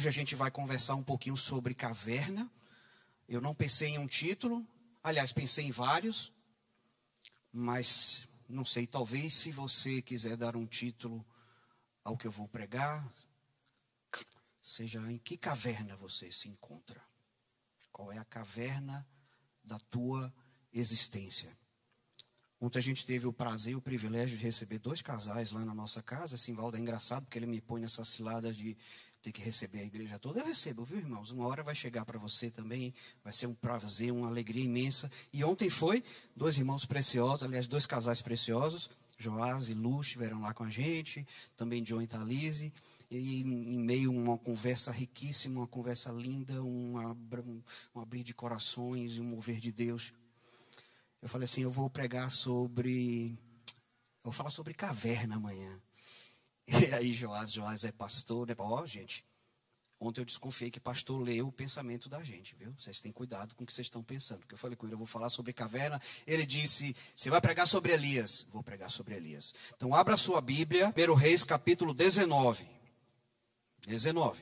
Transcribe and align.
hoje 0.00 0.08
a 0.08 0.12
gente 0.12 0.34
vai 0.34 0.50
conversar 0.50 0.94
um 0.94 1.02
pouquinho 1.02 1.36
sobre 1.36 1.74
caverna. 1.74 2.50
Eu 3.28 3.38
não 3.38 3.54
pensei 3.54 3.90
em 3.90 3.98
um 3.98 4.06
título, 4.06 4.66
aliás, 5.02 5.30
pensei 5.30 5.66
em 5.66 5.70
vários, 5.70 6.32
mas 7.52 8.26
não 8.48 8.64
sei, 8.64 8.86
talvez 8.86 9.34
se 9.34 9.52
você 9.52 10.00
quiser 10.00 10.38
dar 10.38 10.56
um 10.56 10.64
título 10.64 11.22
ao 12.02 12.16
que 12.16 12.26
eu 12.26 12.30
vou 12.30 12.48
pregar, 12.48 13.12
seja 14.62 14.98
em 15.12 15.18
que 15.18 15.36
caverna 15.36 15.94
você 15.96 16.32
se 16.32 16.48
encontra. 16.48 17.04
Qual 17.92 18.10
é 18.10 18.16
a 18.16 18.24
caverna 18.24 19.06
da 19.62 19.78
tua 19.78 20.32
existência? 20.72 21.54
Ontem 22.58 22.78
a 22.78 22.82
gente 22.82 23.04
teve 23.04 23.26
o 23.26 23.34
prazer 23.34 23.76
o 23.76 23.82
privilégio 23.82 24.38
de 24.38 24.44
receber 24.44 24.78
dois 24.78 25.02
casais 25.02 25.52
lá 25.52 25.62
na 25.62 25.74
nossa 25.74 26.02
casa. 26.02 26.38
Simvaldo 26.38 26.78
é 26.78 26.80
engraçado 26.80 27.24
porque 27.24 27.38
ele 27.38 27.44
me 27.44 27.60
põe 27.60 27.82
nessa 27.82 28.02
cilada 28.02 28.50
de 28.50 28.78
ter 29.22 29.32
que 29.32 29.40
receber 29.40 29.80
a 29.80 29.84
igreja 29.84 30.18
toda. 30.18 30.40
Eu 30.40 30.46
recebo, 30.46 30.84
viu, 30.84 30.98
irmãos? 30.98 31.30
Uma 31.30 31.46
hora 31.46 31.62
vai 31.62 31.74
chegar 31.74 32.04
para 32.04 32.18
você 32.18 32.50
também. 32.50 32.94
Vai 33.22 33.32
ser 33.32 33.46
um 33.46 33.54
prazer, 33.54 34.12
uma 34.12 34.28
alegria 34.28 34.64
imensa. 34.64 35.10
E 35.32 35.44
ontem 35.44 35.68
foi 35.68 36.02
dois 36.34 36.58
irmãos 36.58 36.84
preciosos, 36.84 37.42
aliás, 37.42 37.66
dois 37.66 37.86
casais 37.86 38.22
preciosos. 38.22 38.90
Joás 39.18 39.68
e 39.68 39.74
Lu 39.74 40.00
estiveram 40.00 40.40
lá 40.40 40.54
com 40.54 40.64
a 40.64 40.70
gente. 40.70 41.26
Também 41.56 41.82
John 41.82 42.00
e 42.00 42.06
Thalise. 42.06 42.72
E 43.10 43.42
em 43.42 43.80
meio 43.80 44.10
a 44.10 44.14
uma 44.14 44.38
conversa 44.38 44.92
riquíssima, 44.92 45.60
uma 45.60 45.66
conversa 45.66 46.10
linda, 46.12 46.62
um, 46.62 46.94
um 47.94 48.00
abrir 48.00 48.22
de 48.22 48.32
corações 48.32 49.16
e 49.16 49.20
um 49.20 49.24
mover 49.24 49.58
de 49.58 49.72
Deus 49.72 50.12
eu 51.22 51.28
falei 51.28 51.44
assim, 51.44 51.62
eu 51.62 51.70
vou 51.70 51.90
pregar 51.90 52.30
sobre. 52.30 53.38
Eu 54.22 54.24
vou 54.24 54.32
falar 54.32 54.50
sobre 54.50 54.72
caverna 54.72 55.36
amanhã. 55.36 55.78
E 56.88 56.94
aí 56.94 57.12
Joás, 57.12 57.52
Joás 57.52 57.84
é 57.84 57.92
pastor, 57.92 58.46
né? 58.46 58.54
Ó, 58.56 58.80
oh, 58.80 58.86
gente, 58.86 59.24
ontem 59.98 60.20
eu 60.20 60.24
desconfiei 60.24 60.70
que 60.70 60.78
pastor 60.78 61.20
leu 61.20 61.48
o 61.48 61.52
pensamento 61.52 62.08
da 62.08 62.22
gente, 62.22 62.54
viu? 62.54 62.72
Vocês 62.78 63.00
têm 63.00 63.12
cuidado 63.12 63.54
com 63.54 63.64
o 63.64 63.66
que 63.66 63.72
vocês 63.72 63.86
estão 63.86 64.02
pensando. 64.02 64.40
Porque 64.40 64.54
eu 64.54 64.58
falei 64.58 64.76
com 64.76 64.86
ele, 64.86 64.94
eu 64.94 64.98
vou 64.98 65.06
falar 65.06 65.28
sobre 65.28 65.52
caverna. 65.52 66.00
Ele 66.26 66.46
disse, 66.46 66.94
você 67.14 67.28
vai 67.28 67.40
pregar 67.40 67.66
sobre 67.66 67.92
Elias? 67.92 68.46
Vou 68.52 68.62
pregar 68.62 68.90
sobre 68.90 69.14
Elias. 69.14 69.54
Então 69.76 69.94
abra 69.94 70.16
sua 70.16 70.40
Bíblia, 70.40 70.94
1 70.96 71.14
Reis, 71.14 71.44
capítulo 71.44 71.92
19. 71.92 72.64
19. 73.86 74.40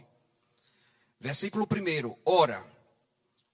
Versículo 1.21 1.67
1. 1.67 2.17
Ora, 2.25 2.79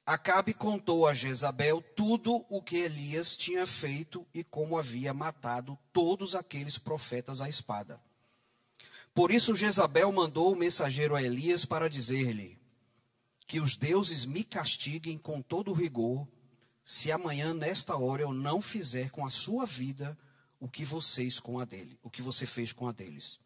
Acabe 0.06 0.52
contou 0.52 1.06
a 1.06 1.14
Jezabel 1.14 1.80
tudo 1.80 2.44
o 2.50 2.60
que 2.60 2.76
Elias 2.76 3.38
tinha 3.38 3.66
feito 3.66 4.26
e 4.34 4.44
como 4.44 4.76
havia 4.76 5.14
matado 5.14 5.78
todos 5.94 6.34
aqueles 6.34 6.76
profetas 6.76 7.40
à 7.40 7.48
espada. 7.48 7.98
Por 9.14 9.30
isso 9.30 9.54
Jezabel 9.54 10.10
mandou 10.10 10.52
o 10.52 10.56
mensageiro 10.56 11.14
a 11.14 11.22
Elias 11.22 11.64
para 11.64 11.88
dizer-lhe: 11.88 12.60
Que 13.46 13.60
os 13.60 13.76
deuses 13.76 14.24
me 14.24 14.42
castiguem 14.42 15.16
com 15.16 15.40
todo 15.40 15.72
rigor, 15.72 16.26
se 16.82 17.12
amanhã 17.12 17.54
nesta 17.54 17.96
hora 17.96 18.22
eu 18.22 18.32
não 18.32 18.60
fizer 18.60 19.10
com 19.10 19.24
a 19.24 19.30
sua 19.30 19.64
vida 19.64 20.18
o 20.58 20.68
que 20.68 20.84
vocês 20.84 21.38
com 21.38 21.60
a 21.60 21.64
dele, 21.64 21.96
o 22.02 22.10
que 22.10 22.20
você 22.20 22.44
fez 22.44 22.72
com 22.72 22.88
a 22.88 22.92
deles. 22.92 23.38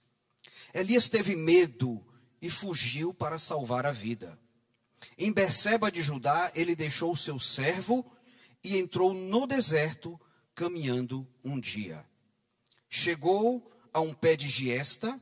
Elias 0.73 1.09
teve 1.09 1.37
medo 1.37 2.03
e 2.41 2.49
fugiu 2.49 3.13
para 3.13 3.39
salvar 3.39 3.85
a 3.85 3.93
vida. 3.93 4.39
Em 5.17 5.33
Berseba 5.33 5.93
de 5.93 6.01
Judá, 6.01 6.51
ele 6.55 6.75
deixou 6.75 7.15
seu 7.15 7.39
servo 7.39 8.05
e 8.65 8.77
entrou 8.77 9.13
no 9.13 9.47
deserto, 9.47 10.19
caminhando 10.55 11.27
um 11.45 11.61
dia. 11.61 12.05
Chegou 12.89 13.71
a 13.93 14.01
um 14.01 14.13
pé 14.15 14.35
de 14.35 14.49
giesta, 14.49 15.21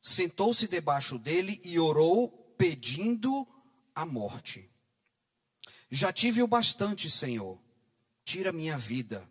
sentou-se 0.00 0.66
debaixo 0.66 1.18
dele 1.18 1.60
e 1.64 1.78
orou, 1.78 2.28
pedindo 2.56 3.46
a 3.94 4.04
morte. 4.04 4.68
Já 5.90 6.12
tive 6.12 6.42
o 6.42 6.46
bastante, 6.46 7.10
Senhor, 7.10 7.58
tira 8.24 8.52
minha 8.52 8.78
vida. 8.78 9.28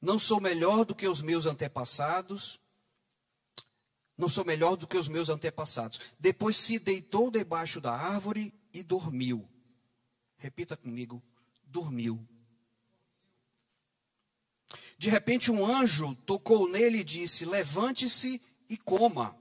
Não 0.00 0.18
sou 0.18 0.40
melhor 0.40 0.84
do 0.84 0.94
que 0.94 1.08
os 1.08 1.20
meus 1.22 1.46
antepassados, 1.46 2.60
não 4.16 4.28
sou 4.28 4.44
melhor 4.44 4.76
do 4.76 4.86
que 4.86 4.96
os 4.96 5.08
meus 5.08 5.28
antepassados. 5.28 5.98
Depois 6.18 6.56
se 6.56 6.78
deitou 6.78 7.30
debaixo 7.30 7.80
da 7.80 7.92
árvore 7.92 8.54
e 8.72 8.82
dormiu. 8.82 9.48
Repita 10.36 10.76
comigo: 10.76 11.22
dormiu. 11.64 12.26
De 14.96 15.10
repente, 15.10 15.50
um 15.50 15.66
anjo 15.66 16.14
tocou 16.24 16.68
nele 16.68 16.98
e 16.98 17.04
disse: 17.04 17.44
Levante-se 17.44 18.40
e 18.68 18.76
coma. 18.76 19.36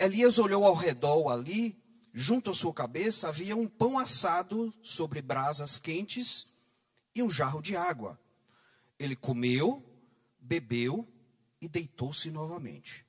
Elias 0.00 0.38
olhou 0.38 0.64
ao 0.64 0.74
redor 0.74 1.30
ali, 1.30 1.78
junto 2.14 2.50
à 2.50 2.54
sua 2.54 2.72
cabeça 2.72 3.28
havia 3.28 3.54
um 3.54 3.68
pão 3.68 3.98
assado 3.98 4.72
sobre 4.82 5.20
brasas 5.20 5.78
quentes 5.78 6.46
e 7.14 7.22
um 7.22 7.28
jarro 7.28 7.60
de 7.60 7.76
água. 7.76 8.18
Ele 8.98 9.14
comeu, 9.14 9.84
bebeu 10.40 11.06
e 11.60 11.68
deitou-se 11.68 12.30
novamente. 12.30 13.04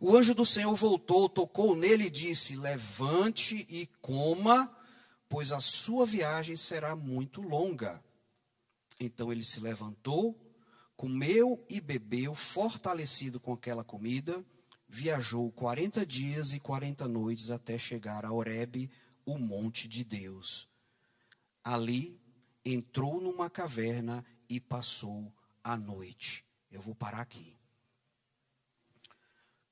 O 0.00 0.16
anjo 0.16 0.34
do 0.34 0.44
Senhor 0.44 0.74
voltou, 0.74 1.28
tocou 1.28 1.76
nele 1.76 2.06
e 2.06 2.10
disse: 2.10 2.56
Levante 2.56 3.64
e 3.70 3.86
coma, 4.02 4.76
pois 5.28 5.52
a 5.52 5.60
sua 5.60 6.04
viagem 6.04 6.56
será 6.56 6.96
muito 6.96 7.40
longa. 7.40 8.02
Então 8.98 9.30
ele 9.30 9.44
se 9.44 9.60
levantou, 9.60 10.36
comeu 10.96 11.64
e 11.70 11.80
bebeu, 11.80 12.34
fortalecido 12.34 13.38
com 13.38 13.52
aquela 13.52 13.84
comida, 13.84 14.44
viajou 14.94 15.50
quarenta 15.52 16.04
dias 16.06 16.52
e 16.52 16.60
quarenta 16.60 17.08
noites 17.08 17.50
até 17.50 17.78
chegar 17.78 18.24
a 18.24 18.32
Horebe, 18.32 18.90
o 19.24 19.38
monte 19.38 19.88
de 19.88 20.04
Deus. 20.04 20.68
Ali 21.62 22.20
entrou 22.64 23.20
numa 23.20 23.50
caverna 23.50 24.24
e 24.48 24.60
passou 24.60 25.34
a 25.62 25.76
noite. 25.76 26.44
Eu 26.70 26.80
vou 26.80 26.94
parar 26.94 27.20
aqui 27.20 27.56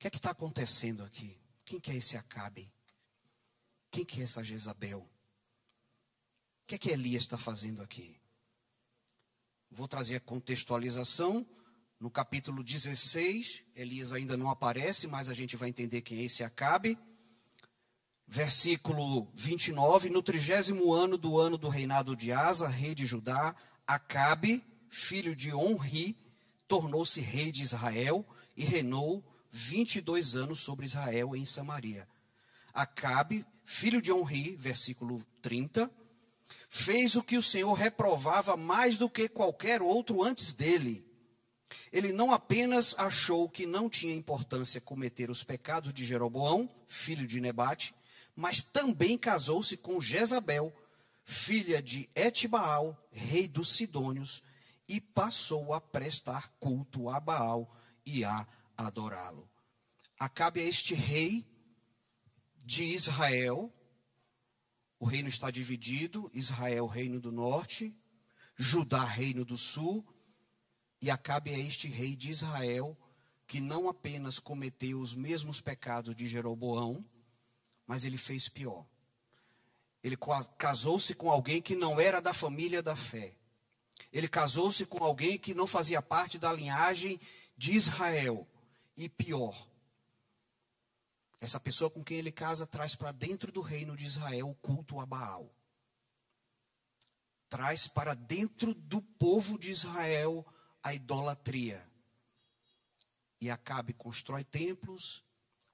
que 0.02 0.08
é 0.08 0.10
que 0.10 0.16
está 0.16 0.32
acontecendo 0.32 1.04
aqui? 1.04 1.38
Quem 1.64 1.78
que 1.78 1.92
é 1.92 1.94
esse 1.94 2.16
Acabe? 2.16 2.68
Quem 3.88 4.04
que 4.04 4.20
é 4.20 4.24
essa 4.24 4.42
Jezabel? 4.42 4.98
O 4.98 5.06
que 6.66 6.74
é 6.74 6.78
que 6.78 6.90
Elias 6.90 7.22
está 7.22 7.38
fazendo 7.38 7.80
aqui? 7.80 8.20
Vou 9.70 9.86
trazer 9.86 10.16
a 10.16 10.20
contextualização. 10.20 11.46
No 12.02 12.10
capítulo 12.10 12.64
16, 12.64 13.62
Elias 13.76 14.12
ainda 14.12 14.36
não 14.36 14.50
aparece, 14.50 15.06
mas 15.06 15.28
a 15.28 15.34
gente 15.34 15.56
vai 15.56 15.68
entender 15.68 16.00
quem 16.00 16.18
é 16.18 16.24
esse 16.24 16.42
Acabe. 16.42 16.98
Versículo 18.26 19.30
29, 19.36 20.10
no 20.10 20.20
trigésimo 20.20 20.92
ano 20.92 21.16
do 21.16 21.38
ano 21.38 21.56
do 21.56 21.68
reinado 21.68 22.16
de 22.16 22.32
Asa, 22.32 22.66
rei 22.66 22.92
de 22.92 23.06
Judá, 23.06 23.54
Acabe, 23.86 24.64
filho 24.90 25.36
de 25.36 25.54
Onri, 25.54 26.16
tornou-se 26.66 27.20
rei 27.20 27.52
de 27.52 27.62
Israel 27.62 28.26
e 28.56 28.64
reinou 28.64 29.24
22 29.52 30.34
anos 30.34 30.58
sobre 30.58 30.86
Israel 30.86 31.36
em 31.36 31.44
Samaria. 31.44 32.08
Acabe, 32.74 33.46
filho 33.64 34.02
de 34.02 34.10
Onri, 34.10 34.56
versículo 34.56 35.24
30, 35.40 35.88
fez 36.68 37.14
o 37.14 37.22
que 37.22 37.36
o 37.36 37.42
Senhor 37.42 37.72
reprovava 37.74 38.56
mais 38.56 38.98
do 38.98 39.08
que 39.08 39.28
qualquer 39.28 39.80
outro 39.80 40.20
antes 40.24 40.52
dele. 40.52 41.11
Ele 41.92 42.12
não 42.12 42.32
apenas 42.32 42.94
achou 42.98 43.48
que 43.48 43.66
não 43.66 43.88
tinha 43.88 44.14
importância 44.14 44.80
cometer 44.80 45.30
os 45.30 45.42
pecados 45.44 45.92
de 45.92 46.04
Jeroboão, 46.04 46.68
filho 46.88 47.26
de 47.26 47.40
Nebate, 47.40 47.94
mas 48.34 48.62
também 48.62 49.18
casou-se 49.18 49.76
com 49.76 50.00
Jezabel, 50.00 50.74
filha 51.24 51.82
de 51.82 52.08
Etbaal, 52.14 52.98
rei 53.10 53.46
dos 53.46 53.72
Sidônios, 53.72 54.42
e 54.88 55.00
passou 55.00 55.72
a 55.72 55.80
prestar 55.80 56.48
culto 56.58 57.08
a 57.08 57.20
Baal 57.20 57.74
e 58.04 58.24
a 58.24 58.46
adorá-lo. 58.76 59.48
Acabe 60.18 60.60
a 60.60 60.64
este 60.64 60.94
rei 60.94 61.46
de 62.64 62.84
Israel. 62.84 63.72
O 64.98 65.04
reino 65.04 65.28
está 65.28 65.50
dividido: 65.50 66.30
Israel, 66.32 66.86
reino 66.86 67.20
do 67.20 67.32
norte, 67.32 67.94
Judá, 68.56 69.04
reino 69.04 69.44
do 69.44 69.56
sul. 69.56 70.06
E 71.02 71.10
Acabe 71.10 71.52
a 71.52 71.58
este 71.58 71.88
rei 71.88 72.14
de 72.14 72.30
Israel, 72.30 72.96
que 73.48 73.60
não 73.60 73.88
apenas 73.88 74.38
cometeu 74.38 75.00
os 75.00 75.16
mesmos 75.16 75.60
pecados 75.60 76.14
de 76.14 76.28
Jeroboão, 76.28 77.04
mas 77.84 78.04
ele 78.04 78.16
fez 78.16 78.48
pior. 78.48 78.86
Ele 80.00 80.16
casou-se 80.56 81.12
com 81.14 81.28
alguém 81.28 81.60
que 81.60 81.74
não 81.74 82.00
era 82.00 82.20
da 82.22 82.32
família 82.32 82.80
da 82.80 82.94
fé. 82.94 83.34
Ele 84.12 84.28
casou-se 84.28 84.86
com 84.86 85.02
alguém 85.02 85.36
que 85.36 85.54
não 85.54 85.66
fazia 85.66 86.00
parte 86.00 86.38
da 86.38 86.52
linhagem 86.52 87.20
de 87.56 87.72
Israel. 87.72 88.46
E 88.96 89.08
pior, 89.08 89.68
essa 91.40 91.58
pessoa 91.58 91.90
com 91.90 92.04
quem 92.04 92.18
ele 92.18 92.30
casa 92.30 92.64
traz 92.64 92.94
para 92.94 93.10
dentro 93.10 93.50
do 93.50 93.60
reino 93.60 93.96
de 93.96 94.04
Israel 94.04 94.50
o 94.50 94.54
culto 94.54 95.00
a 95.00 95.06
Baal. 95.06 95.52
Traz 97.48 97.88
para 97.88 98.14
dentro 98.14 98.72
do 98.72 99.02
povo 99.02 99.58
de 99.58 99.70
Israel 99.70 100.46
a 100.82 100.94
idolatria. 100.94 101.86
E 103.40 103.50
Acabe 103.50 103.92
constrói 103.92 104.44
templos, 104.44 105.22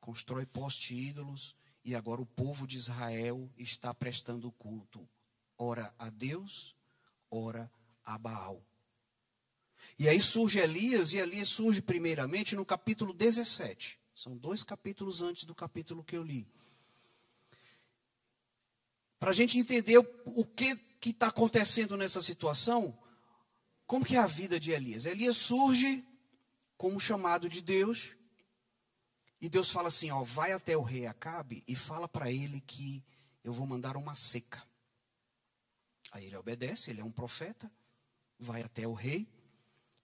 constrói 0.01 0.47
poste 0.47 0.95
ídolos 0.95 1.55
e 1.85 1.95
agora 1.95 2.21
o 2.21 2.27
povo 2.27 2.67
de 2.67 2.77
Israel 2.77 3.51
está 3.57 3.93
prestando 3.95 4.51
culto, 4.53 5.09
ora 5.57 5.95
a 5.99 6.11
Deus, 6.11 6.75
ora 7.31 7.71
a 8.05 8.19
Baal. 8.19 8.63
E 9.99 10.09
aí 10.09 10.21
surge 10.21 10.59
Elias, 10.59 11.13
e 11.13 11.19
Elias 11.19 11.49
surge 11.49 11.81
primeiramente 11.81 12.55
no 12.55 12.65
capítulo 12.65 13.13
17. 13.13 13.99
São 14.15 14.37
dois 14.37 14.63
capítulos 14.63 15.23
antes 15.23 15.45
do 15.45 15.55
capítulo 15.55 16.03
que 16.03 16.17
eu 16.17 16.23
li. 16.23 16.47
Para 19.19 19.31
a 19.31 19.35
gente 19.35 19.59
entender 19.59 19.99
o 19.99 20.45
que 20.45 20.79
está 21.05 21.29
acontecendo 21.29 21.97
nessa 21.97 22.21
situação, 22.21 22.97
como 23.89 24.05
que 24.05 24.17
é 24.17 24.19
a 24.19 24.27
vida 24.27 24.61
de 24.61 24.71
Elias? 24.71 25.07
Elias 25.07 25.39
surge 25.39 26.07
como 26.77 26.97
um 26.97 27.01
chamado 27.01 27.49
de 27.49 27.63
Deus, 27.63 28.15
e 29.41 29.49
Deus 29.49 29.71
fala 29.71 29.89
assim: 29.89 30.11
ó, 30.11 30.23
vai 30.23 30.53
até 30.53 30.77
o 30.77 30.83
rei 30.83 31.07
Acabe 31.07 31.65
e 31.67 31.75
fala 31.75 32.07
para 32.07 32.31
ele 32.31 32.61
que 32.61 33.03
eu 33.43 33.53
vou 33.53 33.67
mandar 33.67 33.97
uma 33.97 34.15
seca. 34.15 34.63
Aí 36.13 36.27
ele 36.27 36.37
obedece, 36.37 36.91
ele 36.91 37.01
é 37.01 37.05
um 37.05 37.11
profeta, 37.11 37.73
vai 38.39 38.63
até 38.63 38.87
o 38.87 38.93
rei 38.93 39.27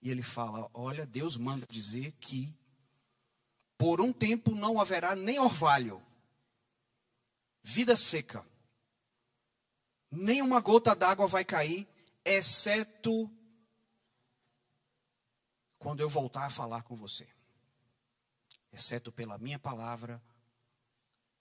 e 0.01 0.11
ele 0.11 0.23
fala: 0.23 0.71
Olha, 0.73 1.05
Deus 1.05 1.37
manda 1.37 1.67
dizer 1.69 2.13
que 2.13 2.57
por 3.77 4.01
um 4.01 4.15
tempo 4.15 4.55
não 4.55 4.81
haverá 4.81 5.15
nem 5.15 5.39
orvalho, 5.39 6.03
vida 7.63 7.95
seca, 7.97 8.47
nem 10.11 10.41
uma 10.41 10.61
gota 10.61 10.97
d'água 10.97 11.27
vai 11.27 11.45
cair, 11.45 11.87
exceto 12.25 13.31
quando 15.85 16.01
eu 16.01 16.09
voltar 16.09 16.47
a 16.47 16.51
falar 16.51 16.83
com 16.83 16.97
você. 16.97 17.29
Exceto 18.73 19.13
pela 19.13 19.37
minha 19.37 19.59
palavra, 19.59 20.21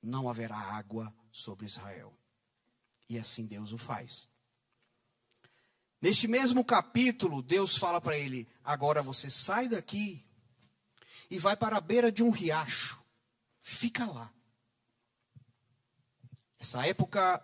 não 0.02 0.28
haverá 0.28 0.58
água 0.58 1.16
sobre 1.32 1.66
Israel. 1.66 2.14
E 3.08 3.18
assim 3.18 3.46
Deus 3.46 3.72
o 3.72 3.78
faz. 3.78 4.28
Neste 6.02 6.28
mesmo 6.28 6.66
capítulo, 6.66 7.42
Deus 7.42 7.78
fala 7.78 8.02
para 8.02 8.18
ele: 8.18 8.46
agora 8.62 9.02
você 9.02 9.30
sai 9.30 9.70
daqui 9.70 10.28
e 11.32 11.40
vai 11.40 11.56
para 11.56 11.78
a 11.78 11.82
beira 11.82 12.12
de 12.12 12.22
um 12.22 12.30
riacho. 12.30 13.02
Fica 13.62 14.06
lá. 14.06 14.30
Nessa 16.60 16.86
época, 16.86 17.42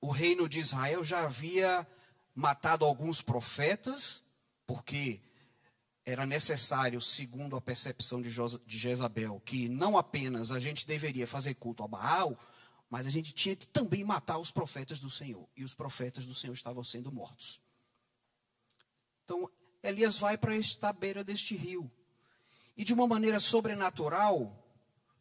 o 0.00 0.12
reino 0.12 0.48
de 0.48 0.60
Israel 0.60 1.02
já 1.02 1.24
havia 1.24 1.84
matado 2.32 2.84
alguns 2.84 3.20
profetas, 3.20 4.22
porque 4.64 5.20
era 6.06 6.24
necessário, 6.24 7.00
segundo 7.00 7.56
a 7.56 7.60
percepção 7.60 8.22
de 8.22 8.30
Jezabel, 8.78 9.42
que 9.44 9.68
não 9.68 9.98
apenas 9.98 10.52
a 10.52 10.60
gente 10.60 10.86
deveria 10.86 11.26
fazer 11.26 11.54
culto 11.54 11.82
a 11.82 11.88
Baal, 11.88 12.38
mas 12.88 13.08
a 13.08 13.10
gente 13.10 13.32
tinha 13.32 13.56
que 13.56 13.66
também 13.66 14.04
matar 14.04 14.38
os 14.38 14.52
profetas 14.52 15.00
do 15.00 15.10
Senhor. 15.10 15.48
E 15.56 15.64
os 15.64 15.74
profetas 15.74 16.24
do 16.24 16.32
Senhor 16.32 16.54
estavam 16.54 16.84
sendo 16.84 17.10
mortos. 17.10 17.60
Então, 19.24 19.50
Elias 19.82 20.16
vai 20.16 20.38
para 20.38 20.54
esta 20.54 20.92
beira 20.92 21.24
deste 21.24 21.56
rio. 21.56 21.90
E 22.76 22.84
de 22.84 22.94
uma 22.94 23.08
maneira 23.08 23.40
sobrenatural, 23.40 24.64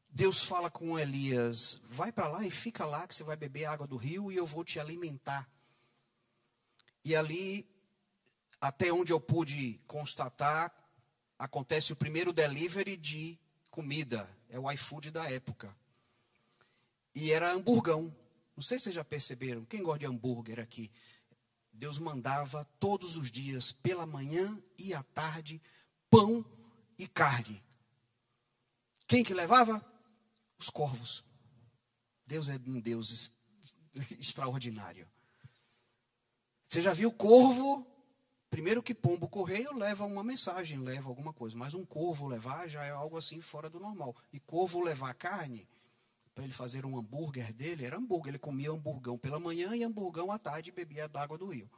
Deus 0.08 0.44
fala 0.44 0.70
com 0.70 1.00
Elias: 1.00 1.82
vai 1.90 2.12
para 2.12 2.28
lá 2.28 2.46
e 2.46 2.52
fica 2.52 2.86
lá, 2.86 3.08
que 3.08 3.16
você 3.16 3.24
vai 3.24 3.36
beber 3.36 3.66
água 3.66 3.88
do 3.88 3.98
rio 3.98 4.32
e 4.32 4.36
eu 4.36 4.46
vou 4.46 4.64
te 4.64 4.80
alimentar. 4.80 5.50
E 7.04 7.16
ali, 7.16 7.68
até 8.68 8.92
onde 8.92 9.14
eu 9.14 9.20
pude 9.20 9.80
constatar, 9.88 10.74
acontece 11.38 11.94
o 11.94 11.96
primeiro 11.96 12.34
delivery 12.34 12.98
de 12.98 13.40
comida. 13.70 14.28
É 14.50 14.58
o 14.58 14.72
iFood 14.72 15.12
da 15.12 15.30
época. 15.30 15.76
E 17.14 17.32
era 17.32 17.52
hamburgão. 17.52 18.16
Não 18.56 18.64
sei 18.64 18.80
se 18.80 18.86
vocês 18.86 18.96
já 18.96 19.04
perceberam. 19.04 19.66
Quem 19.66 19.84
gosta 19.84 20.00
de 20.00 20.06
hambúrguer 20.06 20.60
aqui? 20.60 20.92
Deus 21.72 22.00
mandava 22.00 22.66
todos 22.80 23.18
os 23.18 23.30
dias, 23.30 23.72
pela 23.72 24.06
manhã 24.06 24.58
e 24.78 24.94
à 24.94 25.04
tarde, 25.04 25.62
pão 26.10 26.44
e 26.98 27.08
carne. 27.08 27.64
Quem 29.08 29.24
que 29.24 29.34
levava? 29.34 29.86
Os 30.58 30.70
corvos. 30.70 31.24
Deus 32.26 32.50
é 32.50 32.56
um 32.66 32.80
Deus 32.80 33.32
extraordinário. 34.18 35.08
Você 36.68 36.82
já 36.82 36.94
viu 36.94 37.12
corvo? 37.12 37.95
Primeiro 38.56 38.82
que 38.82 38.94
pombo 38.94 39.28
correio 39.28 39.78
leva 39.78 40.06
uma 40.06 40.24
mensagem, 40.24 40.80
leva 40.80 41.10
alguma 41.10 41.34
coisa, 41.34 41.58
mas 41.58 41.74
um 41.74 41.84
corvo 41.84 42.26
levar 42.26 42.70
já 42.70 42.86
é 42.86 42.90
algo 42.90 43.18
assim 43.18 43.42
fora 43.42 43.70
do 43.70 43.82
normal. 43.82 44.16
E 44.32 44.40
corvo 44.40 44.80
levar 44.80 45.14
carne, 45.14 45.68
para 46.34 46.46
ele 46.46 46.54
fazer 46.54 46.86
um 46.86 46.98
hambúrguer 46.98 47.52
dele, 47.52 47.84
era 47.84 47.98
hambúrguer. 47.98 48.30
Ele 48.30 48.40
comia 48.40 48.72
hamburgão 48.72 49.18
pela 49.18 49.42
manhã 49.42 49.76
e 49.76 49.84
hamburgão 49.84 50.32
à 50.32 50.40
tarde 50.40 50.70
e 50.70 50.72
bebia 50.72 51.06
da 51.06 51.22
água 51.22 51.38
do 51.38 51.48
rio. 51.48 51.70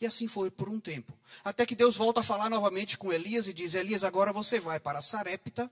E 0.00 0.06
assim 0.06 0.26
foi 0.26 0.50
por 0.50 0.68
um 0.68 0.80
tempo. 0.80 1.16
Até 1.44 1.64
que 1.64 1.76
Deus 1.76 1.96
volta 1.96 2.18
a 2.18 2.24
falar 2.24 2.50
novamente 2.50 2.98
com 2.98 3.12
Elias 3.12 3.46
e 3.46 3.52
diz: 3.52 3.74
Elias, 3.74 4.02
agora 4.02 4.32
você 4.32 4.58
vai 4.58 4.80
para 4.80 5.00
Sarepta. 5.00 5.70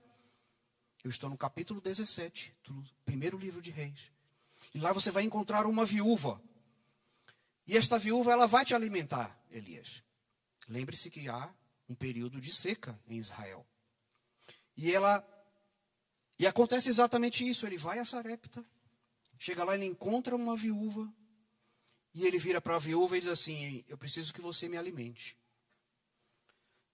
Eu 1.03 1.09
estou 1.09 1.29
no 1.29 1.37
capítulo 1.37 1.81
17 1.81 2.55
do 2.63 2.81
primeiro 3.03 3.37
livro 3.37 3.61
de 3.61 3.69
Reis. 3.69 4.13
E 4.73 4.79
lá 4.79 4.93
você 4.93 5.11
vai 5.11 5.23
encontrar 5.23 5.65
uma 5.65 5.83
viúva. 5.83 6.41
E 7.67 7.75
esta 7.75 7.99
viúva, 7.99 8.31
ela 8.31 8.47
vai 8.47 8.63
te 8.63 8.73
alimentar, 8.73 9.37
Elias. 9.51 10.01
Lembre-se 10.67 11.09
que 11.09 11.27
há 11.27 11.53
um 11.89 11.95
período 11.95 12.39
de 12.39 12.53
seca 12.53 12.99
em 13.07 13.17
Israel. 13.17 13.65
E 14.75 14.91
ela 14.91 15.23
e 16.37 16.47
acontece 16.47 16.89
exatamente 16.89 17.47
isso. 17.47 17.65
Ele 17.65 17.77
vai 17.77 17.99
a 17.99 18.05
Sarepta, 18.05 18.65
chega 19.37 19.63
lá, 19.63 19.75
ele 19.75 19.85
encontra 19.85 20.35
uma 20.35 20.55
viúva, 20.55 21.11
e 22.13 22.25
ele 22.25 22.37
vira 22.37 22.61
para 22.61 22.75
a 22.75 22.79
viúva 22.79 23.17
e 23.17 23.21
diz 23.21 23.29
assim: 23.29 23.83
Eu 23.87 23.97
preciso 23.97 24.33
que 24.33 24.41
você 24.41 24.67
me 24.67 24.77
alimente. 24.77 25.37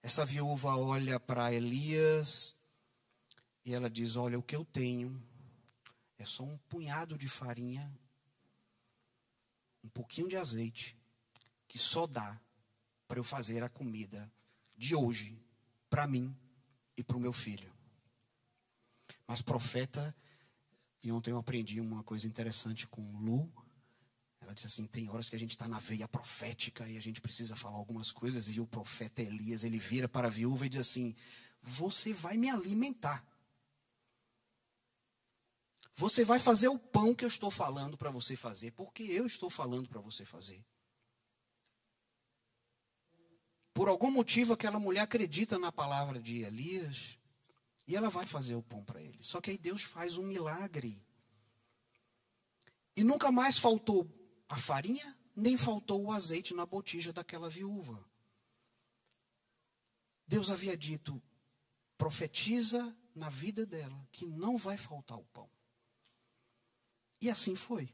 Essa 0.02 0.24
viúva 0.24 0.76
olha 0.76 1.20
para 1.20 1.52
Elias 1.52 2.54
e 3.64 3.74
ela 3.74 3.90
diz: 3.90 4.16
Olha, 4.16 4.38
o 4.38 4.42
que 4.42 4.56
eu 4.56 4.64
tenho 4.64 5.22
é 6.18 6.24
só 6.24 6.42
um 6.42 6.56
punhado 6.68 7.18
de 7.18 7.28
farinha, 7.28 7.90
um 9.82 9.88
pouquinho 9.88 10.28
de 10.28 10.36
azeite, 10.36 10.96
que 11.66 11.78
só 11.78 12.06
dá 12.06 12.40
para 13.10 13.18
eu 13.18 13.24
fazer 13.24 13.60
a 13.64 13.68
comida 13.68 14.32
de 14.76 14.94
hoje 14.94 15.36
para 15.90 16.06
mim 16.06 16.32
e 16.96 17.02
para 17.02 17.16
o 17.16 17.20
meu 17.20 17.32
filho. 17.32 17.68
Mas 19.26 19.42
profeta, 19.42 20.14
e 21.02 21.10
ontem 21.10 21.32
eu 21.32 21.38
aprendi 21.38 21.80
uma 21.80 22.04
coisa 22.04 22.28
interessante 22.28 22.86
com 22.86 23.02
Lu. 23.18 23.52
Ela 24.40 24.54
disse 24.54 24.68
assim: 24.68 24.86
tem 24.86 25.10
horas 25.10 25.28
que 25.28 25.34
a 25.34 25.38
gente 25.40 25.50
está 25.50 25.66
na 25.66 25.80
veia 25.80 26.06
profética 26.06 26.88
e 26.88 26.96
a 26.96 27.02
gente 27.02 27.20
precisa 27.20 27.56
falar 27.56 27.78
algumas 27.78 28.12
coisas. 28.12 28.54
E 28.54 28.60
o 28.60 28.66
profeta 28.66 29.20
Elias, 29.20 29.64
ele 29.64 29.80
vira 29.80 30.08
para 30.08 30.28
a 30.28 30.30
viúva 30.30 30.66
e 30.66 30.68
diz 30.68 30.82
assim: 30.82 31.12
Você 31.60 32.12
vai 32.12 32.36
me 32.36 32.48
alimentar. 32.48 33.26
Você 35.96 36.24
vai 36.24 36.38
fazer 36.38 36.68
o 36.68 36.78
pão 36.78 37.12
que 37.12 37.24
eu 37.24 37.28
estou 37.28 37.50
falando 37.50 37.98
para 37.98 38.12
você 38.12 38.36
fazer, 38.36 38.70
porque 38.70 39.02
eu 39.02 39.26
estou 39.26 39.50
falando 39.50 39.88
para 39.88 40.00
você 40.00 40.24
fazer. 40.24 40.64
Por 43.80 43.88
algum 43.88 44.10
motivo, 44.10 44.52
aquela 44.52 44.78
mulher 44.78 45.00
acredita 45.00 45.58
na 45.58 45.72
palavra 45.72 46.20
de 46.20 46.42
Elias 46.42 47.18
e 47.88 47.96
ela 47.96 48.10
vai 48.10 48.26
fazer 48.26 48.54
o 48.54 48.62
pão 48.62 48.84
para 48.84 49.00
ele. 49.00 49.16
Só 49.22 49.40
que 49.40 49.50
aí 49.50 49.56
Deus 49.56 49.82
faz 49.82 50.18
um 50.18 50.22
milagre. 50.22 51.02
E 52.94 53.02
nunca 53.02 53.32
mais 53.32 53.56
faltou 53.56 54.06
a 54.50 54.58
farinha, 54.58 55.18
nem 55.34 55.56
faltou 55.56 56.04
o 56.04 56.12
azeite 56.12 56.52
na 56.52 56.66
botija 56.66 57.10
daquela 57.10 57.48
viúva. 57.48 58.04
Deus 60.26 60.50
havia 60.50 60.76
dito: 60.76 61.18
profetiza 61.96 62.94
na 63.14 63.30
vida 63.30 63.64
dela 63.64 64.06
que 64.12 64.26
não 64.26 64.58
vai 64.58 64.76
faltar 64.76 65.16
o 65.16 65.24
pão. 65.24 65.48
E 67.18 67.30
assim 67.30 67.56
foi. 67.56 67.88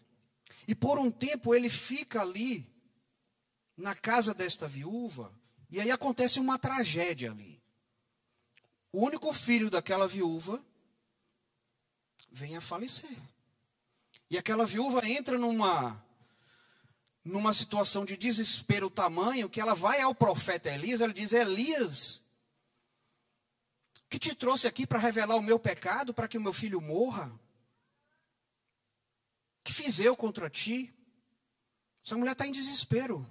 E 0.66 0.74
por 0.74 0.98
um 0.98 1.12
tempo 1.12 1.54
ele 1.54 1.70
fica 1.70 2.22
ali, 2.22 2.68
na 3.76 3.94
casa 3.94 4.34
desta 4.34 4.66
viúva, 4.66 5.32
e 5.76 5.80
aí 5.80 5.90
acontece 5.90 6.40
uma 6.40 6.58
tragédia 6.58 7.30
ali 7.30 7.56
o 8.96 9.04
único 9.04 9.30
filho 9.30 9.68
daquela 9.68 10.08
viúva 10.08 10.64
vem 12.30 12.56
a 12.56 12.62
falecer. 12.62 13.14
E 14.30 14.38
aquela 14.38 14.64
viúva 14.64 15.06
entra 15.06 15.38
numa 15.38 16.02
numa 17.22 17.52
situação 17.52 18.06
de 18.06 18.16
desespero 18.16 18.88
tamanho 18.88 19.50
que 19.50 19.60
ela 19.60 19.74
vai 19.74 20.00
ao 20.00 20.14
profeta 20.14 20.70
Elias, 20.70 21.02
ela 21.02 21.12
diz: 21.12 21.34
"Elias, 21.34 22.22
que 24.08 24.18
te 24.18 24.34
trouxe 24.34 24.66
aqui 24.66 24.86
para 24.86 24.98
revelar 24.98 25.36
o 25.36 25.42
meu 25.42 25.58
pecado, 25.58 26.14
para 26.14 26.26
que 26.26 26.38
o 26.38 26.40
meu 26.40 26.54
filho 26.54 26.80
morra? 26.80 27.30
Que 29.62 29.74
fiz 29.74 30.00
eu 30.00 30.16
contra 30.16 30.48
ti?" 30.48 30.90
Essa 32.02 32.16
mulher 32.16 32.32
está 32.32 32.46
em 32.46 32.52
desespero. 32.52 33.28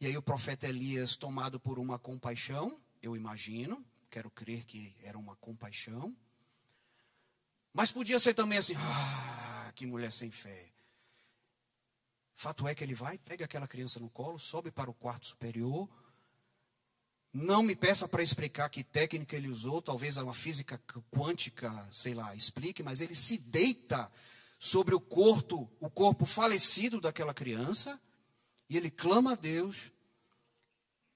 E 0.00 0.06
aí 0.06 0.16
o 0.16 0.22
profeta 0.22 0.68
Elias, 0.68 1.16
tomado 1.16 1.58
por 1.58 1.78
uma 1.78 1.98
compaixão, 1.98 2.80
eu 3.02 3.16
imagino, 3.16 3.84
quero 4.08 4.30
crer 4.30 4.64
que 4.64 4.94
era 5.02 5.18
uma 5.18 5.34
compaixão, 5.36 6.16
Mas 7.72 7.92
podia 7.92 8.18
ser 8.18 8.34
também 8.34 8.58
assim, 8.58 8.74
ah, 8.76 9.72
que 9.74 9.86
mulher 9.86 10.10
sem 10.10 10.30
fé. 10.30 10.72
Fato 12.34 12.66
é 12.66 12.74
que 12.74 12.82
ele 12.82 12.94
vai, 12.94 13.18
pega 13.18 13.44
aquela 13.44 13.68
criança 13.68 14.00
no 14.00 14.08
colo, 14.08 14.38
sobe 14.38 14.70
para 14.70 14.90
o 14.90 14.94
quarto 14.94 15.26
superior. 15.26 15.88
Não 17.32 17.62
me 17.62 17.76
peça 17.76 18.08
para 18.08 18.22
explicar 18.22 18.68
que 18.68 18.82
técnica 18.82 19.36
ele 19.36 19.48
usou, 19.48 19.82
talvez 19.82 20.16
uma 20.16 20.34
física 20.34 20.80
quântica, 21.10 21.86
sei 21.90 22.14
lá, 22.14 22.34
explique, 22.34 22.82
mas 22.82 23.00
ele 23.00 23.14
se 23.14 23.38
deita 23.38 24.10
sobre 24.58 24.94
o 24.94 25.00
corpo, 25.00 25.70
o 25.78 25.90
corpo 25.90 26.24
falecido 26.24 27.00
daquela 27.00 27.34
criança, 27.34 28.00
e 28.68 28.76
ele 28.76 28.90
clama 28.90 29.32
a 29.32 29.34
Deus, 29.34 29.90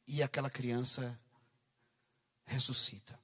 e 0.07 0.23
aquela 0.23 0.51
criança 0.51 1.19
ressuscita. 2.45 3.19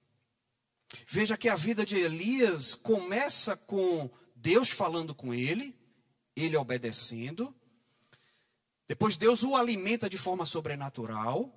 Veja 1.06 1.36
que 1.36 1.48
a 1.48 1.54
vida 1.54 1.84
de 1.84 1.96
Elias 1.96 2.74
começa 2.74 3.56
com 3.56 4.10
Deus 4.34 4.70
falando 4.70 5.14
com 5.14 5.34
ele, 5.34 5.76
ele 6.34 6.56
obedecendo. 6.56 7.54
Depois 8.86 9.16
Deus 9.16 9.42
o 9.42 9.54
alimenta 9.54 10.08
de 10.08 10.16
forma 10.16 10.46
sobrenatural. 10.46 11.54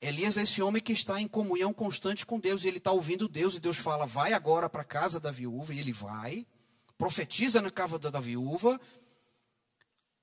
Elias 0.00 0.36
é 0.36 0.42
esse 0.42 0.62
homem 0.62 0.82
que 0.82 0.92
está 0.92 1.20
em 1.20 1.28
comunhão 1.28 1.72
constante 1.72 2.26
com 2.26 2.38
Deus, 2.38 2.64
e 2.64 2.68
ele 2.68 2.78
está 2.78 2.92
ouvindo 2.92 3.28
Deus, 3.28 3.54
e 3.54 3.60
Deus 3.60 3.78
fala: 3.78 4.06
vai 4.06 4.32
agora 4.32 4.68
para 4.68 4.82
a 4.82 4.84
casa 4.84 5.18
da 5.18 5.30
viúva, 5.30 5.74
e 5.74 5.80
ele 5.80 5.92
vai, 5.92 6.46
profetiza 6.98 7.60
na 7.60 7.70
casa 7.70 7.98
da 7.98 8.20
viúva. 8.20 8.80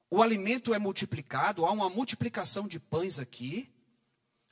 O 0.10 0.22
alimento 0.24 0.74
é 0.74 0.80
multiplicado, 0.80 1.66
há 1.66 1.72
uma 1.72 1.90
multiplicação 1.90 2.68
de 2.68 2.80
pães 2.80 3.20
aqui, 3.20 3.70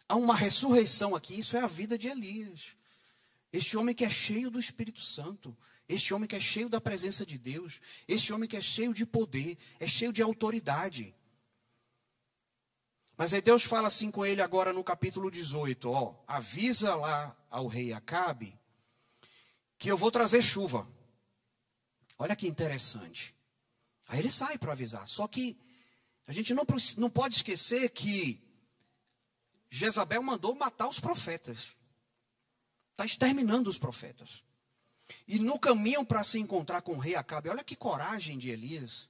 há 0.07 0.15
uma 0.15 0.35
ressurreição 0.35 1.15
aqui, 1.15 1.39
isso 1.39 1.57
é 1.57 1.61
a 1.61 1.67
vida 1.67 1.97
de 1.97 2.07
Elias. 2.07 2.75
Este 3.51 3.77
homem 3.77 3.95
que 3.95 4.05
é 4.05 4.09
cheio 4.09 4.51
do 4.51 4.59
Espírito 4.59 5.01
Santo, 5.01 5.57
este 5.89 6.13
homem 6.13 6.27
que 6.27 6.35
é 6.35 6.39
cheio 6.39 6.69
da 6.69 6.81
presença 6.81 7.25
de 7.25 7.37
Deus, 7.37 7.79
este 8.07 8.33
homem 8.33 8.47
que 8.47 8.57
é 8.57 8.61
cheio 8.61 8.93
de 8.93 9.05
poder, 9.05 9.57
é 9.79 9.87
cheio 9.87 10.13
de 10.13 10.21
autoridade. 10.21 11.15
Mas 13.17 13.33
aí 13.33 13.41
Deus 13.41 13.63
fala 13.63 13.87
assim 13.87 14.11
com 14.11 14.25
ele 14.25 14.41
agora 14.41 14.71
no 14.71 14.83
capítulo 14.83 15.31
18, 15.31 15.89
ó, 15.89 16.23
avisa 16.27 16.95
lá 16.95 17.35
ao 17.49 17.65
rei 17.65 17.93
Acabe 17.93 18.57
que 19.77 19.89
eu 19.89 19.97
vou 19.97 20.11
trazer 20.11 20.41
chuva. 20.41 20.87
Olha 22.17 22.35
que 22.35 22.47
interessante. 22.47 23.36
Aí 24.07 24.19
ele 24.19 24.31
sai 24.31 24.57
para 24.57 24.71
avisar. 24.71 25.07
Só 25.07 25.27
que 25.27 25.57
a 26.25 26.31
gente 26.31 26.53
não, 26.53 26.65
não 26.97 27.09
pode 27.09 27.35
esquecer 27.35 27.89
que 27.89 28.41
Jezabel 29.69 30.23
mandou 30.23 30.55
matar 30.55 30.87
os 30.87 30.99
profetas. 30.99 31.75
Está 32.91 33.05
exterminando 33.05 33.69
os 33.69 33.77
profetas. 33.77 34.43
E 35.27 35.39
no 35.39 35.59
caminho 35.59 36.05
para 36.05 36.23
se 36.23 36.39
encontrar 36.39 36.81
com 36.81 36.93
o 36.95 36.99
rei 36.99 37.15
Acabe, 37.15 37.49
olha 37.49 37.63
que 37.63 37.75
coragem 37.75 38.37
de 38.37 38.49
Elias. 38.49 39.09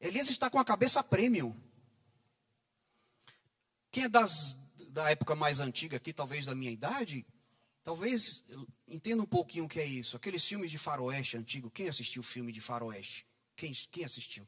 Elias 0.00 0.30
está 0.30 0.48
com 0.50 0.58
a 0.58 0.64
cabeça 0.64 1.02
premium. 1.02 1.54
Quem 3.90 4.04
é 4.04 4.08
das, 4.08 4.56
da 4.88 5.10
época 5.10 5.34
mais 5.34 5.60
antiga 5.60 5.96
aqui, 5.96 6.12
talvez 6.12 6.46
da 6.46 6.54
minha 6.54 6.70
idade, 6.70 7.26
talvez 7.82 8.44
entenda 8.88 9.22
um 9.22 9.26
pouquinho 9.26 9.64
o 9.64 9.68
que 9.68 9.80
é 9.80 9.86
isso. 9.86 10.16
Aqueles 10.16 10.44
filmes 10.44 10.70
de 10.70 10.78
faroeste 10.78 11.36
antigo. 11.36 11.70
Quem 11.70 11.88
assistiu 11.88 12.22
filme 12.22 12.52
de 12.52 12.60
faroeste? 12.60 13.26
Quem, 13.56 13.72
quem 13.90 14.04
assistiu? 14.04 14.46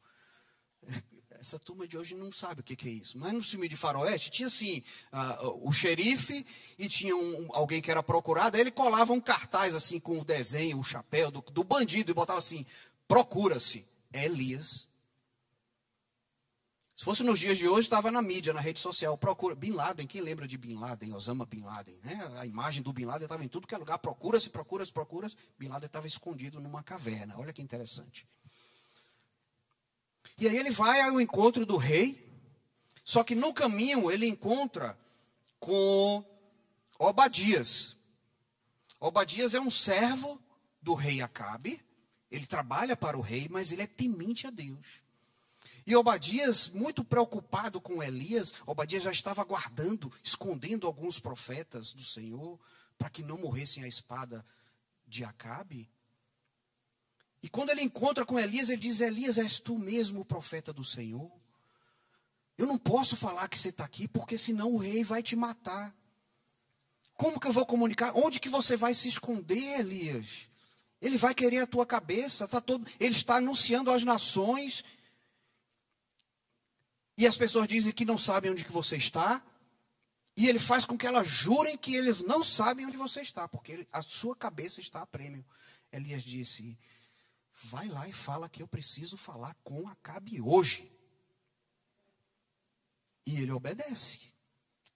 Essa 1.39 1.59
turma 1.59 1.87
de 1.87 1.99
hoje 1.99 2.15
não 2.15 2.33
sabe 2.33 2.61
o 2.61 2.65
que, 2.65 2.75
que 2.75 2.89
é 2.89 2.93
isso. 2.93 3.19
Mas 3.19 3.33
no 3.33 3.43
filme 3.43 3.69
de 3.69 3.77
faroeste 3.77 4.31
tinha 4.31 4.47
assim, 4.47 4.83
uh, 5.13 5.69
o 5.69 5.73
xerife 5.73 6.47
e 6.79 6.89
tinha 6.89 7.15
um, 7.15 7.49
alguém 7.53 7.83
que 7.83 7.91
era 7.91 8.03
procurado. 8.03 8.57
Aí 8.57 8.63
ele 8.63 8.71
colava 8.71 9.13
um 9.13 9.21
cartaz 9.21 9.75
assim 9.75 10.01
com 10.01 10.19
o 10.19 10.25
desenho, 10.25 10.79
o 10.79 10.85
chapéu 10.85 11.31
do, 11.31 11.41
do 11.41 11.63
bandido 11.63 12.11
e 12.11 12.15
botava 12.15 12.39
assim, 12.39 12.65
procura-se 13.07 13.85
Elias. 14.13 14.89
Se 16.97 17.05
fosse 17.05 17.23
nos 17.23 17.39
dias 17.39 17.59
de 17.59 17.69
hoje, 17.69 17.83
estava 17.83 18.11
na 18.11 18.23
mídia, 18.23 18.55
na 18.55 18.61
rede 18.61 18.79
social. 18.79 19.19
Procura 19.19 19.55
Bin 19.55 19.73
Laden, 19.73 20.07
quem 20.07 20.23
lembra 20.23 20.49
de 20.49 20.57
Bin 20.57 20.77
Laden, 20.77 21.13
Osama 21.13 21.45
Bin 21.45 21.61
Laden, 21.61 21.99
né? 22.03 22.33
A 22.39 22.47
imagem 22.47 22.83
do 22.83 22.91
Bin 22.91 23.05
Laden 23.05 23.27
estava 23.27 23.45
em 23.45 23.49
tudo 23.49 23.67
que 23.67 23.75
é 23.75 23.79
lugar. 23.79 23.99
Procura-se, 23.99 24.49
procura-se, 24.49 24.91
procura-se. 24.91 25.37
Bin 25.59 25.69
Laden 25.69 25.87
estava 25.87 26.07
escondido 26.07 26.59
numa 26.59 26.83
caverna. 26.83 27.35
Olha 27.37 27.53
que 27.53 27.61
interessante. 27.61 28.27
E 30.39 30.47
aí 30.47 30.57
ele 30.57 30.71
vai 30.71 31.01
ao 31.01 31.21
encontro 31.21 31.65
do 31.65 31.77
rei, 31.77 32.23
só 33.05 33.25
que 33.25 33.35
no 33.35 33.55
caminho 33.55 34.11
ele 34.11 34.27
encontra 34.27 34.99
com 35.59 36.25
Obadias. 36.99 37.97
Obadias 39.01 39.55
é 39.55 39.61
um 39.61 39.71
servo 39.71 40.41
do 40.83 40.95
rei 40.95 41.23
Acabe, 41.23 41.83
ele 42.31 42.47
trabalha 42.47 42.97
para 42.97 43.17
o 43.17 43.21
rei, 43.21 43.49
mas 43.51 43.73
ele 43.73 43.83
é 43.83 43.87
temente 43.87 44.47
a 44.47 44.51
Deus. 44.51 45.03
E 45.87 45.95
Obadias, 45.95 46.69
muito 46.69 47.05
preocupado 47.05 47.81
com 47.81 48.03
Elias, 48.03 48.53
Obadias 48.67 49.05
já 49.05 49.13
estava 49.13 49.45
guardando, 49.45 50.13
escondendo 50.23 50.87
alguns 50.87 51.21
profetas 51.21 51.95
do 51.95 52.03
Senhor, 52.03 52.59
para 52.99 53.09
que 53.09 53.23
não 53.23 53.39
morressem 53.39 53.85
à 53.85 53.87
espada 53.87 54.45
de 55.07 55.25
Acabe. 55.25 55.89
E 57.43 57.49
quando 57.49 57.71
ele 57.71 57.83
encontra 57.83 58.25
com 58.25 58.39
Elias, 58.39 58.71
ele 58.71 58.81
diz: 58.81 59.01
Elias, 59.01 59.39
és 59.39 59.59
tu 59.59 59.79
mesmo 59.79 60.21
o 60.21 60.25
profeta 60.25 60.73
do 60.73 60.85
Senhor? 60.85 61.31
Eu 62.57 62.67
não 62.67 62.79
posso 62.79 63.17
falar 63.17 63.49
que 63.49 63.59
você 63.59 63.69
está 63.69 63.85
aqui, 63.85 64.09
porque 64.09 64.39
senão 64.39 64.73
o 64.73 64.79
rei 64.79 65.05
vai 65.05 65.23
te 65.23 65.37
matar. 65.37 65.95
Como 67.15 67.39
que 67.39 67.47
eu 67.47 67.53
vou 67.53 67.67
comunicar? 67.67 68.13
Onde 68.15 68.41
que 68.41 68.49
você 68.49 68.77
vai 68.77 68.95
se 68.95 69.09
esconder, 69.09 69.81
Elias? 69.81 70.51
Ele 71.01 71.19
vai 71.19 71.35
querer 71.35 71.59
a 71.59 71.67
tua 71.67 71.87
cabeça, 71.87 72.49
tá 72.49 72.61
todo, 72.61 72.89
ele 72.99 73.15
está 73.15 73.37
anunciando 73.37 73.91
às 73.91 74.03
nações. 74.03 74.85
E 77.17 77.27
as 77.27 77.37
pessoas 77.37 77.69
dizem 77.69 77.93
que 77.93 78.05
não 78.05 78.19
sabem 78.19 78.51
onde 78.51 78.65
que 78.65 78.73
você 78.73 78.97
está. 78.97 79.43
E 80.37 80.49
ele 80.49 80.59
faz 80.59 80.85
com 80.85 80.99
que 80.99 81.07
elas 81.07 81.27
jurem 81.27 81.79
que 81.79 81.95
eles 81.95 82.23
não 82.23 82.45
sabem 82.45 82.85
onde 82.85 82.97
você 82.97 83.23
está, 83.23 83.49
porque 83.49 83.87
a 83.91 84.03
sua 84.03 84.37
cabeça 84.37 84.81
está 84.81 85.01
a 85.01 85.07
prêmio. 85.07 85.45
Elias 85.91 86.23
disse: 86.23 86.79
vai 87.65 87.89
lá 87.89 88.09
e 88.09 88.13
fala 88.13 88.49
que 88.49 88.63
eu 88.63 88.69
preciso 88.69 89.17
falar 89.17 89.55
com 89.65 89.89
Acabe 89.89 90.41
hoje. 90.41 90.93
E 93.25 93.39
ele 93.39 93.53
obedece. 93.53 94.35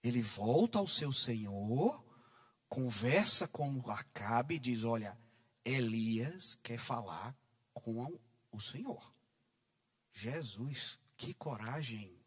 Ele 0.02 0.22
volta 0.22 0.78
ao 0.78 0.86
seu 0.86 1.12
senhor, 1.12 2.04
conversa 2.68 3.48
com 3.48 3.80
Acabe 3.90 4.54
e 4.54 4.58
diz: 4.58 4.84
Olha, 4.84 5.18
Elias 5.64 6.54
quer 6.54 6.78
falar 6.78 7.36
com 7.74 8.18
o 8.50 8.60
Senhor. 8.60 9.12
Jesus, 10.12 10.98
que 11.16 11.34
coragem. 11.34 12.18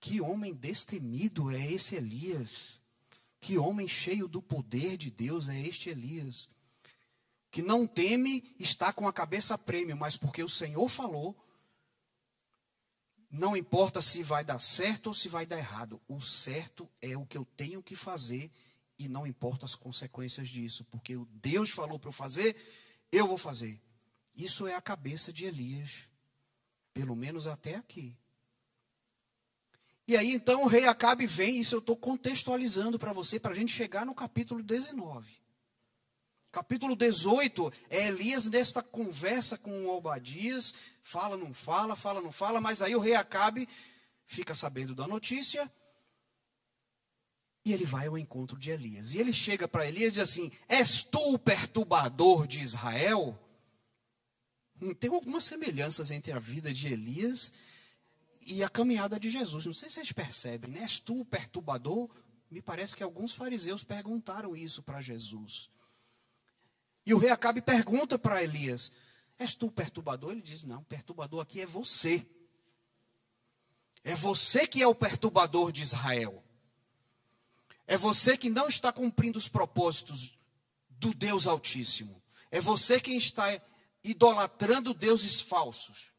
Que 0.00 0.20
homem 0.20 0.54
destemido 0.54 1.50
é 1.50 1.70
esse 1.70 1.94
Elias. 1.94 2.80
Que 3.40 3.58
homem 3.58 3.86
cheio 3.86 4.26
do 4.26 4.42
poder 4.42 4.96
de 4.96 5.10
Deus 5.10 5.48
é 5.48 5.60
este 5.60 5.90
Elias 5.90 6.48
que 7.52 7.60
não 7.60 7.86
teme 7.86 8.56
está 8.58 8.94
com 8.94 9.06
a 9.06 9.12
cabeça 9.12 9.58
prêmio, 9.58 9.94
mas 9.94 10.16
porque 10.16 10.42
o 10.42 10.48
Senhor 10.48 10.88
falou, 10.88 11.36
não 13.30 13.54
importa 13.54 14.00
se 14.00 14.22
vai 14.22 14.42
dar 14.42 14.58
certo 14.58 15.08
ou 15.08 15.14
se 15.14 15.28
vai 15.28 15.44
dar 15.44 15.58
errado, 15.58 16.00
o 16.08 16.18
certo 16.18 16.88
é 17.00 17.14
o 17.14 17.26
que 17.26 17.36
eu 17.36 17.44
tenho 17.44 17.82
que 17.82 17.94
fazer 17.94 18.50
e 18.98 19.06
não 19.06 19.26
importa 19.26 19.66
as 19.66 19.74
consequências 19.74 20.48
disso, 20.48 20.82
porque 20.86 21.14
o 21.14 21.26
Deus 21.26 21.68
falou 21.68 21.98
para 21.98 22.08
eu 22.08 22.12
fazer, 22.12 22.56
eu 23.12 23.26
vou 23.26 23.36
fazer. 23.36 23.78
Isso 24.34 24.66
é 24.66 24.74
a 24.74 24.80
cabeça 24.80 25.30
de 25.30 25.44
Elias, 25.44 26.08
pelo 26.94 27.14
menos 27.14 27.46
até 27.46 27.74
aqui. 27.74 28.16
E 30.08 30.16
aí 30.16 30.32
então 30.32 30.62
o 30.62 30.68
rei 30.68 30.86
Acabe 30.86 31.26
vem, 31.26 31.60
isso 31.60 31.74
eu 31.74 31.80
estou 31.80 31.98
contextualizando 31.98 32.98
para 32.98 33.12
você, 33.12 33.38
para 33.38 33.52
a 33.52 33.54
gente 33.54 33.72
chegar 33.72 34.06
no 34.06 34.14
capítulo 34.14 34.62
19. 34.62 35.41
Capítulo 36.52 36.94
18 36.94 37.72
é 37.88 38.08
Elias 38.08 38.46
nesta 38.46 38.82
conversa 38.82 39.56
com 39.56 39.88
Obadias, 39.88 40.74
fala, 41.02 41.34
não 41.34 41.54
fala, 41.54 41.96
fala, 41.96 42.20
não 42.20 42.30
fala, 42.30 42.60
mas 42.60 42.82
aí 42.82 42.94
o 42.94 43.00
rei 43.00 43.14
Acabe 43.14 43.66
fica 44.26 44.54
sabendo 44.54 44.94
da 44.94 45.06
notícia 45.06 45.72
e 47.64 47.72
ele 47.72 47.86
vai 47.86 48.06
ao 48.06 48.18
encontro 48.18 48.58
de 48.58 48.70
Elias. 48.70 49.14
E 49.14 49.18
ele 49.18 49.32
chega 49.32 49.66
para 49.66 49.86
Elias 49.86 50.08
e 50.08 50.12
diz 50.12 50.22
assim: 50.22 50.52
És 50.68 51.02
tu 51.02 51.34
o 51.34 51.38
perturbador 51.38 52.46
de 52.46 52.60
Israel? 52.60 53.38
Hum, 54.78 54.92
tem 54.92 55.10
algumas 55.10 55.44
semelhanças 55.44 56.10
entre 56.10 56.32
a 56.32 56.38
vida 56.38 56.70
de 56.70 56.88
Elias 56.92 57.50
e 58.42 58.62
a 58.62 58.68
caminhada 58.68 59.18
de 59.18 59.30
Jesus. 59.30 59.64
Não 59.64 59.72
sei 59.72 59.88
se 59.88 59.94
vocês 59.94 60.12
percebem, 60.12 60.70
né? 60.70 60.80
És 60.80 60.98
tu 60.98 61.20
o 61.20 61.24
perturbador? 61.24 62.10
Me 62.50 62.60
parece 62.60 62.94
que 62.94 63.02
alguns 63.02 63.32
fariseus 63.32 63.82
perguntaram 63.82 64.54
isso 64.54 64.82
para 64.82 65.00
Jesus. 65.00 65.71
E 67.04 67.12
o 67.12 67.18
rei 67.18 67.30
Acabe 67.30 67.60
pergunta 67.60 68.18
para 68.18 68.42
Elias: 68.42 68.92
És 69.38 69.54
tu 69.54 69.70
perturbador? 69.70 70.32
Ele 70.32 70.42
diz: 70.42 70.64
Não, 70.64 70.84
perturbador 70.84 71.40
aqui 71.40 71.60
é 71.60 71.66
você. 71.66 72.26
É 74.04 74.14
você 74.14 74.66
que 74.66 74.82
é 74.82 74.86
o 74.86 74.94
perturbador 74.94 75.70
de 75.72 75.82
Israel. 75.82 76.42
É 77.86 77.96
você 77.96 78.36
que 78.36 78.48
não 78.48 78.68
está 78.68 78.92
cumprindo 78.92 79.38
os 79.38 79.48
propósitos 79.48 80.36
do 80.88 81.12
Deus 81.12 81.46
Altíssimo. 81.46 82.22
É 82.50 82.60
você 82.60 83.00
quem 83.00 83.16
está 83.16 83.46
idolatrando 84.02 84.94
deuses 84.94 85.40
falsos. 85.40 86.12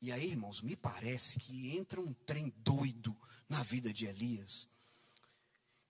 E 0.00 0.12
aí, 0.12 0.30
irmãos, 0.30 0.60
me 0.60 0.76
parece 0.76 1.38
que 1.38 1.76
entra 1.76 2.00
um 2.00 2.12
trem 2.12 2.52
doido 2.58 3.16
na 3.48 3.62
vida 3.62 3.92
de 3.92 4.06
Elias. 4.06 4.68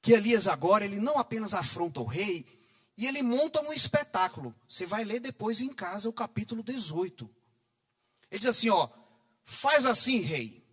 Que 0.00 0.12
Elias 0.12 0.46
agora, 0.46 0.84
ele 0.84 0.98
não 0.98 1.18
apenas 1.18 1.54
afronta 1.54 2.00
o 2.00 2.04
rei, 2.04 2.46
e 2.96 3.06
ele 3.06 3.22
monta 3.22 3.60
um 3.60 3.72
espetáculo. 3.72 4.54
Você 4.68 4.86
vai 4.86 5.04
ler 5.04 5.20
depois 5.20 5.60
em 5.60 5.72
casa 5.72 6.08
o 6.08 6.12
capítulo 6.12 6.62
18. 6.62 7.28
Ele 8.30 8.38
diz 8.38 8.48
assim, 8.48 8.70
ó, 8.70 8.88
faz 9.44 9.84
assim, 9.84 10.20
rei. 10.20 10.64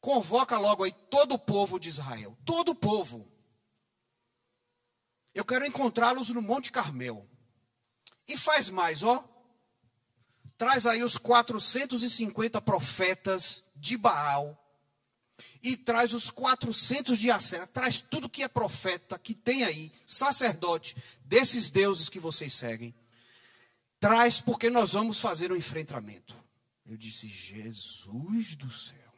Convoca 0.00 0.58
logo 0.58 0.84
aí 0.84 0.92
todo 1.10 1.34
o 1.34 1.38
povo 1.38 1.78
de 1.78 1.88
Israel, 1.88 2.36
todo 2.44 2.70
o 2.70 2.74
povo. 2.74 3.30
Eu 5.34 5.44
quero 5.44 5.66
encontrá-los 5.66 6.30
no 6.30 6.42
Monte 6.42 6.72
Carmel. 6.72 7.28
E 8.26 8.36
faz 8.36 8.68
mais, 8.68 9.02
ó. 9.02 9.24
Traz 10.56 10.84
aí 10.86 11.02
os 11.02 11.16
450 11.16 12.60
profetas 12.60 13.64
de 13.74 13.96
Baal. 13.96 14.56
E 15.62 15.76
traz 15.76 16.12
os 16.12 16.30
400 16.30 17.18
de 17.18 17.30
Acera. 17.30 17.66
Traz 17.66 18.00
tudo 18.00 18.28
que 18.28 18.42
é 18.42 18.48
profeta, 18.48 19.18
que 19.18 19.34
tem 19.34 19.64
aí, 19.64 19.92
sacerdote, 20.06 20.96
desses 21.30 21.70
deuses 21.70 22.08
que 22.08 22.18
vocês 22.18 22.52
seguem. 22.52 22.92
Traz 24.00 24.40
porque 24.40 24.68
nós 24.68 24.94
vamos 24.94 25.20
fazer 25.20 25.52
um 25.52 25.56
enfrentamento. 25.56 26.34
Eu 26.84 26.96
disse, 26.96 27.28
Jesus 27.28 28.56
do 28.56 28.68
céu. 28.68 29.14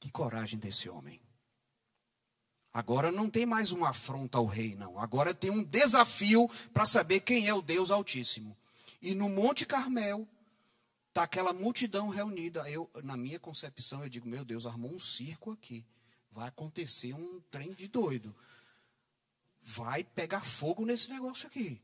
Que 0.00 0.10
coragem 0.10 0.58
desse 0.58 0.88
homem. 0.88 1.20
Agora 2.72 3.12
não 3.12 3.30
tem 3.30 3.46
mais 3.46 3.70
uma 3.70 3.90
afronta 3.90 4.38
ao 4.38 4.46
rei, 4.46 4.74
não. 4.74 4.98
Agora 4.98 5.32
tem 5.32 5.48
um 5.48 5.62
desafio 5.62 6.48
para 6.74 6.84
saber 6.84 7.20
quem 7.20 7.46
é 7.46 7.54
o 7.54 7.62
Deus 7.62 7.92
Altíssimo. 7.92 8.56
E 9.00 9.14
no 9.14 9.28
Monte 9.28 9.64
Carmel, 9.64 10.26
está 11.08 11.22
aquela 11.22 11.52
multidão 11.52 12.08
reunida. 12.08 12.68
Eu, 12.68 12.90
na 13.04 13.16
minha 13.16 13.38
concepção, 13.38 14.02
eu 14.02 14.08
digo, 14.08 14.28
meu 14.28 14.44
Deus, 14.44 14.66
armou 14.66 14.92
um 14.92 14.98
circo 14.98 15.52
aqui. 15.52 15.86
Vai 16.32 16.48
acontecer 16.48 17.14
um 17.14 17.40
trem 17.48 17.72
de 17.72 17.86
doido. 17.86 18.34
Vai 19.70 20.02
pegar 20.02 20.46
fogo 20.46 20.86
nesse 20.86 21.10
negócio 21.10 21.46
aqui. 21.46 21.78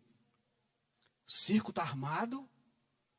Circo 1.26 1.69
está 1.69 1.83
armado, 1.83 2.49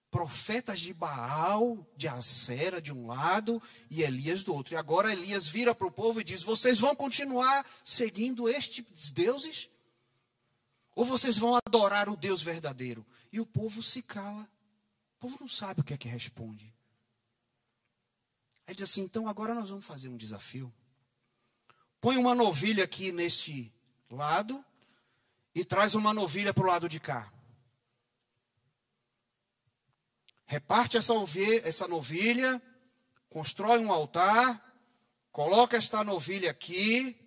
profetas 0.10 0.79
de 0.79 0.91
Baal, 0.91 1.88
de 1.95 2.07
Acera 2.07 2.81
de 2.81 2.91
um 2.91 3.05
lado 3.05 3.62
e 3.91 4.01
Elias 4.01 4.43
do 4.43 4.51
outro. 4.55 4.74
E 4.74 4.77
agora 4.77 5.12
Elias 5.12 5.48
vira 5.48 5.75
para 5.75 5.86
o 5.86 5.91
povo 5.91 6.19
e 6.19 6.24
diz: 6.24 6.41
Vocês 6.41 6.79
vão 6.79 6.95
continuar 6.95 7.63
seguindo 7.84 8.50
estes 8.50 9.12
deuses? 9.12 9.69
Ou 10.95 11.05
vocês 11.05 11.38
vão 11.38 11.60
adorar 11.63 12.10
o 12.10 12.17
Deus 12.17 12.41
verdadeiro? 12.41 13.05
E 13.31 13.39
o 13.39 13.45
povo 13.45 13.84
se 13.84 14.01
cala. 14.01 14.50
O 15.17 15.19
povo 15.19 15.38
não 15.41 15.48
sabe 15.48 15.81
o 15.81 15.84
que 15.84 15.93
é 15.93 15.98
que 15.98 16.07
responde. 16.07 16.74
Aí 18.65 18.74
diz 18.74 18.89
assim: 18.89 19.03
Então 19.03 19.27
agora 19.27 19.53
nós 19.53 19.69
vamos 19.69 19.86
fazer 19.86 20.10
um 20.10 20.17
desafio. 20.17 20.74
Põe 22.01 22.17
uma 22.17 22.34
novilha 22.34 22.84
aqui 22.84 23.12
neste 23.12 23.75
lado 24.09 24.63
e 25.53 25.63
traz 25.63 25.95
uma 25.95 26.13
novilha 26.13 26.53
para 26.53 26.63
o 26.63 26.67
lado 26.67 26.89
de 26.89 27.00
cá. 27.00 27.31
reparte 30.45 30.95
essa 30.95 31.13
essa 31.63 31.88
novilha, 31.88 32.62
constrói 33.29 33.79
um 33.79 33.91
altar, 33.91 34.62
coloca 35.31 35.75
esta 35.75 36.03
novilha 36.03 36.51
aqui, 36.51 37.17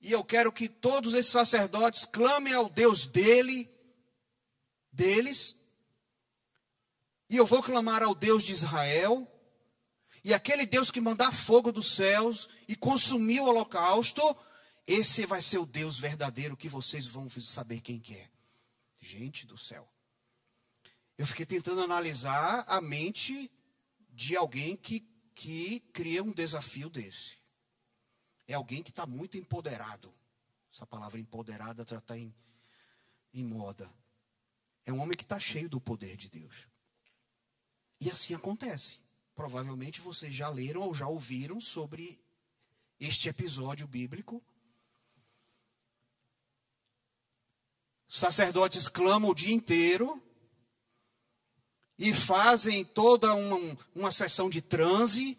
e 0.00 0.12
eu 0.12 0.22
quero 0.22 0.52
que 0.52 0.68
todos 0.68 1.12
esses 1.12 1.32
sacerdotes 1.32 2.04
clamem 2.04 2.52
ao 2.54 2.68
Deus 2.68 3.06
dele, 3.06 3.70
deles, 4.92 5.56
e 7.28 7.36
eu 7.36 7.46
vou 7.46 7.62
clamar 7.62 8.02
ao 8.02 8.14
Deus 8.14 8.44
de 8.44 8.52
Israel, 8.52 9.26
e 10.22 10.32
aquele 10.32 10.64
Deus 10.64 10.90
que 10.90 11.00
mandar 11.00 11.34
fogo 11.34 11.72
dos 11.72 11.94
céus 11.94 12.48
e 12.68 12.76
consumir 12.76 13.40
o 13.40 13.46
holocausto, 13.46 14.36
esse 14.86 15.24
vai 15.24 15.40
ser 15.40 15.58
o 15.58 15.66
Deus 15.66 15.98
verdadeiro 15.98 16.56
que 16.56 16.68
vocês 16.68 17.06
vão 17.06 17.28
saber 17.28 17.80
quem 17.80 17.98
que 17.98 18.14
é. 18.14 18.30
Gente 19.00 19.46
do 19.46 19.56
céu. 19.56 19.88
Eu 21.16 21.26
fiquei 21.26 21.46
tentando 21.46 21.80
analisar 21.80 22.64
a 22.66 22.80
mente 22.80 23.50
de 24.10 24.36
alguém 24.36 24.76
que, 24.76 25.00
que 25.34 25.80
cria 25.92 26.22
um 26.22 26.32
desafio 26.32 26.90
desse. 26.90 27.38
É 28.46 28.54
alguém 28.54 28.82
que 28.82 28.90
está 28.90 29.06
muito 29.06 29.38
empoderado. 29.38 30.12
Essa 30.72 30.86
palavra 30.86 31.20
empoderada 31.20 31.82
está 31.82 32.18
em, 32.18 32.34
em 33.32 33.44
moda. 33.44 33.90
É 34.84 34.92
um 34.92 35.00
homem 35.00 35.16
que 35.16 35.22
está 35.22 35.40
cheio 35.40 35.68
do 35.68 35.80
poder 35.80 36.16
de 36.16 36.28
Deus. 36.28 36.68
E 38.00 38.10
assim 38.10 38.34
acontece. 38.34 38.98
Provavelmente 39.34 40.00
vocês 40.00 40.34
já 40.34 40.48
leram 40.48 40.82
ou 40.82 40.92
já 40.92 41.06
ouviram 41.06 41.60
sobre 41.60 42.20
este 43.00 43.28
episódio 43.28 43.86
bíblico. 43.86 44.42
Sacerdotes 48.08 48.88
clamam 48.88 49.30
o 49.30 49.34
dia 49.34 49.52
inteiro 49.52 50.22
e 51.98 52.12
fazem 52.12 52.84
toda 52.84 53.34
uma, 53.34 53.78
uma 53.94 54.10
sessão 54.10 54.50
de 54.50 54.60
transe, 54.60 55.38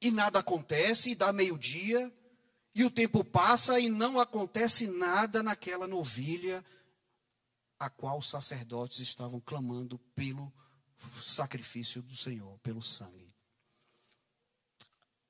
e 0.00 0.10
nada 0.10 0.38
acontece, 0.38 1.10
e 1.10 1.14
dá 1.14 1.32
meio-dia, 1.32 2.12
e 2.74 2.84
o 2.84 2.90
tempo 2.90 3.24
passa 3.24 3.78
e 3.80 3.88
não 3.88 4.18
acontece 4.18 4.86
nada 4.86 5.42
naquela 5.42 5.86
novilha 5.86 6.64
a 7.78 7.88
qual 7.88 8.18
os 8.18 8.28
sacerdotes 8.28 9.00
estavam 9.00 9.40
clamando 9.40 9.98
pelo 10.14 10.52
sacrifício 11.22 12.02
do 12.02 12.14
Senhor, 12.14 12.58
pelo 12.58 12.82
sangue. 12.82 13.34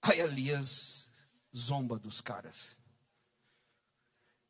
Aí 0.03 0.21
Elias 0.21 1.11
zomba 1.57 1.99
dos 1.99 2.21
caras. 2.21 2.77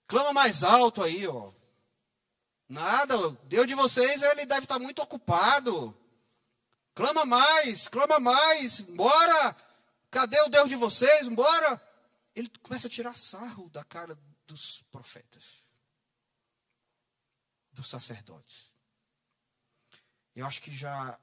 Clama 0.07 0.33
mais 0.33 0.65
alto 0.65 1.03
aí, 1.03 1.27
ó. 1.27 1.53
Nada, 2.71 3.19
o 3.19 3.33
Deus 3.49 3.67
de 3.67 3.75
vocês, 3.75 4.23
ele 4.23 4.47
deve 4.47 4.63
estar 4.63 4.79
muito 4.79 5.03
ocupado. 5.03 5.93
Clama 6.95 7.27
mais, 7.27 7.89
clama 7.89 8.21
mais, 8.21 8.81
bora. 8.81 9.57
Cadê 10.09 10.41
o 10.43 10.49
Deus 10.49 10.69
de 10.69 10.77
vocês? 10.77 11.27
Bora. 11.27 11.83
Ele 12.33 12.49
começa 12.63 12.87
a 12.87 12.91
tirar 12.91 13.19
sarro 13.19 13.69
da 13.71 13.83
cara 13.83 14.17
dos 14.47 14.83
profetas, 14.83 15.65
dos 17.73 17.89
sacerdotes. 17.89 18.73
Eu 20.37 20.47
acho 20.47 20.63
que 20.63 20.73
já, 20.73 21.19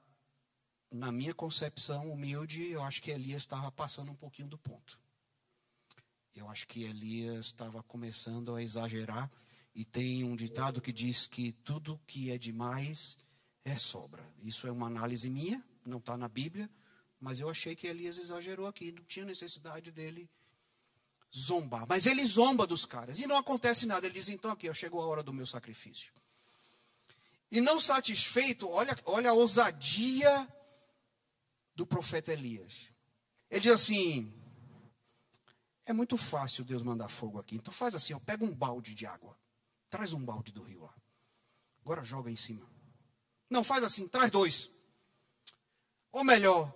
na 0.92 1.14
minha 1.14 1.34
concepção 1.34 2.12
humilde, 2.12 2.70
eu 2.72 2.84
acho 2.84 3.02
que 3.02 3.10
Elias 3.10 3.44
estava 3.44 3.72
passando 3.72 4.12
um 4.12 4.16
pouquinho 4.16 4.50
do 4.50 4.58
ponto. 4.58 5.00
Eu 6.36 6.50
acho 6.50 6.68
que 6.68 6.84
Elias 6.84 7.46
estava 7.46 7.82
começando 7.84 8.54
a 8.54 8.62
exagerar 8.62 9.32
e 9.78 9.86
tem 9.86 10.24
um 10.24 10.36
ditado 10.36 10.82
que 10.82 10.92
diz 10.92 11.28
que 11.28 11.52
tudo 11.52 12.02
que 12.08 12.32
é 12.32 12.38
demais 12.40 13.16
é 13.63 13.78
sobra. 13.78 14.28
Isso 14.42 14.66
é 14.66 14.72
uma 14.72 14.88
análise 14.88 15.30
minha, 15.30 15.63
não 15.86 16.00
está 16.00 16.18
na 16.18 16.28
Bíblia, 16.28 16.68
mas 17.22 17.40
eu 17.40 17.48
achei 17.48 17.76
que 17.76 17.86
Elias 17.86 18.18
exagerou 18.18 18.66
aqui, 18.66 18.92
não 18.92 19.04
tinha 19.04 19.24
necessidade 19.24 19.92
dele 19.92 20.28
zombar. 21.32 21.86
Mas 21.88 22.08
ele 22.08 22.26
zomba 22.26 22.66
dos 22.66 22.88
caras 22.88 23.20
e 23.20 23.28
não 23.28 23.38
acontece 23.38 23.86
nada. 23.86 24.08
Ele 24.08 24.16
diz: 24.16 24.30
então 24.30 24.50
aqui, 24.50 24.74
chegou 24.74 25.00
a 25.00 25.06
hora 25.06 25.22
do 25.22 25.32
meu 25.32 25.46
sacrifício. 25.46 26.12
E 27.52 27.62
não 27.62 27.80
satisfeito, 27.80 28.68
olha, 28.68 28.98
olha 29.06 29.30
a 29.30 29.34
ousadia 29.34 30.52
do 31.76 31.86
profeta 31.86 32.34
Elias. 32.34 32.90
Ele 33.48 33.62
diz 33.62 33.74
assim: 33.74 34.34
é 35.86 35.94
muito 35.94 36.18
fácil 36.18 36.66
Deus 36.66 36.82
mandar 36.82 37.10
fogo 37.10 37.38
aqui. 37.38 37.58
Então 37.58 37.72
faz 37.72 37.94
assim, 37.94 38.16
ó, 38.16 38.20
pega 38.20 38.44
um 38.44 38.56
balde 38.56 38.96
de 38.96 39.06
água. 39.06 39.38
Traz 39.89 40.13
um 40.13 40.23
balde 40.23 40.52
do 40.52 40.63
rio 40.63 40.82
lá. 40.82 40.93
Agora 41.82 42.04
joga 42.04 42.30
em 42.30 42.36
cima. 42.36 42.69
Não, 43.50 43.63
faz 43.63 43.84
assim, 43.84 44.08
traz 44.08 44.30
dois. 44.30 44.69
Ou 46.12 46.23
melhor, 46.23 46.73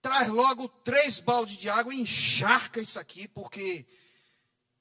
traz 0.00 0.28
logo 0.28 0.68
três 0.68 1.20
baldes 1.20 1.56
de 1.56 1.68
água 1.68 1.94
e 1.94 2.00
encharca 2.00 2.80
isso 2.80 2.98
aqui, 2.98 3.28
porque 3.28 3.86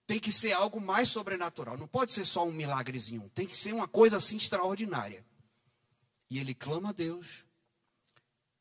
tem 0.07 0.19
que 0.19 0.31
ser 0.31 0.53
algo 0.53 0.79
mais 0.79 1.09
sobrenatural. 1.09 1.77
Não 1.77 1.87
pode 1.87 2.13
ser 2.13 2.25
só 2.25 2.45
um 2.45 2.51
milagrezinho. 2.51 3.29
Tem 3.33 3.45
que 3.45 3.57
ser 3.57 3.73
uma 3.73 3.87
coisa 3.87 4.17
assim 4.17 4.37
extraordinária. 4.37 5.25
E 6.29 6.39
ele 6.39 6.53
clama 6.53 6.89
a 6.89 6.93
Deus. 6.93 7.45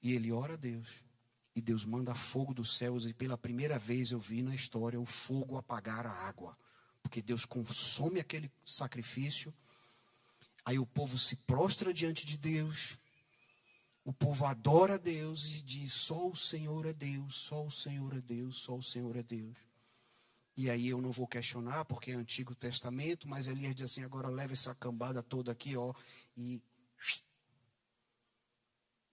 E 0.02 0.12
ele 0.12 0.32
ora 0.32 0.54
a 0.54 0.56
Deus. 0.56 1.04
E 1.54 1.62
Deus 1.62 1.84
manda 1.84 2.14
fogo 2.14 2.52
dos 2.52 2.76
céus. 2.76 3.06
E 3.06 3.14
pela 3.14 3.38
primeira 3.38 3.78
vez 3.78 4.10
eu 4.10 4.18
vi 4.18 4.42
na 4.42 4.54
história 4.54 5.00
o 5.00 5.06
fogo 5.06 5.56
apagar 5.56 6.06
a 6.06 6.10
água 6.10 6.56
porque 7.04 7.20
Deus 7.20 7.44
consome 7.44 8.18
aquele 8.18 8.50
sacrifício. 8.64 9.54
Aí 10.64 10.78
o 10.78 10.86
povo 10.86 11.18
se 11.18 11.36
prostra 11.36 11.92
diante 11.92 12.24
de 12.24 12.38
Deus. 12.38 12.98
O 14.02 14.12
povo 14.12 14.46
adora 14.46 14.98
Deus 14.98 15.44
e 15.58 15.62
diz: 15.62 15.92
só 15.92 16.28
o 16.28 16.34
Senhor 16.34 16.86
é 16.86 16.94
Deus, 16.94 17.36
só 17.36 17.64
o 17.64 17.70
Senhor 17.70 18.16
é 18.16 18.22
Deus, 18.22 18.56
só 18.56 18.74
o 18.74 18.82
Senhor 18.82 19.14
é 19.16 19.22
Deus. 19.22 19.54
E 20.56 20.70
aí 20.70 20.88
eu 20.88 21.00
não 21.00 21.12
vou 21.12 21.26
questionar, 21.26 21.84
porque 21.84 22.10
é 22.10 22.14
Antigo 22.14 22.54
Testamento, 22.54 23.28
mas 23.28 23.46
Elias 23.46 23.74
diz 23.74 23.84
assim: 23.84 24.02
agora 24.02 24.28
leva 24.28 24.54
essa 24.54 24.74
cambada 24.74 25.22
toda 25.22 25.52
aqui, 25.52 25.76
ó, 25.76 25.94
e. 26.36 26.60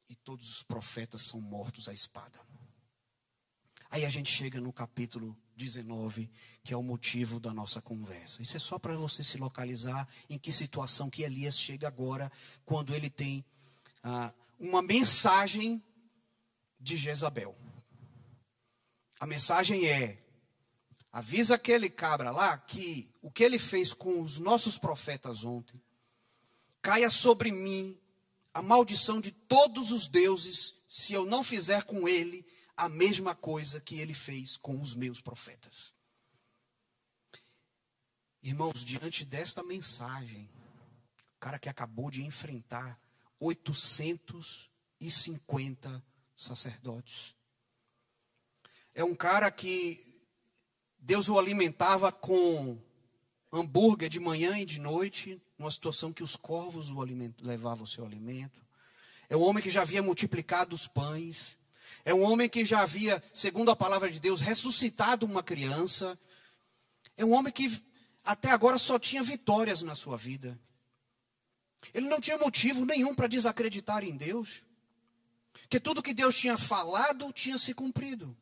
E 0.08 0.16
todos 0.16 0.52
os 0.52 0.64
profetas 0.64 1.22
são 1.22 1.40
mortos 1.40 1.88
à 1.88 1.94
espada. 1.94 2.40
Aí 3.90 4.06
a 4.06 4.10
gente 4.10 4.30
chega 4.30 4.60
no 4.60 4.72
capítulo 4.72 5.38
19, 5.62 6.30
que 6.64 6.74
é 6.74 6.78
o 6.78 6.82
motivo 6.82 7.40
da 7.40 7.54
nossa 7.54 7.82
conversa. 7.82 8.42
Isso 8.42 8.58
é 8.58 8.60
só 8.60 8.80
para 8.80 8.96
você 8.96 9.22
se 9.22 9.38
localizar 9.38 10.08
em 10.30 10.38
que 10.38 10.52
situação 10.52 11.10
que 11.10 11.22
Elias 11.22 11.58
chega 11.58 11.88
agora, 11.88 12.32
quando 12.66 12.96
ele 12.96 13.10
tem 13.10 13.46
ah, 14.04 14.34
uma 14.60 14.82
mensagem 14.82 15.84
de 16.80 16.98
Jezabel. 16.98 17.56
A 19.20 19.28
mensagem 19.28 19.88
é: 19.88 20.18
avisa 21.12 21.56
aquele 21.56 21.90
cabra 21.90 22.32
lá 22.32 22.58
que 22.58 23.10
o 23.22 23.30
que 23.30 23.44
ele 23.44 23.60
fez 23.60 23.94
com 23.94 24.22
os 24.22 24.40
nossos 24.40 24.78
profetas 24.78 25.44
ontem 25.46 25.80
caia 26.82 27.12
sobre 27.12 27.52
mim 27.52 27.96
a 28.54 28.62
maldição 28.62 29.22
de 29.22 29.32
todos 29.32 29.92
os 29.92 30.08
deuses 30.08 30.74
se 30.88 31.14
eu 31.14 31.26
não 31.26 31.44
fizer 31.44 31.84
com 31.84 32.08
ele 32.08 32.46
a 32.82 32.90
mesma 32.90 33.34
coisa 33.36 33.80
que 33.80 34.00
ele 34.00 34.16
fez 34.16 34.58
com 34.58 34.82
os 34.82 34.96
meus 34.96 35.22
profetas. 35.22 35.94
Irmãos, 38.42 38.84
diante 38.84 39.24
desta 39.24 39.62
mensagem, 39.62 40.50
o 41.36 41.40
cara 41.40 41.60
que 41.60 41.70
acabou 41.70 42.10
de 42.10 42.24
enfrentar 42.24 43.00
850 43.40 46.04
sacerdotes. 46.36 47.36
É 48.96 49.04
um 49.04 49.14
cara 49.14 49.52
que 49.52 50.20
Deus 50.98 51.30
o 51.30 51.38
alimentava 51.38 52.12
com 52.12 52.82
hambúrguer 53.54 54.10
de 54.10 54.20
manhã 54.20 54.58
e 54.58 54.66
de 54.66 54.80
noite, 54.80 55.40
numa 55.56 55.70
situação 55.70 56.12
que 56.12 56.24
os 56.24 56.36
corvos 56.36 56.90
o 56.90 56.98
levavam 57.44 57.84
o 57.84 57.88
seu 57.88 58.04
alimento. 58.04 58.60
É 59.30 59.38
um 59.38 59.44
homem 59.44 59.62
que 59.62 59.70
já 59.70 59.84
havia 59.84 60.02
multiplicado 60.02 60.76
os 60.76 60.88
pães. 60.88 61.61
É 62.04 62.14
um 62.14 62.24
homem 62.24 62.50
que 62.50 62.66
já 62.66 62.82
havia, 62.82 63.22
segundo 63.34 63.72
a 63.72 63.76
palavra 63.76 64.10
de 64.10 64.20
Deus, 64.20 64.42
ressuscitado 64.42 65.26
uma 65.26 65.44
criança. 65.44 66.18
É 67.16 67.24
um 67.24 67.32
homem 67.32 67.52
que 67.52 67.82
até 68.24 68.50
agora 68.50 68.78
só 68.78 68.98
tinha 68.98 69.22
vitórias 69.22 69.82
na 69.82 69.96
sua 69.96 70.18
vida. 70.18 70.60
Ele 71.94 72.08
não 72.08 72.20
tinha 72.20 72.38
motivo 72.38 72.86
nenhum 72.86 73.14
para 73.14 73.28
desacreditar 73.28 74.04
em 74.04 74.16
Deus. 74.16 74.64
Que 75.70 75.80
tudo 75.80 76.04
que 76.04 76.14
Deus 76.14 76.38
tinha 76.38 76.58
falado 76.58 77.32
tinha 77.34 77.58
se 77.58 77.74
cumprido. 77.74 78.36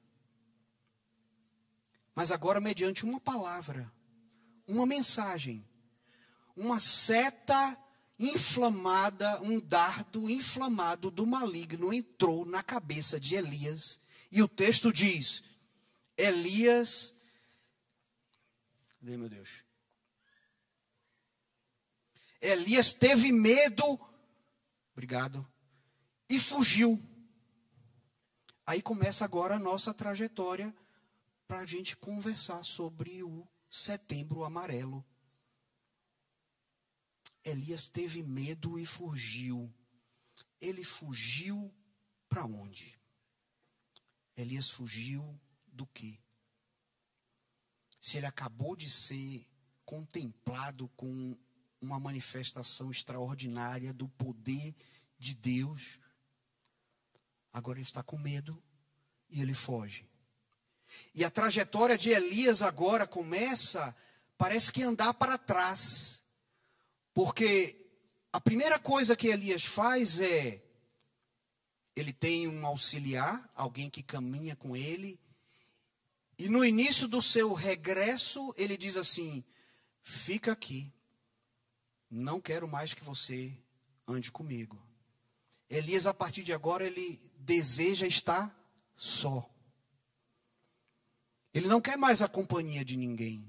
Mas 2.13 2.31
agora, 2.31 2.59
mediante 2.59 3.05
uma 3.05 3.19
palavra, 3.19 3.91
uma 4.67 4.85
mensagem, 4.85 5.65
uma 6.55 6.79
seta 6.79 7.77
inflamada, 8.19 9.41
um 9.41 9.59
dardo 9.59 10.29
inflamado 10.29 11.09
do 11.09 11.25
maligno 11.25 11.93
entrou 11.93 12.45
na 12.45 12.61
cabeça 12.61 13.17
de 13.19 13.35
Elias. 13.35 13.99
E 14.29 14.43
o 14.43 14.47
texto 14.47 14.91
diz: 14.91 15.41
Elias. 16.17 17.15
Cadê 18.99 19.15
meu 19.15 19.29
Deus? 19.29 19.63
Elias 22.41 22.93
teve 22.93 23.31
medo, 23.31 23.99
obrigado, 24.93 25.45
e 26.29 26.39
fugiu. 26.39 27.01
Aí 28.65 28.81
começa 28.81 29.25
agora 29.25 29.55
a 29.55 29.59
nossa 29.59 29.93
trajetória 29.93 30.73
para 31.47 31.59
a 31.59 31.65
gente 31.65 31.97
conversar 31.97 32.63
sobre 32.63 33.23
o 33.23 33.45
setembro 33.69 34.43
amarelo. 34.43 35.03
Elias 37.49 37.87
teve 37.87 38.23
medo 38.23 38.79
e 38.79 38.85
fugiu. 38.85 39.73
Ele 40.61 40.83
fugiu 40.83 41.73
para 42.27 42.45
onde? 42.45 42.99
Elias 44.35 44.69
fugiu 44.69 45.39
do 45.67 45.85
quê? 45.87 46.19
Se 47.99 48.17
ele 48.17 48.25
acabou 48.25 48.75
de 48.75 48.89
ser 48.89 49.45
contemplado 49.83 50.87
com 50.89 51.37
uma 51.81 51.99
manifestação 51.99 52.91
extraordinária 52.91 53.93
do 53.93 54.07
poder 54.07 54.75
de 55.17 55.33
Deus, 55.33 55.99
agora 57.51 57.79
ele 57.79 57.87
está 57.87 58.03
com 58.03 58.17
medo 58.17 58.61
e 59.29 59.41
ele 59.41 59.53
foge. 59.53 60.07
E 61.13 61.23
a 61.23 61.29
trajetória 61.29 61.97
de 61.97 62.09
Elias 62.09 62.61
agora 62.61 63.05
começa, 63.05 63.95
parece 64.37 64.71
que 64.71 64.83
andar 64.83 65.13
para 65.13 65.37
trás. 65.37 66.23
Porque 67.19 67.75
a 68.31 68.39
primeira 68.39 68.79
coisa 68.79 69.13
que 69.13 69.27
Elias 69.27 69.65
faz 69.65 70.21
é 70.21 70.63
ele 71.93 72.13
tem 72.13 72.47
um 72.47 72.65
auxiliar, 72.65 73.51
alguém 73.53 73.89
que 73.89 74.01
caminha 74.01 74.55
com 74.55 74.73
ele, 74.73 75.19
e 76.37 76.47
no 76.47 76.63
início 76.63 77.09
do 77.09 77.21
seu 77.21 77.51
regresso, 77.51 78.53
ele 78.57 78.77
diz 78.77 78.95
assim: 78.95 79.43
Fica 80.01 80.53
aqui, 80.53 80.93
não 82.09 82.39
quero 82.39 82.69
mais 82.69 82.93
que 82.93 83.03
você 83.03 83.51
ande 84.07 84.31
comigo. 84.31 84.81
Elias, 85.69 86.07
a 86.07 86.13
partir 86.13 86.41
de 86.41 86.53
agora, 86.53 86.87
ele 86.87 87.19
deseja 87.37 88.07
estar 88.07 88.49
só. 88.95 89.53
Ele 91.53 91.67
não 91.67 91.81
quer 91.81 91.97
mais 91.97 92.21
a 92.21 92.29
companhia 92.29 92.85
de 92.85 92.95
ninguém. 92.95 93.45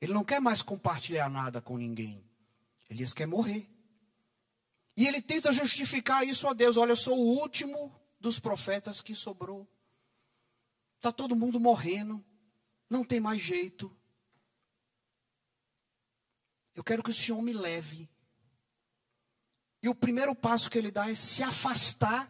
Ele 0.00 0.14
não 0.14 0.24
quer 0.24 0.40
mais 0.40 0.62
compartilhar 0.62 1.28
nada 1.28 1.60
com 1.60 1.76
ninguém. 1.76 2.26
Elias 2.88 3.12
quer 3.12 3.26
morrer. 3.26 3.68
E 4.96 5.06
ele 5.06 5.22
tenta 5.22 5.52
justificar 5.52 6.26
isso 6.26 6.48
a 6.48 6.52
Deus. 6.52 6.76
Olha, 6.76 6.92
eu 6.92 6.96
sou 6.96 7.16
o 7.16 7.40
último 7.40 7.94
dos 8.18 8.40
profetas 8.40 9.00
que 9.00 9.14
sobrou. 9.14 9.68
Está 10.96 11.12
todo 11.12 11.36
mundo 11.36 11.60
morrendo. 11.60 12.24
Não 12.90 13.04
tem 13.04 13.20
mais 13.20 13.40
jeito. 13.40 13.94
Eu 16.74 16.82
quero 16.82 17.02
que 17.02 17.10
o 17.10 17.14
Senhor 17.14 17.40
me 17.42 17.52
leve. 17.52 18.08
E 19.82 19.88
o 19.88 19.94
primeiro 19.94 20.34
passo 20.34 20.68
que 20.70 20.78
ele 20.78 20.90
dá 20.90 21.08
é 21.08 21.14
se 21.14 21.42
afastar 21.42 22.28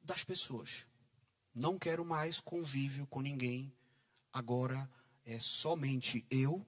das 0.00 0.24
pessoas. 0.24 0.86
Não 1.54 1.78
quero 1.78 2.04
mais 2.04 2.40
convívio 2.40 3.06
com 3.06 3.20
ninguém. 3.20 3.70
Agora 4.32 4.90
é 5.24 5.38
somente 5.40 6.24
eu 6.30 6.66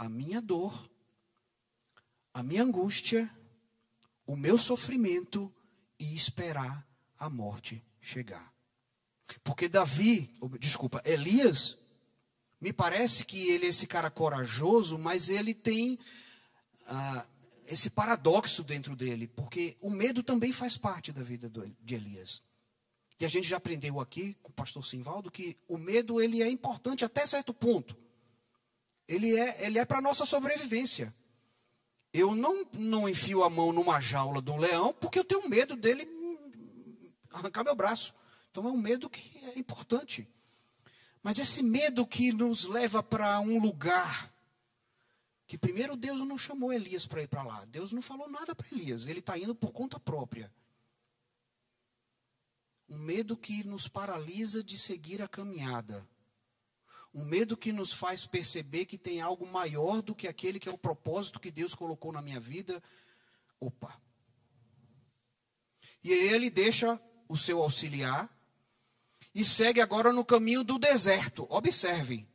a 0.00 0.08
minha 0.08 0.40
dor, 0.40 0.90
a 2.32 2.42
minha 2.42 2.62
angústia, 2.62 3.30
o 4.26 4.34
meu 4.34 4.56
sofrimento 4.56 5.54
e 5.98 6.14
esperar 6.14 6.88
a 7.18 7.28
morte 7.28 7.84
chegar. 8.00 8.50
Porque 9.44 9.68
Davi, 9.68 10.34
desculpa, 10.58 11.02
Elias, 11.04 11.76
me 12.58 12.72
parece 12.72 13.26
que 13.26 13.50
ele 13.50 13.66
é 13.66 13.68
esse 13.68 13.86
cara 13.86 14.10
corajoso, 14.10 14.98
mas 14.98 15.28
ele 15.28 15.52
tem 15.52 15.98
ah, 16.86 17.26
esse 17.66 17.90
paradoxo 17.90 18.64
dentro 18.64 18.96
dele, 18.96 19.28
porque 19.28 19.76
o 19.82 19.90
medo 19.90 20.22
também 20.22 20.50
faz 20.50 20.78
parte 20.78 21.12
da 21.12 21.22
vida 21.22 21.52
de 21.78 21.94
Elias. 21.94 22.42
E 23.20 23.26
a 23.26 23.28
gente 23.28 23.46
já 23.46 23.58
aprendeu 23.58 24.00
aqui 24.00 24.32
com 24.42 24.48
o 24.48 24.54
pastor 24.54 24.82
Simvaldo 24.82 25.30
que 25.30 25.58
o 25.68 25.76
medo 25.76 26.22
ele 26.22 26.42
é 26.42 26.48
importante 26.48 27.04
até 27.04 27.26
certo 27.26 27.52
ponto 27.52 27.94
ele 29.10 29.36
é, 29.36 29.66
ele 29.66 29.76
é 29.76 29.84
para 29.84 30.00
nossa 30.00 30.24
sobrevivência. 30.24 31.12
Eu 32.12 32.32
não, 32.32 32.64
não 32.72 33.08
enfio 33.08 33.42
a 33.42 33.50
mão 33.50 33.72
numa 33.72 34.00
jaula 34.00 34.40
de 34.40 34.52
um 34.52 34.56
leão 34.56 34.92
porque 34.92 35.18
eu 35.18 35.24
tenho 35.24 35.48
medo 35.48 35.74
dele 35.74 36.08
arrancar 37.32 37.64
meu 37.64 37.74
braço. 37.74 38.14
Então 38.52 38.68
é 38.68 38.70
um 38.70 38.76
medo 38.76 39.10
que 39.10 39.36
é 39.48 39.58
importante. 39.58 40.28
Mas 41.24 41.40
esse 41.40 41.60
medo 41.60 42.06
que 42.06 42.32
nos 42.32 42.66
leva 42.66 43.02
para 43.02 43.40
um 43.40 43.58
lugar 43.58 44.32
que 45.44 45.58
primeiro 45.58 45.96
Deus 45.96 46.20
não 46.20 46.38
chamou 46.38 46.72
Elias 46.72 47.04
para 47.04 47.22
ir 47.22 47.26
para 47.26 47.42
lá. 47.42 47.64
Deus 47.64 47.90
não 47.90 48.00
falou 48.00 48.30
nada 48.30 48.54
para 48.54 48.68
Elias. 48.70 49.08
Ele 49.08 49.18
está 49.18 49.36
indo 49.36 49.56
por 49.56 49.72
conta 49.72 49.98
própria. 49.98 50.52
Um 52.88 52.98
medo 52.98 53.36
que 53.36 53.64
nos 53.64 53.88
paralisa 53.88 54.62
de 54.62 54.78
seguir 54.78 55.20
a 55.20 55.26
caminhada. 55.26 56.08
Um 57.12 57.24
medo 57.24 57.56
que 57.56 57.72
nos 57.72 57.92
faz 57.92 58.24
perceber 58.24 58.84
que 58.84 58.96
tem 58.96 59.20
algo 59.20 59.46
maior 59.46 60.00
do 60.00 60.14
que 60.14 60.28
aquele 60.28 60.60
que 60.60 60.68
é 60.68 60.72
o 60.72 60.78
propósito 60.78 61.40
que 61.40 61.50
Deus 61.50 61.74
colocou 61.74 62.12
na 62.12 62.22
minha 62.22 62.38
vida. 62.38 62.82
Opa. 63.58 64.00
E 66.02 66.12
ele 66.12 66.48
deixa 66.48 67.00
o 67.28 67.36
seu 67.36 67.62
auxiliar 67.62 68.30
e 69.34 69.44
segue 69.44 69.80
agora 69.80 70.12
no 70.12 70.24
caminho 70.24 70.62
do 70.62 70.78
deserto. 70.78 71.46
Observem. 71.50 72.28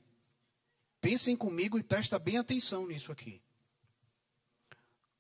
Pensem 1.02 1.36
comigo 1.36 1.78
e 1.78 1.84
prestem 1.84 2.20
bem 2.20 2.38
atenção 2.38 2.88
nisso 2.88 3.12
aqui. 3.12 3.42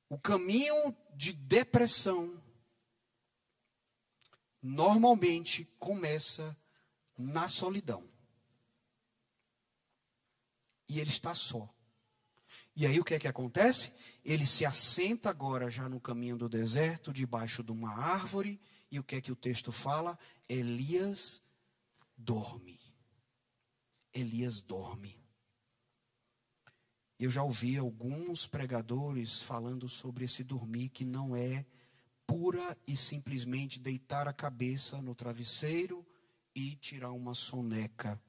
O 0.09 0.17
caminho 0.17 0.95
de 1.15 1.33
depressão 1.33 2.41
normalmente 4.61 5.65
começa 5.77 6.57
na 7.17 7.47
solidão. 7.47 8.14
E 10.87 10.99
ele 10.99 11.09
está 11.09 11.33
só. 11.33 11.69
E 12.75 12.85
aí 12.85 12.99
o 12.99 13.03
que 13.03 13.13
é 13.13 13.19
que 13.19 13.27
acontece? 13.27 13.93
Ele 14.23 14.45
se 14.45 14.65
assenta 14.65 15.29
agora 15.29 15.69
já 15.69 15.87
no 15.87 15.99
caminho 15.99 16.37
do 16.37 16.49
deserto, 16.49 17.13
debaixo 17.13 17.63
de 17.63 17.71
uma 17.71 17.91
árvore, 17.91 18.59
e 18.91 18.99
o 18.99 19.03
que 19.03 19.15
é 19.15 19.21
que 19.21 19.31
o 19.31 19.35
texto 19.35 19.71
fala? 19.71 20.17
Elias 20.47 21.41
dorme. 22.17 22.79
Elias 24.13 24.61
dorme. 24.61 25.17
Eu 27.17 27.29
já 27.29 27.43
ouvi 27.43 27.77
alguns 27.77 28.45
pregadores 28.45 29.41
falando 29.41 29.87
sobre 29.87 30.25
esse 30.25 30.43
dormir 30.43 30.89
que 30.89 31.05
não 31.05 31.33
é 31.33 31.65
pura 32.27 32.77
e 32.85 32.97
simplesmente 32.97 33.79
deitar 33.79 34.27
a 34.27 34.33
cabeça 34.33 35.01
no 35.01 35.15
travesseiro 35.15 36.05
e 36.53 36.75
tirar 36.75 37.11
uma 37.11 37.33
soneca. 37.33 38.21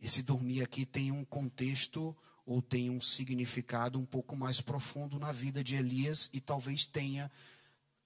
Esse 0.00 0.22
dormir 0.22 0.62
aqui 0.62 0.86
tem 0.86 1.10
um 1.10 1.24
contexto 1.24 2.16
ou 2.46 2.62
tem 2.62 2.88
um 2.88 3.00
significado 3.00 3.98
um 3.98 4.06
pouco 4.06 4.36
mais 4.36 4.60
profundo 4.60 5.18
na 5.18 5.32
vida 5.32 5.62
de 5.62 5.76
Elias 5.76 6.30
e 6.32 6.40
talvez 6.40 6.86
tenha 6.86 7.30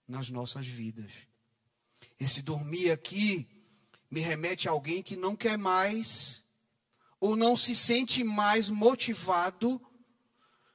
nas 0.09 0.31
nossas 0.31 0.67
vidas. 0.67 1.13
Esse 2.19 2.43
dormir 2.43 2.91
aqui 2.91 3.49
me 4.11 4.21
remete 4.21 4.69
a 4.69 4.73
alguém 4.73 5.03
que 5.03 5.17
não 5.17 5.37
quer 5.37 5.57
mais 5.57 6.43
ou 7.21 7.37
não 7.37 7.55
se 7.55 7.73
sente 7.73 8.25
mais 8.25 8.69
motivado, 8.69 9.81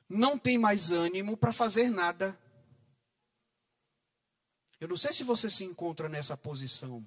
não 0.07 0.39
tem 0.39 0.57
mais 0.57 0.91
ânimo 0.91 1.35
para 1.35 1.51
fazer 1.51 1.89
nada. 1.89 2.39
Eu 4.79 4.87
não 4.87 4.95
sei 4.95 5.11
se 5.11 5.25
você 5.25 5.49
se 5.49 5.65
encontra 5.65 6.07
nessa 6.07 6.37
posição, 6.37 7.05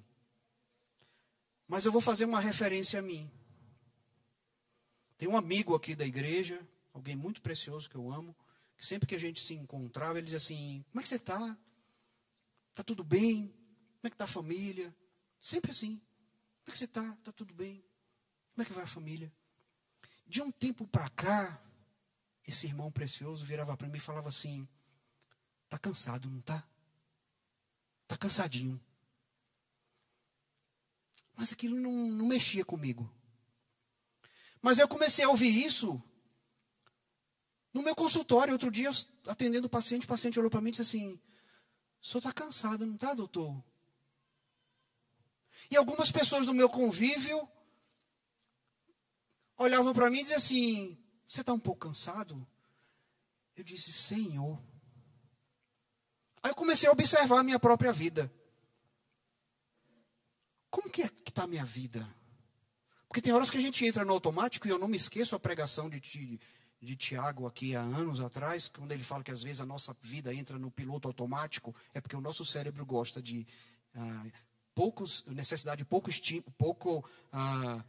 mas 1.67 1.85
eu 1.85 1.91
vou 1.91 2.01
fazer 2.01 2.25
uma 2.25 2.39
referência 2.39 2.99
a 2.99 3.01
mim. 3.01 3.31
Tem 5.21 5.29
um 5.29 5.37
amigo 5.37 5.75
aqui 5.75 5.93
da 5.93 6.03
igreja, 6.03 6.67
alguém 6.91 7.15
muito 7.15 7.43
precioso 7.43 7.87
que 7.87 7.95
eu 7.95 8.11
amo, 8.11 8.35
que 8.75 8.83
sempre 8.83 9.07
que 9.07 9.13
a 9.13 9.19
gente 9.19 9.39
se 9.39 9.53
encontrava, 9.53 10.17
ele 10.17 10.25
dizia 10.25 10.37
assim: 10.37 10.83
Como 10.89 10.99
é 10.99 11.03
que 11.03 11.09
você 11.09 11.17
está? 11.17 11.55
Está 12.71 12.83
tudo 12.83 13.03
bem? 13.03 13.45
Como 13.45 14.05
é 14.05 14.09
que 14.09 14.15
está 14.15 14.23
a 14.23 14.27
família? 14.27 14.91
Sempre 15.39 15.69
assim. 15.69 15.97
Como 15.97 16.69
é 16.69 16.71
que 16.71 16.77
você 16.79 16.85
está? 16.85 17.07
Está 17.07 17.31
tudo 17.31 17.53
bem? 17.53 17.85
Como 18.55 18.63
é 18.63 18.65
que 18.65 18.73
vai 18.73 18.83
a 18.83 18.87
família? 18.87 19.31
De 20.25 20.41
um 20.41 20.49
tempo 20.51 20.87
para 20.87 21.07
cá, 21.09 21.63
esse 22.47 22.65
irmão 22.65 22.91
precioso 22.91 23.45
virava 23.45 23.77
para 23.77 23.87
mim 23.87 23.97
e 23.97 24.01
falava 24.01 24.29
assim: 24.29 24.67
Está 25.65 25.77
cansado, 25.77 26.31
não 26.31 26.39
está? 26.39 26.67
Está 28.01 28.17
cansadinho. 28.17 28.81
Mas 31.37 31.53
aquilo 31.53 31.79
não, 31.79 31.93
não 31.93 32.25
mexia 32.25 32.65
comigo. 32.65 33.07
Mas 34.61 34.77
eu 34.77 34.87
comecei 34.87 35.25
a 35.25 35.29
ouvir 35.29 35.65
isso 35.65 36.01
no 37.73 37.81
meu 37.81 37.95
consultório. 37.95 38.53
Outro 38.53 38.69
dia, 38.69 38.89
atendendo 39.27 39.67
o 39.67 39.69
paciente, 39.69 40.05
o 40.05 40.07
paciente 40.07 40.37
olhou 40.39 40.51
para 40.51 40.61
mim 40.61 40.69
e 40.69 40.71
disse 40.71 40.81
assim: 40.81 41.19
O 42.01 42.05
senhor 42.05 42.19
está 42.19 42.31
cansado, 42.31 42.85
não 42.85 42.95
está, 42.95 43.13
doutor? 43.13 43.63
E 45.69 45.75
algumas 45.75 46.11
pessoas 46.11 46.45
do 46.45 46.53
meu 46.53 46.69
convívio 46.69 47.49
olhavam 49.57 49.93
para 49.93 50.09
mim 50.09 50.19
e 50.19 50.23
diziam 50.23 50.37
assim: 50.37 50.97
Você 51.25 51.41
está 51.41 51.53
um 51.53 51.59
pouco 51.59 51.87
cansado? 51.87 52.45
Eu 53.55 53.63
disse: 53.63 53.91
Senhor. 53.91 54.61
Aí 56.43 56.51
eu 56.51 56.55
comecei 56.55 56.89
a 56.89 56.91
observar 56.91 57.39
a 57.39 57.43
minha 57.43 57.59
própria 57.59 57.91
vida. 57.91 58.31
Como 60.69 60.89
que 60.89 61.03
é 61.03 61.05
está 61.25 61.43
a 61.43 61.47
minha 61.47 61.65
vida? 61.65 62.07
Porque 63.11 63.21
tem 63.21 63.33
horas 63.33 63.51
que 63.51 63.57
a 63.57 63.61
gente 63.61 63.85
entra 63.85 64.05
no 64.05 64.13
automático, 64.13 64.65
e 64.65 64.71
eu 64.71 64.79
não 64.79 64.87
me 64.87 64.95
esqueço 64.95 65.35
a 65.35 65.39
pregação 65.39 65.89
de, 65.89 65.99
de, 66.79 66.95
Tiago 66.95 67.45
aqui 67.45 67.75
há 67.75 67.81
anos 67.81 68.21
atrás, 68.21 68.69
quando 68.69 68.93
ele 68.93 69.03
fala 69.03 69.21
que 69.21 69.31
às 69.31 69.43
vezes 69.43 69.59
a 69.59 69.65
nossa 69.65 69.93
vida 70.01 70.33
entra 70.33 70.57
no 70.57 70.71
piloto 70.71 71.09
automático, 71.09 71.75
é 71.93 71.99
porque 71.99 72.15
o 72.15 72.21
nosso 72.21 72.45
cérebro 72.45 72.85
gosta 72.85 73.21
de 73.21 73.45
ah, 73.93 74.25
poucos, 74.73 75.25
necessidade 75.27 75.79
de 75.79 75.83
pouco 75.83 76.09
pouco, 76.57 77.03
ah, 77.33 77.83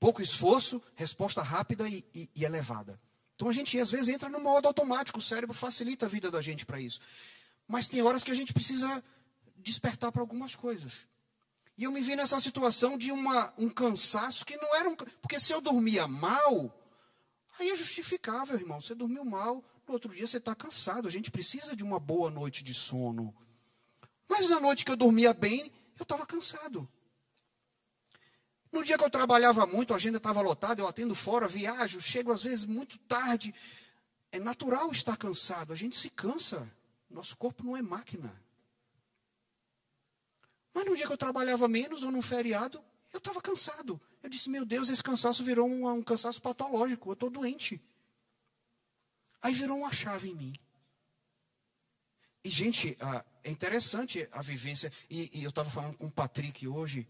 pouco 0.00 0.22
esforço, 0.22 0.82
resposta 0.96 1.42
rápida 1.42 1.86
e, 1.86 2.02
e, 2.14 2.30
e 2.34 2.44
elevada. 2.46 2.98
Então 3.34 3.46
a 3.46 3.52
gente 3.52 3.78
às 3.78 3.90
vezes 3.90 4.08
entra 4.08 4.30
no 4.30 4.40
modo 4.40 4.68
automático, 4.68 5.18
o 5.18 5.22
cérebro 5.22 5.54
facilita 5.54 6.06
a 6.06 6.08
vida 6.08 6.30
da 6.30 6.40
gente 6.40 6.64
para 6.64 6.80
isso. 6.80 6.98
Mas 7.66 7.90
tem 7.90 8.00
horas 8.00 8.24
que 8.24 8.30
a 8.30 8.34
gente 8.34 8.54
precisa 8.54 9.04
despertar 9.58 10.10
para 10.10 10.22
algumas 10.22 10.56
coisas. 10.56 11.06
E 11.78 11.84
eu 11.84 11.92
me 11.92 12.00
vi 12.00 12.16
nessa 12.16 12.40
situação 12.40 12.98
de 12.98 13.12
uma, 13.12 13.54
um 13.56 13.70
cansaço 13.70 14.44
que 14.44 14.56
não 14.56 14.74
era 14.74 14.88
um. 14.88 14.96
Porque 14.96 15.38
se 15.38 15.52
eu 15.52 15.60
dormia 15.60 16.08
mal, 16.08 16.76
aí 17.56 17.70
é 17.70 17.76
justificável, 17.76 18.58
irmão. 18.58 18.80
Você 18.80 18.96
dormiu 18.96 19.24
mal, 19.24 19.64
no 19.86 19.94
outro 19.94 20.12
dia 20.12 20.26
você 20.26 20.38
está 20.38 20.56
cansado. 20.56 21.06
A 21.06 21.10
gente 21.10 21.30
precisa 21.30 21.76
de 21.76 21.84
uma 21.84 22.00
boa 22.00 22.32
noite 22.32 22.64
de 22.64 22.74
sono. 22.74 23.32
Mas 24.28 24.48
na 24.48 24.58
noite 24.58 24.84
que 24.84 24.90
eu 24.90 24.96
dormia 24.96 25.32
bem, 25.32 25.72
eu 25.96 26.02
estava 26.02 26.26
cansado. 26.26 26.88
No 28.72 28.82
dia 28.82 28.98
que 28.98 29.04
eu 29.04 29.10
trabalhava 29.10 29.64
muito, 29.64 29.92
a 29.92 29.96
agenda 29.96 30.18
estava 30.18 30.40
lotada, 30.40 30.82
eu 30.82 30.88
atendo 30.88 31.14
fora, 31.14 31.46
viajo, 31.46 32.00
chego 32.00 32.32
às 32.32 32.42
vezes 32.42 32.64
muito 32.64 32.98
tarde. 32.98 33.54
É 34.32 34.40
natural 34.40 34.90
estar 34.90 35.16
cansado, 35.16 35.72
a 35.72 35.76
gente 35.76 35.96
se 35.96 36.10
cansa. 36.10 36.68
Nosso 37.08 37.36
corpo 37.36 37.62
não 37.62 37.76
é 37.76 37.82
máquina. 37.82 38.47
Mas 40.78 40.86
no 40.86 40.94
dia 40.94 41.08
que 41.08 41.12
eu 41.12 41.18
trabalhava 41.18 41.66
menos 41.66 42.04
ou 42.04 42.12
num 42.12 42.22
feriado, 42.22 42.80
eu 43.12 43.18
estava 43.18 43.42
cansado. 43.42 44.00
Eu 44.22 44.30
disse, 44.30 44.48
meu 44.48 44.64
Deus, 44.64 44.88
esse 44.88 45.02
cansaço 45.02 45.42
virou 45.42 45.68
um, 45.68 45.92
um 45.92 46.02
cansaço 46.04 46.40
patológico, 46.40 47.08
eu 47.10 47.14
estou 47.14 47.28
doente. 47.28 47.82
Aí 49.42 49.52
virou 49.52 49.76
uma 49.76 49.92
chave 49.92 50.30
em 50.30 50.36
mim. 50.36 50.52
E, 52.44 52.50
gente, 52.50 52.96
ah, 53.00 53.24
é 53.42 53.50
interessante 53.50 54.28
a 54.30 54.40
vivência. 54.40 54.92
E, 55.10 55.40
e 55.40 55.42
eu 55.42 55.50
estava 55.50 55.68
falando 55.68 55.96
com 55.96 56.06
o 56.06 56.12
Patrick 56.12 56.68
hoje. 56.68 57.08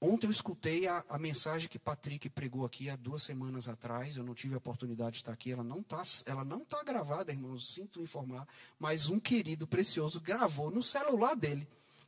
Ontem 0.00 0.26
eu 0.26 0.32
escutei 0.32 0.88
a, 0.88 1.04
a, 1.08 1.20
mensagem 1.20 1.68
que 1.68 1.78
Patrick 1.78 2.28
pregou 2.28 2.66
aqui 2.66 2.90
há 2.90 2.96
duas 2.96 3.22
semanas 3.22 3.68
atrás. 3.68 4.16
Eu 4.16 4.24
não 4.24 4.34
tive 4.34 4.54
a 4.54 4.58
oportunidade 4.58 5.12
de 5.12 5.16
estar 5.18 5.32
aqui. 5.32 5.52
Ela 5.52 5.62
não 5.62 5.82
está 5.82 6.02
ela 6.26 6.44
não 6.44 6.64
tá 6.64 6.82
gravada, 6.82 7.30
irmãos. 7.30 7.72
Sinto 7.72 8.02
informar. 8.02 8.44
Mas 8.76 9.08
um 9.08 9.20
querido 9.20 9.68
precioso 9.68 10.20
gravou 10.20 10.68
no 10.68 10.82
celular 10.82 11.36
dele. 11.36 11.64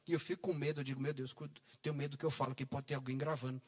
E 0.06 0.12
eu 0.12 0.20
fico 0.20 0.42
com 0.42 0.54
medo. 0.54 0.80
Eu 0.80 0.84
digo, 0.84 1.00
meu 1.00 1.12
Deus, 1.12 1.34
tenho 1.82 1.94
medo 1.94 2.16
que 2.16 2.24
eu 2.24 2.30
falo 2.30 2.54
que 2.54 2.66
pode 2.66 2.86
ter 2.86 2.94
alguém 2.94 3.16
gravando. 3.16 3.60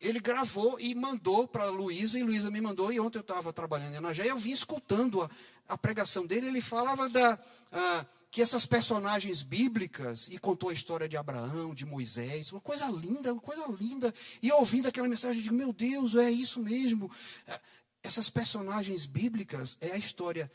Ele 0.00 0.20
gravou 0.20 0.78
e 0.78 0.94
mandou 0.94 1.46
para 1.46 1.66
Luísa. 1.66 2.18
E 2.18 2.22
Luísa 2.22 2.50
me 2.50 2.60
mandou. 2.60 2.92
E 2.92 3.00
ontem 3.00 3.18
eu 3.18 3.22
estava 3.22 3.52
trabalhando 3.52 3.94
em 3.94 3.96
Anajé. 3.96 4.24
E 4.24 4.28
eu 4.28 4.38
vim 4.38 4.50
escutando 4.50 5.22
a, 5.22 5.30
a 5.68 5.78
pregação 5.78 6.26
dele. 6.26 6.48
Ele 6.48 6.60
falava 6.60 7.08
da. 7.08 7.38
Ah, 7.72 8.06
que 8.34 8.42
essas 8.42 8.66
personagens 8.66 9.44
bíblicas, 9.44 10.26
e 10.26 10.38
contou 10.38 10.70
a 10.70 10.72
história 10.72 11.08
de 11.08 11.16
Abraão, 11.16 11.72
de 11.72 11.86
Moisés, 11.86 12.50
uma 12.50 12.60
coisa 12.60 12.86
linda, 12.90 13.32
uma 13.32 13.40
coisa 13.40 13.64
linda. 13.78 14.12
E 14.42 14.50
ouvindo 14.50 14.88
aquela 14.88 15.06
mensagem, 15.06 15.38
eu 15.38 15.44
digo, 15.44 15.54
meu 15.54 15.72
Deus, 15.72 16.16
é 16.16 16.32
isso 16.32 16.58
mesmo. 16.58 17.08
É, 17.46 17.60
essas 18.02 18.28
personagens 18.28 19.06
bíblicas 19.06 19.78
é 19.80 19.92
a 19.92 19.96
história 19.96 20.50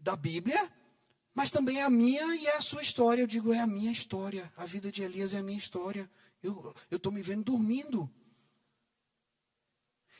da 0.00 0.16
Bíblia, 0.16 0.72
mas 1.34 1.50
também 1.50 1.78
é 1.78 1.82
a 1.82 1.90
minha 1.90 2.36
e 2.36 2.46
é 2.46 2.56
a 2.56 2.62
sua 2.62 2.82
história. 2.82 3.22
Eu 3.22 3.26
digo, 3.26 3.52
é 3.52 3.60
a 3.60 3.66
minha 3.66 3.90
história. 3.90 4.52
A 4.56 4.66
vida 4.66 4.92
de 4.92 5.02
Elias 5.02 5.32
é 5.32 5.38
a 5.38 5.42
minha 5.42 5.58
história. 5.58 6.10
Eu 6.42 6.74
estou 6.90 7.12
me 7.12 7.22
vendo 7.22 7.44
dormindo. 7.44 8.10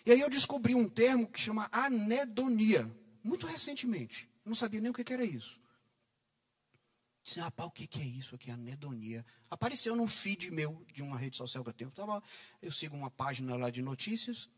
E 0.06 0.12
aí 0.12 0.20
eu 0.20 0.30
descobri 0.30 0.74
um 0.74 0.88
termo 0.88 1.28
que 1.28 1.40
chama 1.40 1.68
anedonia, 1.70 2.90
muito 3.22 3.46
recentemente. 3.46 4.28
Não 4.44 4.54
sabia 4.54 4.80
nem 4.80 4.90
o 4.90 4.94
que 4.94 5.12
era 5.12 5.24
isso. 5.24 5.60
Disse, 7.22 7.38
rapaz, 7.38 7.68
o 7.68 7.72
que, 7.72 7.86
que 7.86 8.00
é 8.00 8.04
isso 8.04 8.34
aqui? 8.34 8.50
Anedonia. 8.50 9.24
Apareceu 9.48 9.94
num 9.94 10.08
feed 10.08 10.50
meu 10.50 10.84
de 10.92 11.02
uma 11.02 11.16
rede 11.16 11.36
social 11.36 11.62
que 11.62 11.70
eu 11.70 11.74
tenho. 11.74 11.88
Eu, 11.88 11.92
tava, 11.92 12.22
eu 12.60 12.72
sigo 12.72 12.96
uma 12.96 13.10
página 13.10 13.54
lá 13.54 13.70
de 13.70 13.80
notícias, 13.80 14.48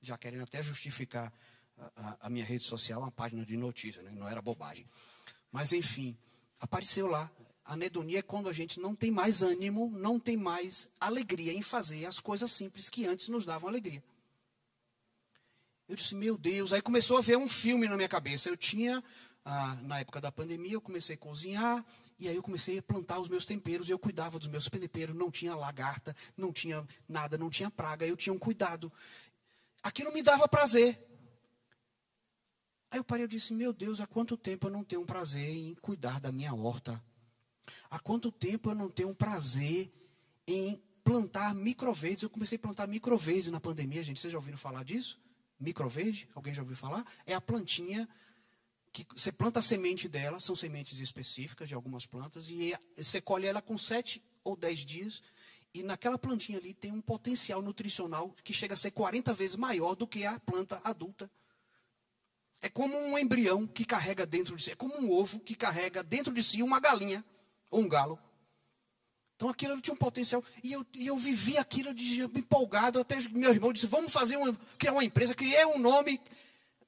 já 0.00 0.18
querendo 0.18 0.42
até 0.42 0.60
justificar 0.60 1.32
a, 1.76 1.92
a, 1.94 2.16
a 2.22 2.30
minha 2.30 2.44
rede 2.44 2.64
social, 2.64 3.00
uma 3.00 3.12
página 3.12 3.46
de 3.46 3.56
notícias, 3.56 4.04
né? 4.04 4.10
não 4.10 4.28
era 4.28 4.42
bobagem. 4.42 4.84
Mas, 5.50 5.72
enfim, 5.72 6.16
apareceu 6.60 7.06
lá. 7.06 7.30
Anedonia 7.64 8.20
é 8.20 8.22
quando 8.22 8.48
a 8.48 8.52
gente 8.52 8.80
não 8.80 8.94
tem 8.94 9.10
mais 9.10 9.42
ânimo, 9.42 9.90
não 9.90 10.18
tem 10.18 10.36
mais 10.36 10.88
alegria 10.98 11.52
em 11.52 11.62
fazer 11.62 12.06
as 12.06 12.18
coisas 12.18 12.50
simples 12.50 12.88
que 12.88 13.06
antes 13.06 13.28
nos 13.28 13.44
davam 13.44 13.68
alegria. 13.68 14.02
Eu 15.88 15.96
disse, 15.96 16.14
meu 16.14 16.36
Deus. 16.36 16.72
Aí 16.72 16.80
começou 16.80 17.18
a 17.18 17.20
ver 17.20 17.36
um 17.36 17.48
filme 17.48 17.88
na 17.88 17.96
minha 17.96 18.08
cabeça. 18.08 18.48
Eu 18.48 18.56
tinha, 18.56 19.02
ah, 19.44 19.76
na 19.82 20.00
época 20.00 20.20
da 20.20 20.32
pandemia, 20.32 20.72
eu 20.72 20.80
comecei 20.80 21.14
a 21.14 21.18
cozinhar 21.18 21.84
e 22.18 22.28
aí 22.28 22.34
eu 22.34 22.42
comecei 22.42 22.78
a 22.78 22.82
plantar 22.82 23.20
os 23.20 23.28
meus 23.28 23.46
temperos, 23.46 23.88
e 23.88 23.92
eu 23.92 23.98
cuidava 23.98 24.38
dos 24.38 24.48
meus 24.48 24.68
temperos, 24.68 25.14
não 25.14 25.30
tinha 25.30 25.54
lagarta, 25.54 26.16
não 26.36 26.52
tinha 26.52 26.84
nada, 27.08 27.38
não 27.38 27.48
tinha 27.48 27.70
praga, 27.70 28.04
eu 28.04 28.16
tinha 28.16 28.32
um 28.32 28.38
cuidado. 28.38 28.92
Aquilo 29.82 30.12
me 30.12 30.22
dava 30.22 30.48
prazer. 30.48 30.98
Aí 32.90 32.98
eu 32.98 33.04
parei 33.04 33.24
e 33.24 33.28
disse, 33.28 33.52
meu 33.52 33.72
Deus, 33.72 34.00
há 34.00 34.06
quanto 34.06 34.36
tempo 34.36 34.66
eu 34.66 34.70
não 34.70 34.82
tenho 34.82 35.02
um 35.02 35.06
prazer 35.06 35.48
em 35.48 35.74
cuidar 35.74 36.20
da 36.20 36.32
minha 36.32 36.54
horta? 36.54 37.02
Há 37.90 37.98
quanto 37.98 38.32
tempo 38.32 38.70
eu 38.70 38.74
não 38.74 38.88
tenho 38.88 39.10
um 39.10 39.14
prazer 39.14 39.90
em 40.46 40.82
plantar 41.04 41.54
microverdes. 41.54 42.22
Eu 42.22 42.30
comecei 42.30 42.56
a 42.56 42.58
plantar 42.58 42.86
microverdes 42.86 43.48
na 43.48 43.60
pandemia, 43.60 44.02
gente. 44.02 44.20
Vocês 44.20 44.32
já 44.32 44.38
ouviram 44.38 44.58
falar 44.58 44.84
disso? 44.84 45.20
Microverde? 45.60 46.28
Alguém 46.34 46.54
já 46.54 46.62
ouviu 46.62 46.76
falar? 46.76 47.04
É 47.26 47.34
a 47.34 47.40
plantinha 47.40 48.08
que 48.92 49.06
você 49.14 49.30
planta 49.30 49.58
a 49.58 49.62
semente 49.62 50.08
dela, 50.08 50.40
são 50.40 50.56
sementes 50.56 50.98
específicas 50.98 51.68
de 51.68 51.74
algumas 51.74 52.06
plantas, 52.06 52.48
e 52.48 52.74
você 52.96 53.20
colhe 53.20 53.46
ela 53.46 53.60
com 53.60 53.76
sete 53.76 54.22
ou 54.42 54.56
dez 54.56 54.80
dias. 54.80 55.22
E 55.74 55.82
naquela 55.82 56.18
plantinha 56.18 56.58
ali 56.58 56.72
tem 56.72 56.90
um 56.90 57.00
potencial 57.00 57.60
nutricional 57.60 58.34
que 58.42 58.52
chega 58.54 58.74
a 58.74 58.76
ser 58.76 58.90
40 58.90 59.34
vezes 59.34 59.56
maior 59.56 59.94
do 59.94 60.06
que 60.06 60.24
a 60.24 60.40
planta 60.40 60.80
adulta. 60.82 61.30
É 62.60 62.68
como 62.68 62.96
um 62.96 63.16
embrião 63.16 63.66
que 63.66 63.84
carrega 63.84 64.26
dentro 64.26 64.56
de 64.56 64.64
si, 64.64 64.72
é 64.72 64.76
como 64.76 64.94
um 64.98 65.10
ovo 65.10 65.38
que 65.40 65.54
carrega 65.54 66.02
dentro 66.02 66.32
de 66.32 66.42
si 66.42 66.62
uma 66.62 66.80
galinha 66.80 67.24
ou 67.70 67.80
um 67.80 67.88
galo. 67.88 68.18
Então 69.38 69.48
aquilo 69.48 69.80
tinha 69.80 69.94
um 69.94 69.96
potencial. 69.96 70.44
E 70.64 70.72
eu, 70.72 70.84
e 70.92 71.06
eu 71.06 71.16
vivi 71.16 71.56
aquilo 71.56 71.94
de 71.94 72.22
empolgado. 72.22 72.98
Até 72.98 73.20
meu 73.28 73.52
irmão 73.52 73.72
disse: 73.72 73.86
Vamos 73.86 74.12
fazer 74.12 74.36
uma, 74.36 74.52
criar 74.76 74.92
uma 74.92 75.04
empresa. 75.04 75.32
Criei 75.32 75.64
um 75.64 75.78
nome. 75.78 76.20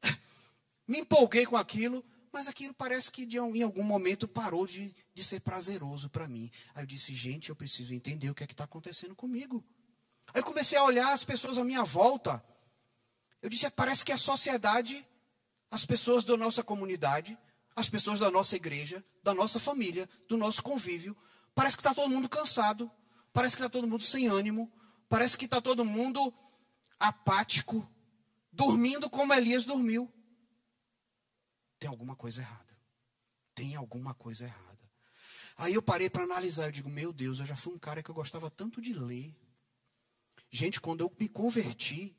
Me 0.89 0.99
empolguei 0.99 1.47
com 1.47 1.57
aquilo. 1.57 2.05
Mas 2.33 2.49
aquilo 2.49 2.75
parece 2.75 3.11
que 3.11 3.25
de, 3.25 3.39
em 3.39 3.63
algum 3.63 3.83
momento 3.83 4.27
parou 4.27 4.67
de, 4.67 4.95
de 5.15 5.25
ser 5.25 5.41
prazeroso 5.41 6.11
para 6.11 6.27
mim. 6.27 6.51
Aí 6.75 6.83
eu 6.83 6.87
disse: 6.87 7.15
Gente, 7.15 7.51
eu 7.51 7.57
preciso 7.57 7.95
entender 7.95 8.29
o 8.29 8.35
que 8.35 8.43
é 8.43 8.47
que 8.49 8.53
está 8.53 8.65
acontecendo 8.65 9.15
comigo. 9.15 9.65
Aí 10.35 10.41
eu 10.41 10.45
comecei 10.45 10.77
a 10.77 10.83
olhar 10.83 11.13
as 11.13 11.25
pessoas 11.25 11.57
à 11.57 11.63
minha 11.63 11.85
volta. 11.85 12.45
Eu 13.41 13.49
disse: 13.49 13.71
Parece 13.71 14.05
que 14.05 14.11
a 14.11 14.19
sociedade, 14.19 15.07
as 15.71 15.87
pessoas 15.87 16.25
da 16.25 16.37
nossa 16.37 16.63
comunidade, 16.63 17.39
as 17.77 17.89
pessoas 17.89 18.19
da 18.19 18.31
nossa 18.31 18.57
igreja, 18.57 19.05
da 19.23 19.33
nossa 19.33 19.61
família, 19.61 20.09
do 20.29 20.37
nosso 20.37 20.63
convívio, 20.63 21.17
Parece 21.55 21.77
que 21.77 21.81
está 21.81 21.95
todo 21.95 22.09
mundo 22.11 22.29
cansado. 22.29 22.91
Parece 23.33 23.57
que 23.57 23.63
está 23.63 23.71
todo 23.71 23.87
mundo 23.87 24.03
sem 24.03 24.29
ânimo. 24.29 24.73
Parece 25.09 25.37
que 25.37 25.45
está 25.45 25.61
todo 25.61 25.85
mundo 25.85 26.33
apático. 26.99 27.87
Dormindo 28.53 29.09
como 29.11 29.35
Elias 29.35 29.65
dormiu. 29.65 30.13
Tem 31.79 31.89
alguma 31.89 32.17
coisa 32.17 32.43
errada. 32.43 32.77
Tem 33.55 33.75
alguma 33.75 34.15
coisa 34.15 34.45
errada. 34.45 34.79
Aí 35.57 35.75
eu 35.75 35.83
parei 35.83 36.09
para 36.09 36.25
analisar. 36.25 36.67
Eu 36.67 36.73
digo, 36.73 36.89
meu 36.89 37.13
Deus, 37.13 37.41
eu 37.41 37.47
já 37.47 37.57
fui 37.57 37.75
um 37.75 37.79
cara 37.79 38.03
que 38.03 38.11
eu 38.11 38.15
gostava 38.15 38.51
tanto 38.51 38.81
de 38.81 38.93
ler. 38.93 39.35
Gente, 40.51 40.81
quando 40.81 41.03
eu 41.03 41.15
me 41.19 41.29
converti, 41.29 42.17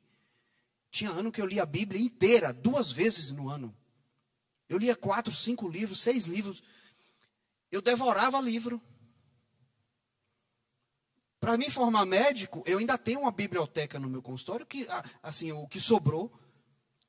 tinha 0.92 1.10
ano 1.10 1.32
que 1.32 1.40
eu 1.40 1.46
lia 1.46 1.62
a 1.62 1.66
Bíblia 1.66 1.98
inteira, 1.98 2.52
duas 2.52 2.92
vezes 2.92 3.30
no 3.30 3.48
ano. 3.48 3.74
Eu 4.68 4.76
lia 4.76 4.94
quatro, 4.94 5.34
cinco 5.34 5.66
livros, 5.66 6.00
seis 6.00 6.24
livros. 6.24 6.62
Eu 7.70 7.80
devorava 7.80 8.38
livro. 8.38 8.80
Para 11.40 11.56
me 11.56 11.70
formar 11.70 12.04
médico, 12.04 12.62
eu 12.66 12.78
ainda 12.78 12.96
tenho 12.98 13.20
uma 13.20 13.32
biblioteca 13.32 13.98
no 13.98 14.08
meu 14.08 14.22
consultório, 14.22 14.66
que, 14.66 14.86
assim, 15.22 15.50
o 15.50 15.66
que 15.66 15.80
sobrou 15.80 16.30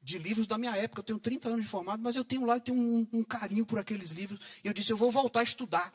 de 0.02 0.18
livros 0.18 0.48
da 0.48 0.58
minha 0.58 0.76
época. 0.78 1.02
Eu 1.02 1.04
tenho 1.04 1.20
30 1.20 1.50
anos 1.50 1.62
de 1.62 1.68
formado, 1.68 2.02
mas 2.02 2.16
eu 2.16 2.24
tenho 2.24 2.46
lá, 2.46 2.56
eu 2.56 2.62
tenho 2.62 2.78
um, 2.78 3.08
um 3.12 3.24
carinho 3.24 3.66
por 3.66 3.78
aqueles 3.78 4.12
livros. 4.12 4.40
E 4.64 4.68
eu 4.68 4.74
disse, 4.74 4.92
eu 4.92 4.98
vou 4.98 5.12
voltar 5.12 5.42
a 5.42 5.44
estudar. 5.44 5.94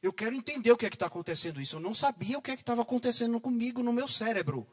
Eu 0.00 0.12
quero 0.12 0.36
entender 0.36 0.70
o 0.70 0.76
que 0.76 0.86
é 0.86 0.88
que 0.88 0.94
está 0.94 1.06
acontecendo 1.06 1.60
isso. 1.60 1.76
Eu 1.76 1.80
não 1.80 1.92
sabia 1.92 2.38
o 2.38 2.42
que 2.42 2.52
é 2.52 2.56
que 2.56 2.62
estava 2.62 2.82
acontecendo 2.82 3.40
comigo 3.40 3.82
no 3.82 3.92
meu 3.92 4.06
cérebro. 4.06 4.66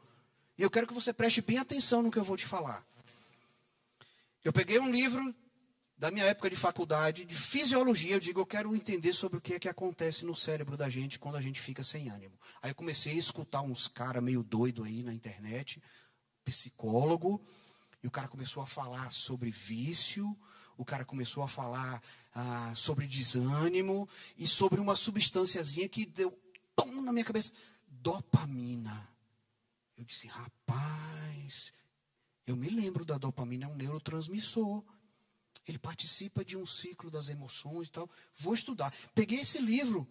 E 0.58 0.62
eu 0.62 0.70
quero 0.70 0.86
que 0.86 0.94
você 0.94 1.12
preste 1.12 1.42
bem 1.42 1.58
atenção 1.58 2.02
no 2.02 2.10
que 2.10 2.18
eu 2.18 2.24
vou 2.24 2.36
te 2.36 2.46
falar. 2.46 2.84
Eu 4.42 4.52
peguei 4.52 4.78
um 4.78 4.90
livro 4.90 5.34
da 5.98 6.10
minha 6.10 6.24
época 6.26 6.50
de 6.50 6.56
faculdade, 6.56 7.24
de 7.24 7.34
fisiologia, 7.34 8.14
eu 8.14 8.20
digo, 8.20 8.40
eu 8.40 8.46
quero 8.46 8.74
entender 8.76 9.12
sobre 9.12 9.38
o 9.38 9.40
que 9.40 9.54
é 9.54 9.58
que 9.58 9.68
acontece 9.68 10.24
no 10.24 10.36
cérebro 10.36 10.76
da 10.76 10.90
gente 10.90 11.18
quando 11.18 11.36
a 11.36 11.40
gente 11.40 11.60
fica 11.60 11.82
sem 11.82 12.10
ânimo. 12.10 12.38
Aí 12.60 12.70
eu 12.70 12.74
comecei 12.74 13.14
a 13.14 13.16
escutar 13.16 13.62
uns 13.62 13.88
caras 13.88 14.22
meio 14.22 14.42
doido 14.42 14.84
aí 14.84 15.02
na 15.02 15.12
internet, 15.12 15.82
psicólogo, 16.44 17.42
e 18.02 18.06
o 18.06 18.10
cara 18.10 18.28
começou 18.28 18.62
a 18.62 18.66
falar 18.66 19.10
sobre 19.10 19.50
vício, 19.50 20.36
o 20.76 20.84
cara 20.84 21.04
começou 21.04 21.42
a 21.42 21.48
falar 21.48 22.02
ah, 22.34 22.72
sobre 22.76 23.06
desânimo 23.06 24.06
e 24.36 24.46
sobre 24.46 24.80
uma 24.80 24.94
substânciazinha 24.94 25.88
que 25.88 26.04
deu 26.04 26.38
tom 26.74 27.00
na 27.00 27.12
minha 27.12 27.24
cabeça, 27.24 27.52
dopamina. 27.88 29.15
Eu 29.96 30.04
disse, 30.04 30.26
rapaz, 30.26 31.72
eu 32.46 32.56
me 32.56 32.68
lembro 32.68 33.04
da 33.04 33.16
dopamina, 33.18 33.66
é 33.66 33.68
um 33.68 33.76
neurotransmissor. 33.76 34.84
Ele 35.66 35.78
participa 35.78 36.44
de 36.44 36.56
um 36.56 36.64
ciclo 36.64 37.10
das 37.10 37.28
emoções 37.28 37.88
e 37.88 37.92
tal. 37.92 38.08
Vou 38.36 38.54
estudar. 38.54 38.94
Peguei 39.14 39.40
esse 39.40 39.58
livro 39.58 40.08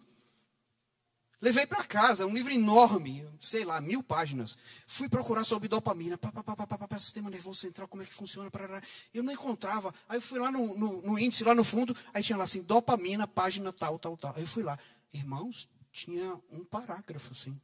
Levei 1.38 1.66
para 1.66 1.84
casa, 1.84 2.24
um 2.24 2.32
livro 2.32 2.50
enorme, 2.50 3.28
sei 3.40 3.62
lá, 3.62 3.78
mil 3.78 4.02
páginas. 4.02 4.56
Fui 4.86 5.06
procurar 5.06 5.44
sobre 5.44 5.68
dopamina, 5.68 6.16
pá, 6.16 6.32
pá, 6.32 6.42
pá, 6.42 6.56
pá, 6.56 6.66
pá, 6.66 6.88
pá, 6.88 6.98
sistema 6.98 7.28
nervoso 7.28 7.60
central, 7.60 7.86
como 7.86 8.02
é 8.02 8.06
que 8.06 8.14
funciona. 8.14 8.50
Parará. 8.50 8.80
Eu 9.12 9.22
não 9.22 9.32
encontrava. 9.32 9.94
Aí 10.08 10.16
eu 10.16 10.22
fui 10.22 10.38
lá 10.38 10.50
no, 10.50 10.76
no, 10.78 11.02
no, 11.02 11.18
índice, 11.18 11.44
lá 11.44 11.54
no 11.54 11.62
fundo, 11.62 11.94
aí 12.14 12.22
tinha 12.22 12.38
lá 12.38 12.44
assim, 12.44 12.62
dopamina, 12.62 13.28
página 13.28 13.70
tal, 13.70 13.98
tal, 13.98 14.16
tal. 14.16 14.34
Aí 14.34 14.42
eu 14.42 14.48
fui 14.48 14.62
lá. 14.62 14.78
Irmãos, 15.12 15.68
tinha 15.92 16.40
um 16.50 16.64
parágrafo 16.64 17.32
assim. 17.32 17.60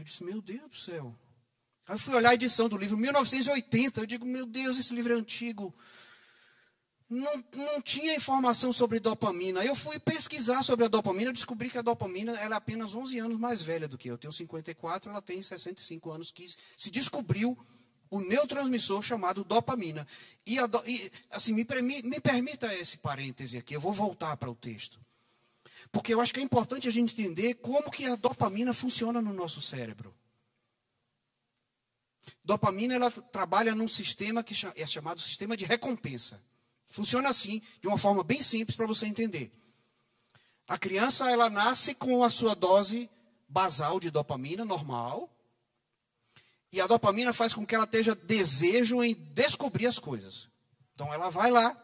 Eu 0.00 0.04
disse, 0.04 0.24
meu 0.24 0.40
Deus 0.40 0.68
do 0.70 0.76
céu. 0.76 1.14
Aí 1.86 1.94
eu 1.94 1.98
fui 1.98 2.14
olhar 2.14 2.30
a 2.30 2.34
edição 2.34 2.68
do 2.68 2.76
livro, 2.76 2.96
1980. 2.96 4.00
Eu 4.00 4.06
digo, 4.06 4.26
meu 4.26 4.46
Deus, 4.46 4.78
esse 4.78 4.94
livro 4.94 5.12
é 5.12 5.16
antigo 5.16 5.74
não, 7.10 7.44
não 7.56 7.82
tinha 7.82 8.14
informação 8.14 8.72
sobre 8.72 9.00
dopamina. 9.00 9.64
Eu 9.64 9.74
fui 9.74 9.98
pesquisar 9.98 10.62
sobre 10.62 10.84
a 10.84 10.88
dopamina, 10.88 11.32
descobri 11.32 11.68
que 11.68 11.76
a 11.76 11.82
dopamina 11.82 12.38
era 12.38 12.54
é 12.54 12.56
apenas 12.56 12.94
11 12.94 13.18
anos 13.18 13.38
mais 13.38 13.60
velha 13.60 13.88
do 13.88 13.98
que 13.98 14.08
eu. 14.08 14.14
Eu 14.14 14.18
tenho 14.18 14.32
54, 14.32 15.10
ela 15.10 15.20
tem 15.20 15.42
65 15.42 16.10
anos 16.12 16.30
que 16.30 16.46
se 16.76 16.90
descobriu 16.90 17.58
o 18.08 18.20
neurotransmissor 18.20 19.02
chamado 19.02 19.42
dopamina. 19.42 20.06
E, 20.46 20.58
a, 20.60 20.70
e 20.86 21.10
assim, 21.32 21.52
me, 21.52 21.66
me 22.02 22.20
permita 22.20 22.72
esse 22.74 22.98
parêntese 22.98 23.58
aqui, 23.58 23.74
eu 23.74 23.80
vou 23.80 23.92
voltar 23.92 24.36
para 24.36 24.50
o 24.50 24.54
texto. 24.54 25.00
Porque 25.92 26.14
eu 26.14 26.20
acho 26.20 26.32
que 26.32 26.40
é 26.40 26.42
importante 26.42 26.86
a 26.86 26.90
gente 26.90 27.12
entender 27.12 27.54
como 27.54 27.90
que 27.90 28.06
a 28.06 28.16
dopamina 28.16 28.72
funciona 28.72 29.20
no 29.20 29.32
nosso 29.32 29.60
cérebro. 29.60 30.14
Dopamina 32.44 32.94
ela 32.94 33.10
trabalha 33.10 33.74
num 33.74 33.88
sistema 33.88 34.42
que 34.42 34.54
é 34.76 34.86
chamado 34.86 35.20
sistema 35.20 35.56
de 35.56 35.64
recompensa. 35.64 36.40
Funciona 36.88 37.28
assim, 37.28 37.62
de 37.80 37.88
uma 37.88 37.98
forma 37.98 38.22
bem 38.22 38.42
simples 38.42 38.76
para 38.76 38.86
você 38.86 39.06
entender. 39.06 39.52
A 40.68 40.78
criança 40.78 41.30
ela 41.30 41.50
nasce 41.50 41.94
com 41.94 42.22
a 42.22 42.30
sua 42.30 42.54
dose 42.54 43.10
basal 43.48 43.98
de 43.98 44.10
dopamina 44.10 44.64
normal. 44.64 45.28
E 46.72 46.80
a 46.80 46.86
dopamina 46.86 47.32
faz 47.32 47.52
com 47.52 47.66
que 47.66 47.74
ela 47.74 47.86
tenha 47.86 48.14
desejo 48.14 49.02
em 49.02 49.14
descobrir 49.14 49.86
as 49.86 49.98
coisas. 49.98 50.48
Então 50.94 51.12
ela 51.12 51.28
vai 51.28 51.50
lá, 51.50 51.76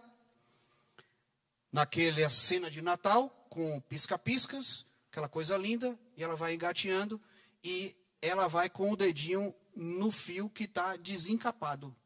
naquela 1.73 2.31
cena 2.31 2.71
de 2.71 2.81
Natal, 2.81 3.46
com 3.57 3.81
pisca-piscas, 3.81 4.85
aquela 5.11 5.31
coisa 5.31 5.57
linda, 5.57 5.99
e 6.15 6.23
ela 6.23 6.37
vai 6.37 6.53
engateando, 6.53 7.19
e 7.65 7.97
ela 8.21 8.49
vai 8.49 8.69
com 8.69 8.91
o 8.91 8.97
dedinho 8.97 9.55
no 9.75 10.11
fio 10.11 10.51
que 10.51 10.65
está 10.65 10.95
desencapado. 10.97 11.97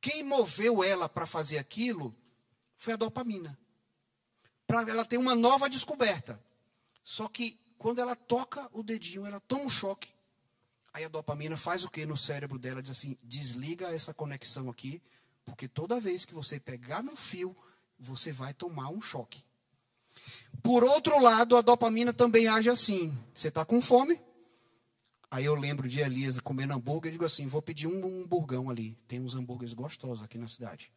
Quem 0.00 0.24
moveu 0.24 0.82
ela 0.82 1.08
para 1.08 1.24
fazer 1.24 1.58
aquilo 1.58 2.12
foi 2.76 2.94
a 2.94 2.96
dopamina. 2.96 3.56
Para 4.66 4.82
ela 4.90 5.04
ter 5.04 5.18
uma 5.18 5.36
nova 5.36 5.70
descoberta. 5.70 6.42
Só 7.04 7.28
que 7.28 7.56
quando 7.78 8.00
ela 8.00 8.16
toca 8.16 8.68
o 8.72 8.82
dedinho, 8.82 9.24
ela 9.24 9.38
toma 9.38 9.66
um 9.66 9.70
choque. 9.70 10.10
Aí 10.92 11.04
a 11.04 11.08
dopamina 11.08 11.56
faz 11.56 11.84
o 11.84 11.90
que 11.90 12.04
no 12.04 12.16
cérebro 12.16 12.58
dela? 12.58 12.82
Diz 12.82 12.90
assim: 12.90 13.16
desliga 13.22 13.94
essa 13.94 14.12
conexão 14.12 14.68
aqui, 14.68 15.00
porque 15.44 15.68
toda 15.68 16.00
vez 16.00 16.24
que 16.24 16.34
você 16.34 16.58
pegar 16.58 17.04
no 17.04 17.14
fio, 17.14 17.54
você 17.96 18.32
vai 18.32 18.52
tomar 18.52 18.88
um 18.88 19.00
choque. 19.00 19.45
Por 20.62 20.84
outro 20.84 21.20
lado, 21.20 21.56
a 21.56 21.62
dopamina 21.62 22.12
também 22.12 22.48
age 22.48 22.70
assim. 22.70 23.16
Você 23.34 23.48
está 23.48 23.64
com 23.64 23.80
fome, 23.80 24.20
Aí 25.30 25.44
eu 25.44 25.54
lembro 25.54 25.88
de 25.88 26.00
Elias 26.00 26.38
comendo 26.40 26.72
hambúrguer 26.74 27.10
e 27.10 27.12
digo 27.12 27.24
assim: 27.24 27.46
vou 27.46 27.60
pedir 27.60 27.86
um 27.86 28.22
hamburgão 28.22 28.70
ali. 28.70 28.94
Tem 29.08 29.20
uns 29.20 29.34
hambúrgueres 29.34 29.74
gostosos 29.74 30.24
aqui 30.24 30.38
na 30.38 30.48
cidade. 30.48 30.90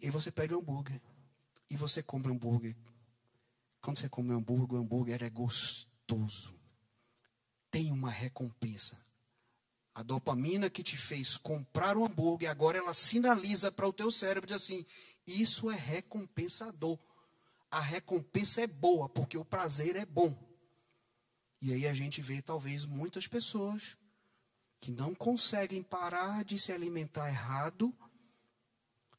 E 0.00 0.10
você 0.10 0.30
pede 0.30 0.54
um 0.54 0.58
hambúrguer. 0.58 1.00
E 1.68 1.76
você 1.76 2.02
come 2.02 2.28
um 2.28 2.32
hambúrguer. 2.32 2.76
Quando 3.82 3.98
você 3.98 4.08
come 4.08 4.32
um 4.32 4.38
hambúrguer, 4.38 4.78
o 4.78 4.82
hambúrguer 4.82 5.22
é 5.22 5.30
gostoso. 5.30 6.54
Tem 7.70 7.92
uma 7.92 8.10
recompensa. 8.10 8.98
A 9.94 10.02
dopamina 10.02 10.70
que 10.70 10.82
te 10.82 10.96
fez 10.96 11.36
comprar 11.36 11.96
um 11.96 12.06
hambúrguer, 12.06 12.48
agora 12.48 12.78
ela 12.78 12.94
sinaliza 12.94 13.72
para 13.72 13.88
o 13.88 13.92
teu 13.92 14.10
cérebro 14.10 14.46
diz 14.46 14.56
assim: 14.56 14.86
isso 15.26 15.68
é 15.68 15.74
recompensador. 15.74 16.98
A 17.70 17.80
recompensa 17.80 18.62
é 18.62 18.66
boa, 18.66 19.08
porque 19.08 19.36
o 19.36 19.44
prazer 19.44 19.96
é 19.96 20.04
bom. 20.06 20.36
E 21.60 21.72
aí 21.72 21.86
a 21.86 21.92
gente 21.92 22.20
vê 22.20 22.40
talvez 22.40 22.84
muitas 22.84 23.26
pessoas 23.26 23.96
que 24.80 24.92
não 24.92 25.14
conseguem 25.14 25.82
parar 25.82 26.44
de 26.44 26.58
se 26.58 26.72
alimentar 26.72 27.28
errado, 27.28 27.94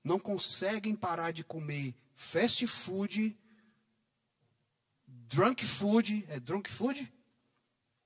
não 0.03 0.17
conseguem 0.17 0.95
parar 0.95 1.31
de 1.31 1.43
comer 1.43 1.93
fast 2.15 2.65
food, 2.65 3.37
drunk 5.05 5.65
food, 5.65 6.25
é 6.29 6.39
drunk 6.39 6.69
food? 6.69 7.11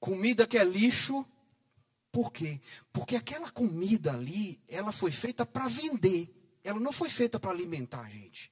comida 0.03 0.45
que 0.45 0.57
é 0.57 0.65
lixo. 0.65 1.25
Por 2.11 2.29
quê? 2.33 2.59
Porque 2.91 3.15
aquela 3.15 3.49
comida 3.49 4.11
ali, 4.11 4.61
ela 4.67 4.91
foi 4.91 5.11
feita 5.11 5.45
para 5.45 5.69
vender. 5.69 6.29
Ela 6.61 6.79
não 6.79 6.91
foi 6.91 7.09
feita 7.09 7.39
para 7.39 7.51
alimentar 7.51 8.01
a 8.01 8.09
gente. 8.09 8.51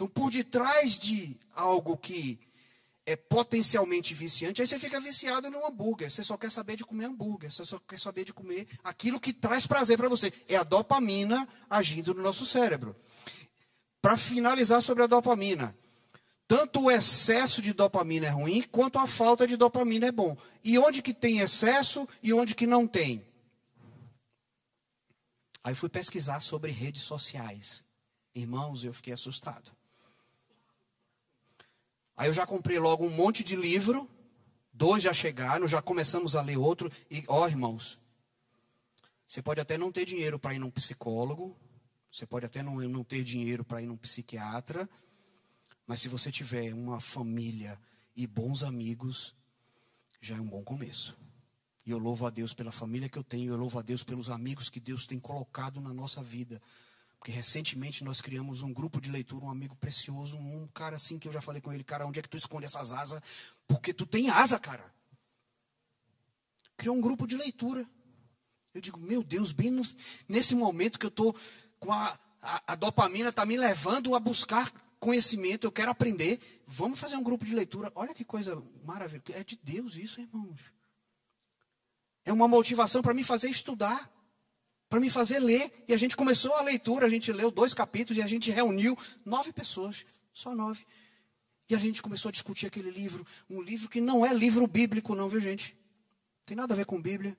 Então, 0.00 0.08
por 0.08 0.30
detrás 0.30 0.98
de 0.98 1.36
algo 1.54 1.94
que 1.94 2.40
é 3.04 3.14
potencialmente 3.16 4.14
viciante, 4.14 4.62
aí 4.62 4.66
você 4.66 4.78
fica 4.78 4.98
viciado 4.98 5.50
no 5.50 5.62
hambúrguer. 5.66 6.10
Você 6.10 6.24
só 6.24 6.38
quer 6.38 6.50
saber 6.50 6.74
de 6.74 6.86
comer 6.86 7.04
hambúrguer. 7.04 7.52
Você 7.52 7.66
só 7.66 7.78
quer 7.78 8.00
saber 8.00 8.24
de 8.24 8.32
comer 8.32 8.66
aquilo 8.82 9.20
que 9.20 9.30
traz 9.30 9.66
prazer 9.66 9.98
para 9.98 10.08
você. 10.08 10.32
É 10.48 10.56
a 10.56 10.62
dopamina 10.62 11.46
agindo 11.68 12.14
no 12.14 12.22
nosso 12.22 12.46
cérebro. 12.46 12.94
Para 14.00 14.16
finalizar 14.16 14.80
sobre 14.80 15.02
a 15.02 15.06
dopamina. 15.06 15.76
Tanto 16.48 16.84
o 16.84 16.90
excesso 16.90 17.60
de 17.60 17.74
dopamina 17.74 18.26
é 18.26 18.30
ruim, 18.30 18.62
quanto 18.62 18.98
a 18.98 19.06
falta 19.06 19.46
de 19.46 19.54
dopamina 19.54 20.06
é 20.06 20.12
bom. 20.12 20.34
E 20.64 20.78
onde 20.78 21.02
que 21.02 21.12
tem 21.12 21.40
excesso 21.40 22.08
e 22.22 22.32
onde 22.32 22.54
que 22.54 22.66
não 22.66 22.86
tem? 22.86 23.22
Aí 25.62 25.74
fui 25.74 25.90
pesquisar 25.90 26.40
sobre 26.40 26.72
redes 26.72 27.02
sociais. 27.02 27.84
Irmãos, 28.34 28.82
eu 28.82 28.94
fiquei 28.94 29.12
assustado. 29.12 29.78
Aí 32.20 32.28
eu 32.28 32.34
já 32.34 32.46
comprei 32.46 32.78
logo 32.78 33.02
um 33.02 33.08
monte 33.08 33.42
de 33.42 33.56
livro, 33.56 34.06
dois 34.74 35.02
já 35.02 35.10
chegaram, 35.10 35.66
já 35.66 35.80
começamos 35.80 36.36
a 36.36 36.42
ler 36.42 36.58
outro. 36.58 36.92
E, 37.10 37.24
ó, 37.26 37.48
irmãos, 37.48 37.98
você 39.26 39.40
pode 39.40 39.58
até 39.58 39.78
não 39.78 39.90
ter 39.90 40.04
dinheiro 40.04 40.38
para 40.38 40.52
ir 40.52 40.58
num 40.58 40.70
psicólogo, 40.70 41.56
você 42.12 42.26
pode 42.26 42.44
até 42.44 42.62
não, 42.62 42.74
não 42.76 43.02
ter 43.02 43.24
dinheiro 43.24 43.64
para 43.64 43.80
ir 43.80 43.86
num 43.86 43.96
psiquiatra, 43.96 44.86
mas 45.86 46.00
se 46.00 46.08
você 46.08 46.30
tiver 46.30 46.74
uma 46.74 47.00
família 47.00 47.80
e 48.14 48.26
bons 48.26 48.62
amigos, 48.64 49.34
já 50.20 50.36
é 50.36 50.40
um 50.42 50.46
bom 50.46 50.62
começo. 50.62 51.16
E 51.86 51.90
eu 51.90 51.96
louvo 51.96 52.26
a 52.26 52.30
Deus 52.30 52.52
pela 52.52 52.70
família 52.70 53.08
que 53.08 53.18
eu 53.18 53.24
tenho, 53.24 53.54
eu 53.54 53.56
louvo 53.56 53.78
a 53.78 53.82
Deus 53.82 54.04
pelos 54.04 54.28
amigos 54.28 54.68
que 54.68 54.78
Deus 54.78 55.06
tem 55.06 55.18
colocado 55.18 55.80
na 55.80 55.94
nossa 55.94 56.22
vida. 56.22 56.60
Porque 57.20 57.30
recentemente 57.30 58.02
nós 58.02 58.22
criamos 58.22 58.62
um 58.62 58.72
grupo 58.72 58.98
de 58.98 59.10
leitura, 59.10 59.44
um 59.44 59.50
amigo 59.50 59.76
precioso, 59.76 60.38
um 60.38 60.66
cara 60.68 60.96
assim 60.96 61.18
que 61.18 61.28
eu 61.28 61.32
já 61.32 61.42
falei 61.42 61.60
com 61.60 61.70
ele, 61.70 61.84
cara, 61.84 62.06
onde 62.06 62.18
é 62.18 62.22
que 62.22 62.28
tu 62.30 62.38
esconde 62.38 62.64
essas 62.64 62.94
asas? 62.94 63.20
Porque 63.68 63.92
tu 63.92 64.06
tem 64.06 64.30
asa, 64.30 64.58
cara. 64.58 64.90
Criou 66.78 66.96
um 66.96 67.00
grupo 67.00 67.26
de 67.26 67.36
leitura. 67.36 67.86
Eu 68.72 68.80
digo, 68.80 68.98
meu 68.98 69.22
Deus, 69.22 69.52
bem 69.52 69.70
no, 69.70 69.82
nesse 70.26 70.54
momento 70.54 70.98
que 70.98 71.04
eu 71.04 71.10
estou 71.10 71.36
com 71.78 71.92
a, 71.92 72.18
a, 72.40 72.72
a 72.72 72.74
dopamina, 72.74 73.28
está 73.28 73.44
me 73.44 73.58
levando 73.58 74.14
a 74.14 74.18
buscar 74.18 74.72
conhecimento, 74.98 75.66
eu 75.66 75.72
quero 75.72 75.90
aprender. 75.90 76.40
Vamos 76.66 76.98
fazer 76.98 77.16
um 77.16 77.22
grupo 77.22 77.44
de 77.44 77.54
leitura. 77.54 77.92
Olha 77.94 78.14
que 78.14 78.24
coisa 78.24 78.62
maravilhosa. 78.82 79.38
É 79.38 79.44
de 79.44 79.58
Deus 79.62 79.94
isso, 79.94 80.22
irmãos. 80.22 80.58
É 82.24 82.32
uma 82.32 82.48
motivação 82.48 83.02
para 83.02 83.12
me 83.12 83.22
fazer 83.22 83.50
estudar 83.50 84.10
para 84.90 84.98
me 84.98 85.08
fazer 85.08 85.38
ler. 85.38 85.84
E 85.86 85.94
a 85.94 85.96
gente 85.96 86.16
começou 86.16 86.52
a 86.56 86.62
leitura, 86.62 87.06
a 87.06 87.08
gente 87.08 87.32
leu 87.32 87.50
dois 87.50 87.72
capítulos 87.72 88.18
e 88.18 88.22
a 88.22 88.26
gente 88.26 88.50
reuniu 88.50 88.98
nove 89.24 89.52
pessoas, 89.52 90.04
só 90.34 90.54
nove. 90.54 90.84
E 91.68 91.74
a 91.76 91.78
gente 91.78 92.02
começou 92.02 92.28
a 92.28 92.32
discutir 92.32 92.66
aquele 92.66 92.90
livro, 92.90 93.24
um 93.48 93.62
livro 93.62 93.88
que 93.88 94.00
não 94.00 94.26
é 94.26 94.34
livro 94.34 94.66
bíblico, 94.66 95.14
não, 95.14 95.28
viu 95.28 95.38
gente? 95.38 95.76
Tem 96.44 96.56
nada 96.56 96.74
a 96.74 96.76
ver 96.76 96.84
com 96.84 97.00
Bíblia, 97.00 97.38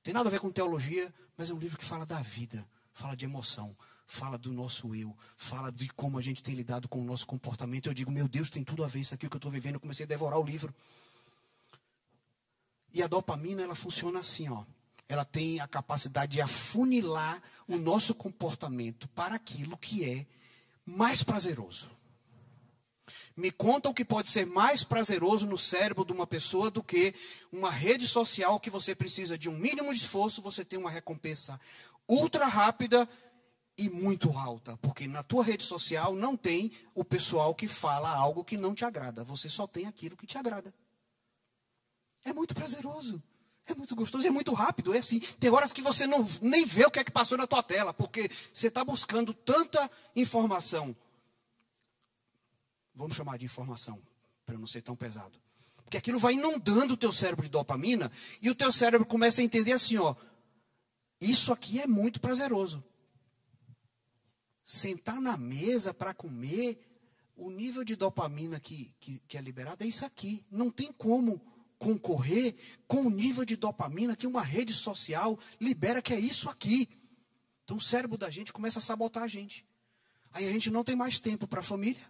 tem 0.00 0.14
nada 0.14 0.28
a 0.28 0.32
ver 0.32 0.38
com 0.38 0.48
teologia, 0.48 1.12
mas 1.36 1.50
é 1.50 1.54
um 1.54 1.58
livro 1.58 1.76
que 1.76 1.84
fala 1.84 2.06
da 2.06 2.22
vida, 2.22 2.64
fala 2.92 3.16
de 3.16 3.24
emoção, 3.24 3.76
fala 4.06 4.38
do 4.38 4.52
nosso 4.52 4.94
eu, 4.94 5.16
fala 5.36 5.72
de 5.72 5.88
como 5.88 6.18
a 6.18 6.22
gente 6.22 6.40
tem 6.40 6.54
lidado 6.54 6.88
com 6.88 7.00
o 7.00 7.04
nosso 7.04 7.26
comportamento. 7.26 7.88
Eu 7.88 7.94
digo, 7.94 8.12
meu 8.12 8.28
Deus, 8.28 8.48
tem 8.48 8.62
tudo 8.62 8.84
a 8.84 8.86
ver 8.86 9.00
isso 9.00 9.12
aqui 9.12 9.28
que 9.28 9.34
eu 9.34 9.38
estou 9.38 9.50
vivendo. 9.50 9.74
Eu 9.74 9.80
comecei 9.80 10.04
a 10.04 10.08
devorar 10.08 10.38
o 10.38 10.44
livro. 10.44 10.72
E 12.94 13.02
a 13.02 13.08
dopamina, 13.08 13.62
ela 13.62 13.74
funciona 13.74 14.20
assim, 14.20 14.48
ó 14.48 14.64
ela 15.12 15.24
tem 15.26 15.60
a 15.60 15.68
capacidade 15.68 16.32
de 16.32 16.40
afunilar 16.40 17.42
o 17.68 17.76
nosso 17.76 18.14
comportamento 18.14 19.06
para 19.08 19.34
aquilo 19.34 19.76
que 19.76 20.08
é 20.08 20.26
mais 20.86 21.22
prazeroso. 21.22 21.90
Me 23.36 23.50
conta 23.50 23.90
o 23.90 23.94
que 23.94 24.06
pode 24.06 24.28
ser 24.28 24.46
mais 24.46 24.82
prazeroso 24.82 25.46
no 25.46 25.58
cérebro 25.58 26.04
de 26.04 26.12
uma 26.12 26.26
pessoa 26.26 26.70
do 26.70 26.82
que 26.82 27.14
uma 27.50 27.70
rede 27.70 28.06
social 28.06 28.58
que 28.58 28.70
você 28.70 28.94
precisa 28.94 29.36
de 29.36 29.50
um 29.50 29.58
mínimo 29.58 29.92
de 29.92 30.00
esforço, 30.00 30.40
você 30.40 30.64
tem 30.64 30.78
uma 30.78 30.90
recompensa 30.90 31.60
ultra 32.08 32.46
rápida 32.46 33.06
e 33.76 33.90
muito 33.90 34.30
alta, 34.30 34.78
porque 34.78 35.06
na 35.06 35.22
tua 35.22 35.44
rede 35.44 35.62
social 35.62 36.14
não 36.14 36.36
tem 36.36 36.72
o 36.94 37.04
pessoal 37.04 37.54
que 37.54 37.68
fala 37.68 38.10
algo 38.10 38.44
que 38.44 38.56
não 38.56 38.74
te 38.74 38.84
agrada, 38.84 39.24
você 39.24 39.48
só 39.48 39.66
tem 39.66 39.86
aquilo 39.86 40.16
que 40.16 40.26
te 40.26 40.38
agrada. 40.38 40.72
É 42.24 42.32
muito 42.32 42.54
prazeroso. 42.54 43.22
É 43.66 43.74
muito 43.74 43.94
gostoso, 43.94 44.26
é 44.26 44.30
muito 44.30 44.52
rápido, 44.52 44.94
é 44.94 44.98
assim. 44.98 45.20
Tem 45.20 45.50
horas 45.50 45.72
que 45.72 45.82
você 45.82 46.06
não 46.06 46.28
nem 46.40 46.64
vê 46.64 46.84
o 46.84 46.90
que 46.90 46.98
é 46.98 47.04
que 47.04 47.12
passou 47.12 47.38
na 47.38 47.46
tua 47.46 47.62
tela, 47.62 47.94
porque 47.94 48.28
você 48.52 48.68
está 48.68 48.84
buscando 48.84 49.32
tanta 49.32 49.90
informação. 50.16 50.96
Vamos 52.94 53.16
chamar 53.16 53.38
de 53.38 53.46
informação, 53.46 54.00
para 54.44 54.58
não 54.58 54.66
ser 54.66 54.82
tão 54.82 54.96
pesado. 54.96 55.40
Porque 55.84 55.96
aquilo 55.96 56.18
vai 56.18 56.34
inundando 56.34 56.94
o 56.94 56.96
teu 56.96 57.12
cérebro 57.12 57.44
de 57.44 57.50
dopamina 57.50 58.10
e 58.40 58.50
o 58.50 58.54
teu 58.54 58.72
cérebro 58.72 59.06
começa 59.06 59.40
a 59.40 59.44
entender 59.44 59.72
assim, 59.72 59.96
ó. 59.98 60.14
Isso 61.20 61.52
aqui 61.52 61.80
é 61.80 61.86
muito 61.86 62.20
prazeroso. 62.20 62.82
Sentar 64.64 65.20
na 65.20 65.36
mesa 65.36 65.94
para 65.94 66.12
comer, 66.12 66.80
o 67.36 67.50
nível 67.50 67.84
de 67.84 67.94
dopamina 67.94 68.58
que, 68.58 68.92
que, 68.98 69.20
que 69.28 69.36
é 69.36 69.40
liberado 69.40 69.84
é 69.84 69.86
isso 69.86 70.04
aqui. 70.04 70.44
Não 70.50 70.70
tem 70.70 70.92
como 70.92 71.40
concorrer 71.82 72.54
com 72.86 73.02
o 73.02 73.10
nível 73.10 73.44
de 73.44 73.56
dopamina 73.56 74.14
que 74.14 74.24
uma 74.24 74.40
rede 74.40 74.72
social 74.72 75.36
libera, 75.60 76.00
que 76.00 76.12
é 76.12 76.20
isso 76.20 76.48
aqui. 76.48 76.88
Então 77.64 77.76
o 77.76 77.80
cérebro 77.80 78.16
da 78.16 78.30
gente 78.30 78.52
começa 78.52 78.78
a 78.78 78.82
sabotar 78.82 79.24
a 79.24 79.28
gente. 79.28 79.66
Aí 80.32 80.48
a 80.48 80.52
gente 80.52 80.70
não 80.70 80.84
tem 80.84 80.94
mais 80.94 81.18
tempo 81.18 81.44
para 81.44 81.58
a 81.58 81.64
família, 81.64 82.00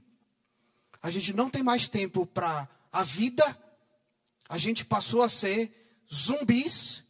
a 1.02 1.10
gente 1.10 1.32
não 1.32 1.48
tem 1.48 1.62
mais 1.62 1.88
tempo 1.88 2.26
para 2.26 2.68
a 2.92 3.02
vida, 3.02 3.44
a 4.46 4.58
gente 4.58 4.84
passou 4.84 5.22
a 5.22 5.28
ser 5.28 5.72
zumbis, 6.12 7.02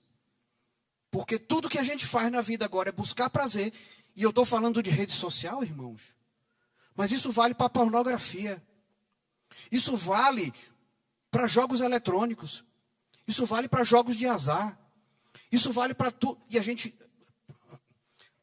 porque 1.11 1.41
tudo 1.41 1.69
que 1.69 1.79
a 1.79 1.83
gente 1.83 2.07
faz 2.07 2.31
na 2.31 2.41
vida 2.41 2.65
agora 2.65 2.91
é 2.91 2.93
buscar 2.93 3.29
prazer. 3.29 3.73
E 4.15 4.23
eu 4.23 4.31
estou 4.31 4.45
falando 4.45 4.83
de 4.83 4.89
rede 4.89 5.13
social, 5.13 5.65
irmãos. 5.65 6.15
Mas 6.95 7.11
isso 7.11 7.33
vale 7.33 7.55
para 7.55 7.69
pornografia. 7.69 8.63
Isso 9.71 9.97
vale 9.97 10.53
para 11.33 11.49
jogos 11.49 11.81
eletrônicos. 11.81 12.63
Isso 13.27 13.47
vale 13.47 13.67
para 13.67 13.83
jogos 13.83 14.15
de 14.15 14.27
azar. 14.29 14.79
Isso 15.51 15.73
vale 15.73 15.95
para 15.95 16.11
tudo. 16.11 16.41
E 16.49 16.59
a 16.59 16.63
gente, 16.63 16.95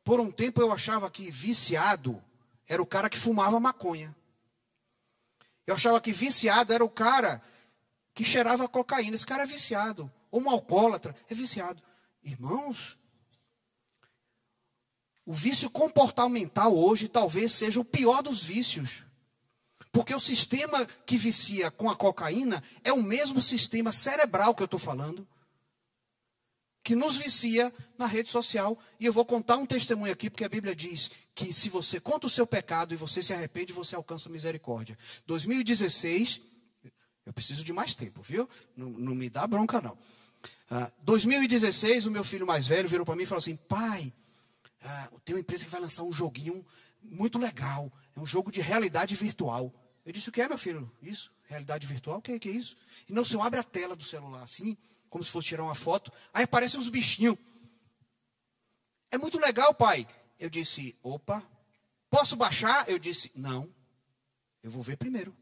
por 0.04 0.20
um 0.20 0.32
tempo 0.32 0.60
eu 0.60 0.74
achava 0.74 1.10
que 1.10 1.30
viciado 1.30 2.22
era 2.68 2.82
o 2.82 2.86
cara 2.86 3.08
que 3.08 3.18
fumava 3.18 3.60
maconha. 3.60 4.14
Eu 5.68 5.76
achava 5.76 6.02
que 6.02 6.12
viciado 6.12 6.74
era 6.74 6.84
o 6.84 6.90
cara 6.90 7.42
que 8.14 8.26
cheirava 8.26 8.68
cocaína. 8.68 9.14
Esse 9.14 9.26
cara 9.26 9.44
é 9.44 9.46
viciado. 9.46 10.12
Ou 10.32 10.42
um 10.42 10.50
alcoólatra 10.50 11.16
é 11.30 11.36
viciado. 11.36 11.82
Irmãos, 12.24 12.98
o 15.24 15.32
vício 15.32 15.70
comportamental 15.70 16.76
hoje 16.76 17.08
talvez 17.08 17.52
seja 17.52 17.80
o 17.80 17.86
pior 17.86 18.24
dos 18.24 18.44
vícios. 18.44 19.04
Porque 19.92 20.14
o 20.14 20.20
sistema 20.20 20.86
que 21.06 21.18
vicia 21.18 21.72
com 21.72 21.90
a 21.90 21.96
cocaína 21.96 22.64
é 22.84 22.94
o 22.94 23.02
mesmo 23.02 23.42
sistema 23.42 23.92
cerebral 23.92 24.54
que 24.54 24.62
eu 24.62 24.66
estou 24.66 24.80
falando, 24.80 25.28
que 26.84 26.96
nos 26.96 27.18
vicia 27.18 27.74
na 27.98 28.06
rede 28.06 28.30
social. 28.30 28.78
E 29.00 29.06
eu 29.06 29.14
vou 29.14 29.26
contar 29.26 29.58
um 29.58 29.66
testemunho 29.66 30.14
aqui, 30.14 30.30
porque 30.30 30.44
a 30.44 30.50
Bíblia 30.50 30.76
diz 30.76 31.10
que 31.34 31.52
se 31.52 31.70
você 31.70 32.00
conta 32.00 32.28
o 32.28 32.30
seu 32.30 32.46
pecado 32.46 32.94
e 32.94 32.98
você 32.98 33.22
se 33.22 33.34
arrepende, 33.34 33.74
você 33.74 33.96
alcança 33.96 34.30
misericórdia. 34.30 34.98
2016, 35.26 36.42
eu 37.26 37.34
preciso 37.34 37.64
de 37.64 37.74
mais 37.74 37.96
tempo, 37.96 38.22
viu? 38.22 38.48
Não, 38.76 38.90
não 38.90 39.16
me 39.16 39.30
dá 39.30 39.46
bronca, 39.48 39.82
não. 39.82 39.98
Uh, 40.72 40.92
2016, 41.04 42.06
o 42.06 42.12
meu 42.12 42.24
filho 42.24 42.46
mais 42.46 42.68
velho 42.68 42.88
virou 42.88 43.06
para 43.06 43.16
mim 43.16 43.24
e 43.24 43.26
falou 43.26 43.40
assim: 43.40 43.56
pai, 43.56 44.14
uh, 44.84 45.20
tem 45.22 45.36
uma 45.36 45.42
empresa 45.42 45.66
que 45.66 45.72
vai 45.72 45.82
lançar 45.82 46.04
um 46.04 46.14
joguinho 46.14 46.66
muito 47.02 47.40
legal. 47.40 47.92
É 48.20 48.22
um 48.22 48.26
jogo 48.26 48.52
de 48.52 48.60
realidade 48.60 49.16
virtual. 49.16 49.74
Eu 50.06 50.12
disse, 50.12 50.28
o 50.28 50.32
que 50.32 50.42
é, 50.42 50.48
meu 50.50 50.58
filho? 50.58 50.92
Isso? 51.02 51.32
Realidade 51.48 51.88
virtual? 51.88 52.18
O 52.18 52.22
que 52.22 52.34
é, 52.34 52.40
que 52.40 52.50
é 52.50 52.52
isso? 52.52 52.76
E 53.08 53.14
não, 53.14 53.24
senhor 53.24 53.42
abre 53.44 53.62
a 53.62 53.64
tela 53.64 53.96
do 53.96 54.04
celular 54.04 54.44
assim, 54.44 54.78
como 55.10 55.24
se 55.24 55.32
fosse 55.32 55.48
tirar 55.48 55.64
uma 55.64 55.74
foto, 55.74 56.12
aí 56.34 56.44
aparecem 56.44 56.78
uns 56.78 56.90
bichinhos. 56.90 57.38
É 59.10 59.18
muito 59.18 59.40
legal, 59.40 59.74
pai. 59.74 60.06
Eu 60.38 60.50
disse, 60.50 60.98
opa, 61.02 61.42
posso 62.10 62.36
baixar? 62.36 62.90
Eu 62.90 63.00
disse, 63.00 63.32
não, 63.34 63.74
eu 64.62 64.70
vou 64.70 64.84
ver 64.84 64.98
primeiro. 64.98 65.34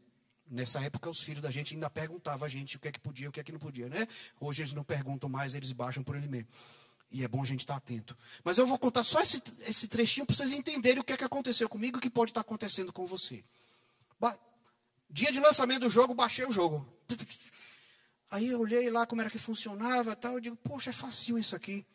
Nessa 0.48 0.80
época, 0.80 1.10
os 1.10 1.20
filhos 1.20 1.42
da 1.42 1.50
gente 1.50 1.74
ainda 1.74 1.90
perguntavam 1.90 2.46
a 2.46 2.48
gente 2.48 2.76
o 2.76 2.80
que 2.80 2.86
é 2.86 2.92
que 2.92 3.00
podia, 3.00 3.28
o 3.28 3.32
que 3.32 3.40
é 3.40 3.42
que 3.42 3.50
não 3.50 3.58
podia, 3.58 3.88
né? 3.88 4.06
Hoje 4.40 4.62
eles 4.62 4.72
não 4.72 4.84
perguntam 4.84 5.28
mais, 5.28 5.52
eles 5.52 5.72
baixam 5.72 6.04
por 6.04 6.14
ele 6.14 6.28
mesmo. 6.28 6.48
E 7.10 7.24
é 7.24 7.28
bom 7.28 7.42
a 7.42 7.44
gente 7.44 7.60
estar 7.60 7.76
atento. 7.76 8.16
Mas 8.44 8.58
eu 8.58 8.66
vou 8.66 8.78
contar 8.78 9.02
só 9.02 9.20
esse, 9.20 9.42
esse 9.66 9.88
trechinho 9.88 10.26
para 10.26 10.36
vocês 10.36 10.52
entenderem 10.52 11.00
o 11.00 11.04
que 11.04 11.12
é 11.12 11.16
que 11.16 11.24
aconteceu 11.24 11.68
comigo 11.68 11.96
e 11.96 11.98
o 11.98 12.02
que 12.02 12.10
pode 12.10 12.30
estar 12.30 12.42
acontecendo 12.42 12.92
com 12.92 13.06
você. 13.06 13.42
Dia 15.10 15.32
de 15.32 15.40
lançamento 15.40 15.80
do 15.80 15.90
jogo, 15.90 16.14
baixei 16.14 16.44
o 16.44 16.52
jogo. 16.52 16.86
Aí 18.30 18.48
eu 18.48 18.60
olhei 18.60 18.90
lá 18.90 19.06
como 19.06 19.22
era 19.22 19.30
que 19.30 19.38
funcionava 19.38 20.14
tal. 20.14 20.34
Eu 20.34 20.40
digo, 20.40 20.56
poxa, 20.56 20.90
é 20.90 20.92
facinho 20.92 21.38
isso 21.38 21.56
aqui. 21.56 21.86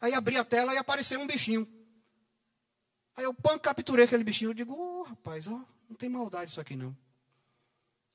Aí 0.00 0.14
abri 0.14 0.36
a 0.36 0.44
tela 0.44 0.72
e 0.72 0.76
apareceu 0.76 1.18
um 1.18 1.26
bichinho. 1.26 1.66
Aí 3.16 3.24
eu 3.24 3.34
pam, 3.34 3.58
capturei 3.58 4.04
aquele 4.04 4.22
bichinho. 4.22 4.50
Eu 4.50 4.54
digo, 4.54 4.72
oh, 4.72 5.02
rapaz, 5.02 5.48
ó, 5.48 5.64
não 5.88 5.96
tem 5.96 6.08
maldade 6.08 6.52
isso 6.52 6.60
aqui 6.60 6.76
não. 6.76 6.96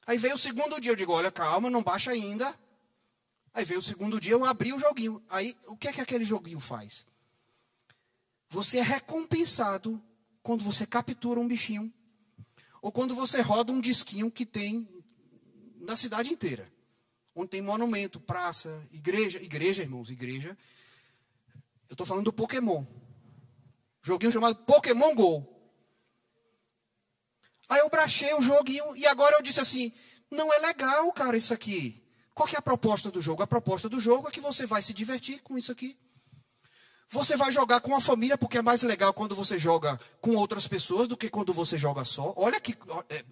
Aí 0.07 0.17
veio 0.17 0.35
o 0.35 0.37
segundo 0.37 0.79
dia, 0.79 0.91
eu 0.91 0.95
digo, 0.95 1.11
olha, 1.11 1.29
calma, 1.29 1.69
não 1.69 1.83
baixa 1.83 2.11
ainda. 2.11 2.57
Aí 3.53 3.65
veio 3.65 3.79
o 3.79 3.83
segundo 3.83 4.19
dia, 4.19 4.33
eu 4.33 4.45
abri 4.45 4.73
o 4.73 4.79
joguinho. 4.79 5.23
Aí, 5.29 5.57
o 5.67 5.75
que 5.75 5.87
é 5.87 5.93
que 5.93 6.01
aquele 6.01 6.23
joguinho 6.25 6.59
faz? 6.59 7.05
Você 8.49 8.79
é 8.79 8.81
recompensado 8.81 10.01
quando 10.41 10.63
você 10.63 10.85
captura 10.85 11.39
um 11.39 11.47
bichinho. 11.47 11.93
Ou 12.81 12.91
quando 12.91 13.13
você 13.13 13.41
roda 13.41 13.71
um 13.71 13.81
disquinho 13.81 14.31
que 14.31 14.45
tem 14.45 14.87
na 15.79 15.95
cidade 15.95 16.31
inteira. 16.31 16.71
Onde 17.35 17.49
tem 17.49 17.61
monumento, 17.61 18.19
praça, 18.19 18.87
igreja. 18.91 19.41
Igreja, 19.41 19.83
irmãos, 19.83 20.09
igreja. 20.09 20.57
Eu 21.89 21.93
estou 21.93 22.05
falando 22.05 22.25
do 22.25 22.33
Pokémon. 22.33 22.85
Joguinho 24.01 24.31
chamado 24.31 24.63
Pokémon 24.63 25.13
Go. 25.13 25.59
Aí 27.67 27.79
eu 27.79 27.89
brachei 27.89 28.33
o 28.33 28.41
joguinho 28.41 28.95
e 28.95 29.05
agora 29.05 29.35
eu 29.37 29.43
disse 29.43 29.59
assim: 29.59 29.93
não 30.31 30.51
é 30.51 30.57
legal, 30.57 31.11
cara, 31.13 31.37
isso 31.37 31.53
aqui. 31.53 32.01
Qual 32.39 32.47
é 32.47 32.55
a 32.55 32.61
proposta 32.61 33.11
do 33.11 33.21
jogo? 33.21 33.43
A 33.43 33.47
proposta 33.47 33.89
do 33.89 33.99
jogo 33.99 34.29
é 34.29 34.31
que 34.31 34.39
você 34.39 34.65
vai 34.65 34.81
se 34.81 34.93
divertir 34.93 35.41
com 35.41 35.57
isso 35.57 35.73
aqui. 35.73 35.97
Você 37.09 37.35
vai 37.35 37.51
jogar 37.51 37.81
com 37.81 37.93
a 37.93 37.99
família, 37.99 38.37
porque 38.37 38.59
é 38.59 38.61
mais 38.61 38.81
legal 38.81 39.13
quando 39.13 39.35
você 39.35 39.59
joga 39.59 39.99
com 40.21 40.37
outras 40.37 40.65
pessoas 40.65 41.05
do 41.05 41.17
que 41.17 41.29
quando 41.29 41.51
você 41.51 41.77
joga 41.77 42.05
só. 42.05 42.33
Olha 42.37 42.57
que. 42.61 42.77
É, 43.09 43.25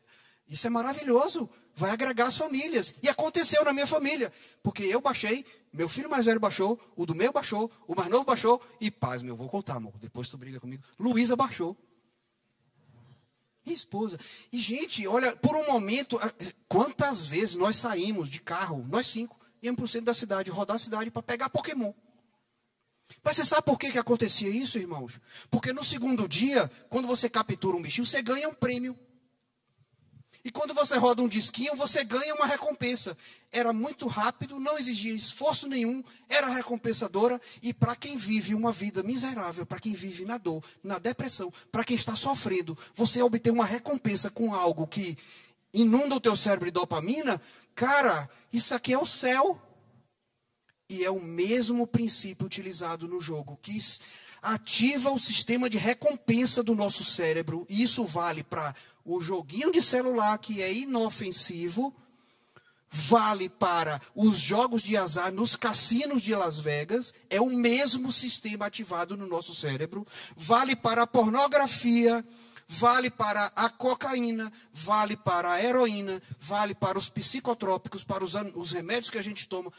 isso 0.50 0.68
é 0.68 0.70
maravilhoso. 0.70 1.50
Vai 1.74 1.92
agregar 1.92 2.26
as 2.26 2.36
famílias. 2.36 2.94
E 3.02 3.08
aconteceu 3.08 3.64
na 3.64 3.72
minha 3.72 3.88
família. 3.88 4.30
Porque 4.62 4.84
eu 4.84 5.00
baixei, 5.00 5.46
meu 5.72 5.88
filho 5.88 6.10
mais 6.10 6.26
velho 6.26 6.42
baixou, 6.42 6.78
o 6.94 7.06
do 7.06 7.16
meu 7.16 7.32
baixou, 7.32 7.72
o 7.88 7.96
mais 7.96 8.10
novo 8.10 8.26
baixou. 8.26 8.62
E 8.82 8.92
paz, 8.92 9.22
meu, 9.22 9.38
vou 9.38 9.48
contar, 9.48 9.76
amor. 9.76 9.94
Depois 10.00 10.28
tu 10.28 10.38
briga 10.38 10.60
comigo. 10.60 10.84
Luísa 11.00 11.34
baixou. 11.34 11.78
Minha 13.68 13.76
esposa. 13.76 14.18
E, 14.50 14.62
gente, 14.62 15.06
olha, 15.06 15.36
por 15.36 15.54
um 15.54 15.68
momento, 15.68 16.18
quantas 16.70 17.26
vezes 17.26 17.56
nós 17.56 17.76
saímos 17.76 18.30
de 18.30 18.40
carro, 18.40 18.86
nós 18.88 19.08
cinco, 19.08 19.38
íamos 19.62 19.76
para 19.76 19.84
o 19.84 19.88
centro 19.90 20.06
da 20.06 20.14
cidade, 20.14 20.50
rodar 20.50 20.78
a 20.78 20.80
cidade 20.80 21.12
para 21.12 21.22
pegar 21.22 21.50
Pokémon. 21.50 21.92
Mas 23.22 23.36
você 23.36 23.44
sabe 23.44 23.64
por 23.64 23.78
que, 23.78 23.92
que 23.92 23.98
acontecia 23.98 24.48
isso, 24.48 24.80
irmãos? 24.80 25.20
Porque 25.52 25.74
no 25.74 25.84
segundo 25.84 26.30
dia, 26.30 26.72
quando 26.90 27.10
você 27.10 27.30
captura 27.30 27.76
um 27.76 27.82
bichinho, 27.82 28.06
você 28.06 28.22
ganha 28.22 28.48
um 28.48 28.54
prêmio. 28.54 28.98
E 30.48 30.50
quando 30.50 30.74
você 30.74 30.96
roda 30.96 31.22
um 31.22 31.28
disquinho, 31.28 31.76
você 31.76 32.06
ganha 32.06 32.34
uma 32.34 32.46
recompensa. 32.46 33.18
Era 33.52 33.74
muito 33.74 34.08
rápido, 34.08 34.62
não 34.62 34.78
exigia 34.78 35.14
esforço 35.14 35.68
nenhum, 35.68 36.02
era 36.30 36.48
recompensadora. 36.48 37.38
E 37.62 37.74
para 37.74 37.98
quem 37.98 38.16
vive 38.16 38.56
uma 38.56 38.72
vida 38.72 39.04
miserável, 39.04 39.66
para 39.66 39.78
quem 39.78 39.92
vive 39.94 40.24
na 40.24 40.38
dor, 40.38 40.64
na 40.82 41.00
depressão, 41.00 41.52
para 41.70 41.84
quem 41.84 41.98
está 41.98 42.16
sofrendo, 42.16 42.78
você 42.96 43.22
obter 43.22 43.52
uma 43.52 43.66
recompensa 43.66 44.30
com 44.30 44.54
algo 44.54 44.88
que 44.88 45.18
inunda 45.74 46.16
o 46.16 46.22
teu 46.22 46.34
cérebro 46.38 46.68
de 46.68 46.72
dopamina, 46.72 47.42
cara, 47.76 48.30
isso 48.54 48.74
aqui 48.74 48.94
é 48.94 48.98
o 48.98 49.06
céu. 49.06 49.62
E 50.90 51.04
é 51.04 51.12
o 51.12 51.20
mesmo 51.20 51.86
princípio 51.86 52.46
utilizado 52.46 53.06
no 53.06 53.20
jogo, 53.20 53.60
que 53.62 53.78
ativa 54.42 55.12
o 55.12 55.20
sistema 55.20 55.70
de 55.70 55.78
recompensa 55.78 56.64
do 56.64 56.74
nosso 56.74 57.04
cérebro. 57.04 57.66
E 57.68 57.84
isso 57.84 58.06
vale 58.06 58.44
para 58.44 58.74
o 59.08 59.22
joguinho 59.22 59.72
de 59.72 59.82
celular 59.82 60.38
que 60.38 60.62
é 60.62 60.72
inofensivo 60.72 61.96
vale 62.90 63.48
para 63.48 64.02
os 64.14 64.38
jogos 64.38 64.84
de 64.84 64.98
azar 64.98 65.32
nos 65.32 65.56
cassinos 65.56 66.22
de 66.22 66.36
Las 66.36 66.60
Vegas, 66.60 67.14
é 67.30 67.40
o 67.40 67.50
mesmo 67.50 68.12
sistema 68.12 68.66
ativado 68.66 69.16
no 69.16 69.28
nosso 69.28 69.56
cérebro, 69.56 70.06
vale 70.36 70.76
para 70.76 71.04
a 71.04 71.08
pornografia, 71.08 72.24
vale 72.68 73.10
para 73.10 73.46
a 73.56 73.70
cocaína, 73.70 74.52
vale 74.74 75.16
para 75.16 75.54
a 75.54 75.64
heroína, 75.64 76.22
vale 76.40 76.76
para 76.76 76.98
os 76.98 77.10
psicotrópicos, 77.10 78.04
para 78.04 78.24
os, 78.24 78.36
os 78.56 78.72
remédios 78.72 79.10
que 79.10 79.18
a 79.18 79.24
gente 79.24 79.48
toma. 79.48 79.72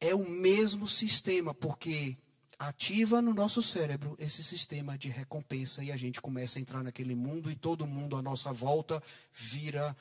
É 0.00 0.14
o 0.14 0.28
mesmo 0.28 0.86
sistema, 0.86 1.54
porque 1.54 2.16
ativa 2.58 3.20
no 3.20 3.34
nosso 3.34 3.62
cérebro 3.62 4.16
esse 4.18 4.42
sistema 4.42 4.96
de 4.96 5.08
recompensa 5.08 5.82
e 5.82 5.90
a 5.90 5.96
gente 5.96 6.20
começa 6.20 6.58
a 6.58 6.62
entrar 6.62 6.82
naquele 6.82 7.14
mundo 7.14 7.50
e 7.50 7.56
todo 7.56 7.86
mundo 7.86 8.16
à 8.16 8.22
nossa 8.22 8.52
volta 8.52 9.02
vira 9.32 9.96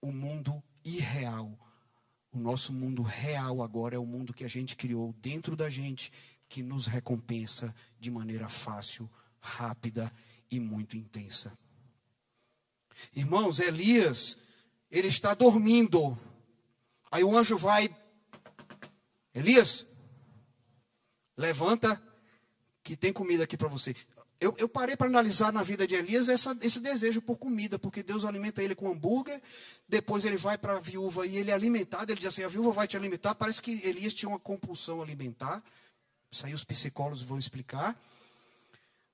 o 0.00 0.08
um 0.08 0.12
mundo 0.12 0.62
irreal. 0.84 1.58
O 2.32 2.38
nosso 2.38 2.72
mundo 2.72 3.02
real 3.02 3.62
agora 3.62 3.96
é 3.96 3.98
o 3.98 4.06
mundo 4.06 4.34
que 4.34 4.44
a 4.44 4.48
gente 4.48 4.76
criou 4.76 5.14
dentro 5.20 5.56
da 5.56 5.68
gente, 5.68 6.12
que 6.48 6.62
nos 6.62 6.86
recompensa 6.86 7.74
de 7.98 8.10
maneira 8.10 8.48
fácil, 8.48 9.10
rápida 9.40 10.12
e 10.50 10.60
muito 10.60 10.96
intensa. 10.96 11.56
Irmãos, 13.14 13.60
Elias, 13.60 14.36
ele 14.90 15.08
está 15.08 15.34
dormindo. 15.34 16.18
Aí 17.10 17.24
o 17.24 17.36
anjo 17.36 17.56
vai, 17.56 17.94
Elias, 19.34 19.86
Levanta, 21.38 22.02
que 22.82 22.96
tem 22.96 23.12
comida 23.12 23.44
aqui 23.44 23.56
para 23.56 23.68
você. 23.68 23.94
Eu, 24.40 24.54
eu, 24.58 24.68
parei 24.68 24.96
para 24.96 25.06
analisar 25.06 25.52
na 25.52 25.62
vida 25.62 25.86
de 25.86 25.94
Elias 25.94 26.28
essa, 26.28 26.56
esse 26.60 26.80
desejo 26.80 27.22
por 27.22 27.38
comida, 27.38 27.78
porque 27.78 28.02
Deus 28.02 28.24
alimenta 28.24 28.62
ele 28.62 28.74
com 28.74 28.90
hambúrguer, 28.90 29.40
depois 29.88 30.24
ele 30.24 30.36
vai 30.36 30.58
para 30.58 30.76
a 30.76 30.80
viúva 30.80 31.26
e 31.26 31.36
ele 31.36 31.52
é 31.52 31.54
alimentado. 31.54 32.10
Ele 32.10 32.18
diz 32.18 32.28
assim: 32.28 32.42
a 32.42 32.48
viúva 32.48 32.72
vai 32.72 32.88
te 32.88 32.96
alimentar. 32.96 33.36
Parece 33.36 33.62
que 33.62 33.80
Elias 33.86 34.14
tinha 34.14 34.28
uma 34.28 34.38
compulsão 34.38 35.00
alimentar. 35.00 35.62
Isso 36.30 36.44
aí 36.44 36.52
os 36.52 36.64
psicólogos 36.64 37.22
vão 37.22 37.38
explicar. 37.38 37.96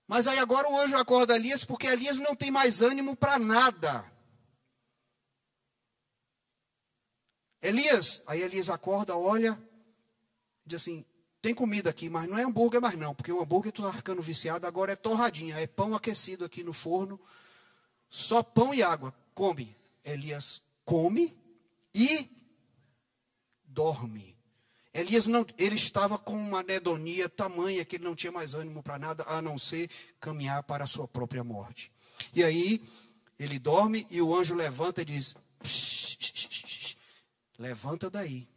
Mas 0.06 0.26
aí 0.26 0.38
agora 0.38 0.68
o 0.68 0.78
anjo 0.78 0.96
acorda 0.96 1.36
Elias, 1.36 1.64
porque 1.64 1.86
Elias 1.86 2.18
não 2.18 2.34
tem 2.34 2.50
mais 2.50 2.80
ânimo 2.80 3.14
para 3.14 3.38
nada. 3.38 4.04
Elias, 7.62 8.22
aí 8.26 8.42
Elias 8.42 8.68
acorda, 8.68 9.16
olha, 9.16 9.58
diz 10.66 10.82
assim: 10.82 11.04
tem 11.44 11.54
comida 11.54 11.90
aqui, 11.90 12.08
mas 12.08 12.26
não 12.26 12.38
é 12.38 12.42
hambúrguer 12.42 12.80
mais 12.80 12.96
não, 12.96 13.14
porque 13.14 13.30
o 13.30 13.38
hambúrguer 13.38 13.70
tu 13.70 13.82
tá 13.82 13.92
ficando 13.92 14.22
viciado, 14.22 14.66
agora 14.66 14.92
é 14.92 14.96
torradinha, 14.96 15.60
é 15.60 15.66
pão 15.66 15.94
aquecido 15.94 16.42
aqui 16.42 16.64
no 16.64 16.72
forno, 16.72 17.20
só 18.08 18.42
pão 18.42 18.72
e 18.72 18.82
água. 18.82 19.14
Come. 19.34 19.76
Elias 20.02 20.62
come 20.86 21.36
e 21.94 22.26
dorme. 23.62 24.34
Elias 24.94 25.26
não, 25.26 25.44
ele 25.58 25.74
estava 25.74 26.16
com 26.16 26.34
uma 26.34 26.60
anedonia 26.60 27.28
tamanha 27.28 27.84
que 27.84 27.96
ele 27.96 28.04
não 28.04 28.14
tinha 28.14 28.32
mais 28.32 28.54
ânimo 28.54 28.82
para 28.82 28.98
nada 28.98 29.22
a 29.24 29.42
não 29.42 29.58
ser 29.58 29.90
caminhar 30.18 30.62
para 30.62 30.84
a 30.84 30.86
sua 30.86 31.06
própria 31.06 31.44
morte. 31.44 31.92
E 32.34 32.42
aí 32.42 32.82
ele 33.38 33.58
dorme 33.58 34.06
e 34.08 34.22
o 34.22 34.34
anjo 34.34 34.54
levanta 34.54 35.02
e 35.02 35.04
diz: 35.04 35.36
levanta 37.58 38.08
daí, 38.08 38.48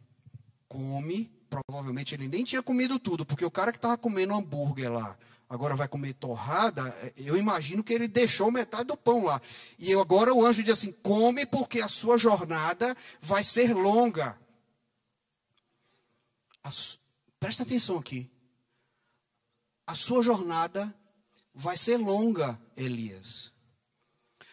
come 0.66 1.37
provavelmente 1.48 2.14
ele 2.14 2.28
nem 2.28 2.44
tinha 2.44 2.62
comido 2.62 2.98
tudo, 2.98 3.24
porque 3.24 3.44
o 3.44 3.50
cara 3.50 3.72
que 3.72 3.78
estava 3.78 3.96
comendo 3.96 4.34
hambúrguer 4.34 4.92
lá, 4.92 5.16
agora 5.48 5.74
vai 5.74 5.88
comer 5.88 6.14
torrada, 6.14 6.94
eu 7.16 7.36
imagino 7.36 7.82
que 7.82 7.92
ele 7.92 8.06
deixou 8.06 8.52
metade 8.52 8.84
do 8.84 8.96
pão 8.96 9.24
lá. 9.24 9.40
E 9.78 9.92
agora 9.94 10.32
o 10.32 10.44
anjo 10.44 10.62
diz 10.62 10.74
assim: 10.74 10.92
come, 10.92 11.46
porque 11.46 11.80
a 11.80 11.88
sua 11.88 12.18
jornada 12.18 12.94
vai 13.20 13.42
ser 13.42 13.74
longa. 13.74 14.38
presta 17.40 17.62
atenção 17.62 17.96
aqui. 17.96 18.30
A 19.86 19.94
sua 19.94 20.22
jornada 20.22 20.94
vai 21.54 21.76
ser 21.76 21.96
longa, 21.96 22.60
Elias. 22.76 23.52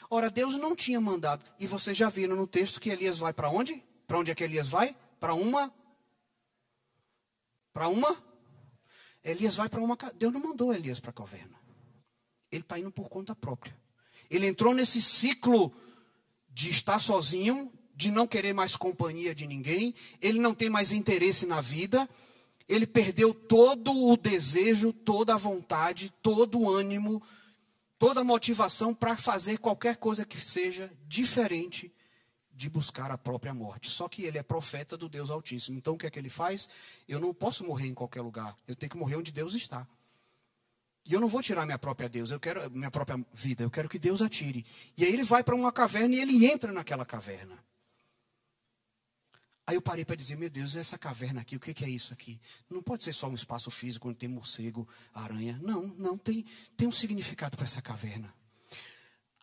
Ora, 0.09 0.29
Deus 0.29 0.55
não 0.55 0.75
tinha 0.75 1.01
mandado. 1.01 1.43
E 1.59 1.67
vocês 1.67 1.97
já 1.97 2.09
viram 2.09 2.35
no 2.35 2.47
texto 2.47 2.79
que 2.79 2.89
Elias 2.89 3.17
vai 3.17 3.33
para 3.33 3.49
onde? 3.49 3.83
Para 4.07 4.19
onde 4.19 4.31
é 4.31 4.35
que 4.35 4.43
Elias 4.43 4.67
vai? 4.67 4.95
Para 5.19 5.33
uma 5.33 5.73
para 7.75 7.89
uma? 7.89 8.15
Elias 9.21 9.55
vai 9.57 9.67
para 9.67 9.81
uma. 9.81 9.97
Deus 10.17 10.31
não 10.31 10.39
mandou 10.39 10.73
Elias 10.73 11.01
para 11.01 11.09
a 11.09 11.13
caverna. 11.13 11.59
Ele 12.49 12.61
está 12.61 12.79
indo 12.79 12.89
por 12.89 13.09
conta 13.09 13.35
própria. 13.35 13.77
Ele 14.31 14.47
entrou 14.47 14.73
nesse 14.73 15.01
ciclo 15.01 15.73
de 16.47 16.69
estar 16.69 16.99
sozinho, 16.99 17.69
de 17.93 18.09
não 18.11 18.25
querer 18.25 18.53
mais 18.53 18.77
companhia 18.77 19.35
de 19.35 19.45
ninguém. 19.45 19.93
Ele 20.21 20.39
não 20.39 20.55
tem 20.55 20.69
mais 20.69 20.93
interesse 20.93 21.45
na 21.45 21.59
vida. 21.59 22.09
Ele 22.65 22.87
perdeu 22.87 23.33
todo 23.33 23.91
o 24.07 24.15
desejo, 24.15 24.93
toda 24.93 25.33
a 25.33 25.37
vontade, 25.37 26.13
todo 26.23 26.61
o 26.61 26.69
ânimo, 26.69 27.21
toda 27.99 28.21
a 28.21 28.23
motivação 28.23 28.93
para 28.93 29.17
fazer 29.17 29.57
qualquer 29.57 29.97
coisa 29.97 30.25
que 30.25 30.39
seja 30.39 30.89
diferente 31.05 31.91
de 32.55 32.69
buscar 32.69 33.11
a 33.11 33.17
própria 33.17 33.53
morte. 33.53 33.91
Só 33.91 34.07
que 34.07 34.23
ele 34.23 34.37
é 34.37 34.43
profeta 34.43 34.95
do 34.95 35.09
Deus 35.09 35.29
Altíssimo. 35.29 35.77
Então 35.77 35.95
o 35.95 35.97
que 35.97 36.07
é 36.07 36.09
que 36.09 36.17
ele 36.17 36.29
faz? 36.29 36.69
Eu 37.07 37.19
não 37.19 37.33
posso 37.33 37.65
morrer 37.65 37.87
em 37.87 37.93
qualquer 37.93 38.21
lugar. 38.21 38.55
Eu 38.67 38.75
tenho 38.75 38.89
que 38.89 38.97
morrer 38.97 39.17
onde 39.17 39.31
Deus 39.31 39.53
está. 39.53 39.85
E 41.05 41.13
eu 41.13 41.21
não 41.21 41.27
vou 41.27 41.41
tirar 41.41 41.65
minha 41.65 41.77
própria 41.77 42.09
Deus, 42.09 42.31
eu 42.31 42.39
quero 42.39 42.69
minha 42.71 42.89
própria 42.89 43.23
vida, 43.31 43.61
eu 43.61 43.69
quero 43.69 43.87
que 43.87 43.99
Deus 43.99 44.23
atire. 44.23 44.65
E 44.97 45.05
aí 45.05 45.13
ele 45.13 45.23
vai 45.23 45.43
para 45.43 45.53
uma 45.53 45.71
caverna 45.71 46.15
e 46.15 46.19
ele 46.19 46.47
entra 46.47 46.71
naquela 46.71 47.05
caverna. 47.05 47.63
Aí 49.67 49.75
eu 49.75 49.81
parei 49.81 50.03
para 50.03 50.15
dizer, 50.15 50.35
meu 50.35 50.49
Deus, 50.49 50.75
essa 50.75 50.97
caverna 50.97 51.41
aqui, 51.41 51.55
o 51.55 51.59
que, 51.59 51.73
que, 51.73 51.85
é 51.85 51.89
isso 51.89 52.11
aqui? 52.13 52.39
Não 52.69 52.81
pode 52.81 53.03
ser 53.03 53.13
só 53.13 53.27
um 53.27 53.35
espaço 53.35 53.69
físico 53.69 54.09
onde 54.09 54.17
tem 54.17 54.29
morcego, 54.29 54.87
aranha. 55.13 55.59
Não, 55.61 55.87
não, 55.97 56.17
tem, 56.17 56.45
tem 56.75 56.87
um 56.87 56.91
significado 56.91 57.55
para 57.55 57.65
essa 57.65 57.81
caverna. 57.81 58.33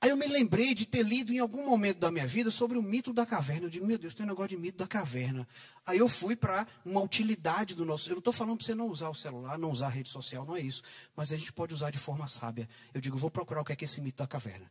Aí 0.03 0.11
eu 0.11 0.17
me 0.17 0.27
lembrei 0.27 0.75
de 0.75 0.85
ter 0.85 1.05
lido 1.05 1.33
em 1.33 1.39
algum 1.39 1.65
momento 1.65 1.99
da 1.99 2.11
minha 2.11 2.27
vida 2.27 2.51
sobre 2.51 2.77
o 2.77 2.83
mito 2.83 3.13
da 3.13 3.25
caverna. 3.25 3.67
Eu 3.67 3.71
digo, 3.71 3.87
meu 3.87 3.97
Deus, 3.97 4.15
tem 4.15 4.27
um 4.27 4.29
negócio 4.29 4.49
de 4.49 4.57
mito 4.57 4.77
da 4.77 4.85
caverna. 4.85 5.47
Aí 5.87 5.99
eu 5.99 6.09
fui 6.09 6.35
para 6.35 6.67
uma 6.85 7.01
utilidade 7.01 7.77
do 7.77 7.85
nosso. 7.85 8.11
Eu 8.11 8.15
não 8.15 8.19
estou 8.19 8.33
falando 8.33 8.57
para 8.57 8.67
você 8.67 8.75
não 8.75 8.89
usar 8.89 9.09
o 9.11 9.15
celular, 9.15 9.57
não 9.57 9.71
usar 9.71 9.87
a 9.87 9.91
rede 9.91 10.09
social, 10.09 10.45
não 10.45 10.57
é 10.57 10.61
isso. 10.61 10.83
Mas 11.15 11.33
a 11.33 11.37
gente 11.37 11.53
pode 11.53 11.73
usar 11.73 11.93
de 11.93 11.99
forma 11.99 12.27
sábia. 12.27 12.69
Eu 12.93 13.01
digo, 13.01 13.17
vou 13.17 13.31
procurar 13.31 13.61
o 13.61 13.65
que 13.65 13.75
é, 13.75 13.77
que 13.77 13.85
é 13.85 13.87
esse 13.87 14.01
mito 14.01 14.19
da 14.19 14.27
caverna. 14.27 14.69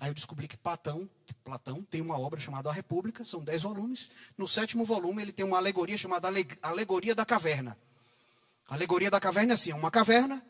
Aí 0.00 0.10
eu 0.10 0.14
descobri 0.14 0.48
que 0.48 0.56
Platão, 0.56 1.08
Platão 1.44 1.80
tem 1.84 2.00
uma 2.00 2.18
obra 2.18 2.40
chamada 2.40 2.68
A 2.68 2.72
República, 2.72 3.24
são 3.24 3.40
dez 3.40 3.62
volumes. 3.62 4.10
No 4.36 4.48
sétimo 4.48 4.84
volume 4.84 5.22
ele 5.22 5.30
tem 5.30 5.46
uma 5.46 5.58
alegoria 5.58 5.96
chamada 5.96 6.26
Alegoria 6.60 7.14
da 7.14 7.24
Caverna. 7.24 7.78
A 8.68 8.74
alegoria 8.74 9.12
da 9.12 9.20
caverna 9.20 9.52
é 9.52 9.54
assim, 9.54 9.70
é 9.70 9.76
uma 9.76 9.92
caverna 9.92 10.44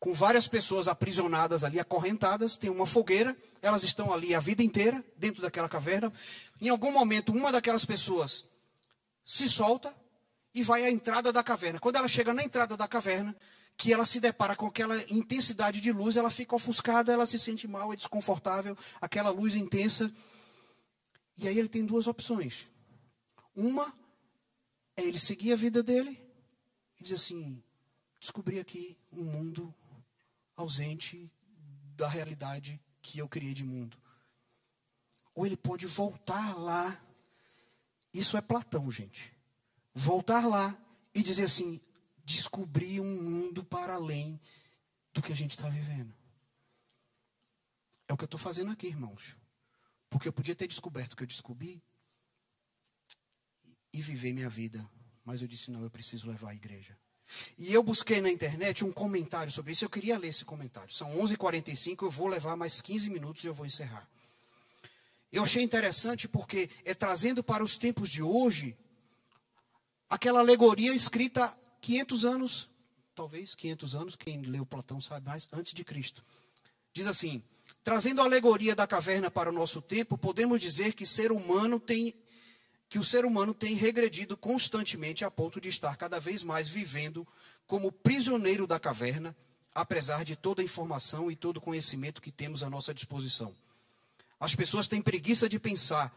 com 0.00 0.14
várias 0.14 0.46
pessoas 0.46 0.86
aprisionadas 0.86 1.64
ali, 1.64 1.80
acorrentadas, 1.80 2.56
tem 2.56 2.70
uma 2.70 2.86
fogueira, 2.86 3.36
elas 3.60 3.82
estão 3.82 4.12
ali 4.12 4.34
a 4.34 4.40
vida 4.40 4.62
inteira 4.62 5.04
dentro 5.16 5.42
daquela 5.42 5.68
caverna. 5.68 6.12
Em 6.60 6.68
algum 6.68 6.92
momento, 6.92 7.32
uma 7.32 7.50
daquelas 7.50 7.84
pessoas 7.84 8.44
se 9.24 9.48
solta 9.48 9.94
e 10.54 10.62
vai 10.62 10.84
à 10.84 10.90
entrada 10.90 11.32
da 11.32 11.42
caverna. 11.42 11.80
Quando 11.80 11.96
ela 11.96 12.08
chega 12.08 12.32
na 12.32 12.44
entrada 12.44 12.76
da 12.76 12.86
caverna, 12.86 13.34
que 13.76 13.92
ela 13.92 14.04
se 14.04 14.20
depara 14.20 14.56
com 14.56 14.66
aquela 14.66 14.96
intensidade 15.10 15.80
de 15.80 15.92
luz, 15.92 16.16
ela 16.16 16.30
fica 16.30 16.54
ofuscada, 16.54 17.12
ela 17.12 17.26
se 17.26 17.38
sente 17.38 17.66
mal, 17.68 17.92
é 17.92 17.96
desconfortável, 17.96 18.76
aquela 19.00 19.30
luz 19.30 19.54
intensa. 19.54 20.10
E 21.36 21.46
aí 21.46 21.58
ele 21.58 21.68
tem 21.68 21.84
duas 21.84 22.06
opções. 22.06 22.66
Uma 23.54 23.92
é 24.96 25.02
ele 25.02 25.18
seguir 25.18 25.52
a 25.52 25.56
vida 25.56 25.82
dele 25.82 26.20
e 26.98 27.02
dizer 27.02 27.16
assim: 27.16 27.62
descobri 28.18 28.58
aqui 28.58 28.96
um 29.12 29.24
mundo 29.24 29.72
ausente 30.58 31.30
da 31.96 32.08
realidade 32.08 32.80
que 33.00 33.18
eu 33.18 33.28
criei 33.28 33.54
de 33.54 33.64
mundo. 33.64 33.96
Ou 35.34 35.46
ele 35.46 35.56
pode 35.56 35.86
voltar 35.86 36.56
lá. 36.56 37.00
Isso 38.12 38.36
é 38.36 38.40
Platão, 38.40 38.90
gente. 38.90 39.32
Voltar 39.94 40.46
lá 40.46 40.76
e 41.14 41.22
dizer 41.22 41.44
assim: 41.44 41.80
descobrir 42.24 43.00
um 43.00 43.22
mundo 43.22 43.64
para 43.64 43.94
além 43.94 44.38
do 45.12 45.22
que 45.22 45.32
a 45.32 45.36
gente 45.36 45.52
está 45.52 45.68
vivendo. 45.68 46.14
É 48.08 48.12
o 48.12 48.16
que 48.16 48.24
eu 48.24 48.26
estou 48.26 48.40
fazendo 48.40 48.72
aqui, 48.72 48.88
irmãos. 48.88 49.36
Porque 50.10 50.26
eu 50.26 50.32
podia 50.32 50.56
ter 50.56 50.66
descoberto 50.66 51.12
o 51.12 51.16
que 51.16 51.22
eu 51.22 51.26
descobri 51.26 51.82
e 53.92 54.00
viver 54.02 54.32
minha 54.32 54.48
vida. 54.48 54.88
Mas 55.24 55.40
eu 55.40 55.48
disse: 55.48 55.70
não, 55.70 55.82
eu 55.82 55.90
preciso 55.90 56.28
levar 56.28 56.50
a 56.50 56.54
igreja. 56.54 56.98
E 57.56 57.72
eu 57.72 57.82
busquei 57.82 58.20
na 58.20 58.30
internet 58.30 58.84
um 58.84 58.92
comentário 58.92 59.52
sobre 59.52 59.72
isso. 59.72 59.84
Eu 59.84 59.90
queria 59.90 60.18
ler 60.18 60.28
esse 60.28 60.44
comentário. 60.44 60.92
São 60.92 61.16
11h45, 61.18 62.02
eu 62.02 62.10
vou 62.10 62.26
levar 62.26 62.56
mais 62.56 62.80
15 62.80 63.10
minutos 63.10 63.44
e 63.44 63.46
eu 63.46 63.54
vou 63.54 63.66
encerrar. 63.66 64.08
Eu 65.30 65.44
achei 65.44 65.62
interessante 65.62 66.26
porque 66.26 66.70
é 66.84 66.94
trazendo 66.94 67.42
para 67.42 67.62
os 67.62 67.76
tempos 67.76 68.08
de 68.08 68.22
hoje 68.22 68.76
aquela 70.08 70.40
alegoria 70.40 70.94
escrita 70.94 71.54
500 71.82 72.24
anos, 72.24 72.68
talvez 73.14 73.54
500 73.54 73.94
anos, 73.94 74.16
quem 74.16 74.40
leu 74.42 74.64
Platão 74.64 75.00
sabe 75.00 75.26
mais, 75.26 75.46
antes 75.52 75.74
de 75.74 75.84
Cristo. 75.84 76.24
Diz 76.94 77.06
assim: 77.06 77.42
trazendo 77.84 78.22
a 78.22 78.24
alegoria 78.24 78.74
da 78.74 78.86
caverna 78.86 79.30
para 79.30 79.50
o 79.50 79.52
nosso 79.52 79.82
tempo, 79.82 80.16
podemos 80.16 80.60
dizer 80.60 80.94
que 80.94 81.04
ser 81.04 81.30
humano 81.30 81.78
tem 81.78 82.14
que 82.88 82.98
o 82.98 83.04
ser 83.04 83.24
humano 83.24 83.52
tem 83.52 83.74
regredido 83.74 84.36
constantemente 84.36 85.24
a 85.24 85.30
ponto 85.30 85.60
de 85.60 85.68
estar 85.68 85.96
cada 85.96 86.18
vez 86.18 86.42
mais 86.42 86.68
vivendo 86.68 87.26
como 87.66 87.92
prisioneiro 87.92 88.66
da 88.66 88.78
caverna, 88.78 89.36
apesar 89.74 90.24
de 90.24 90.34
toda 90.34 90.62
a 90.62 90.64
informação 90.64 91.30
e 91.30 91.36
todo 91.36 91.58
o 91.58 91.60
conhecimento 91.60 92.22
que 92.22 92.32
temos 92.32 92.62
à 92.62 92.70
nossa 92.70 92.94
disposição. 92.94 93.54
As 94.40 94.54
pessoas 94.54 94.88
têm 94.88 95.02
preguiça 95.02 95.48
de 95.48 95.58
pensar. 95.58 96.16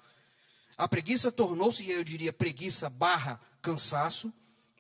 A 0.78 0.88
preguiça 0.88 1.32
tornou-se, 1.32 1.88
eu 1.90 2.04
diria, 2.04 2.32
preguiça 2.32 2.90
barra 2.90 3.40
cansaço, 3.62 4.34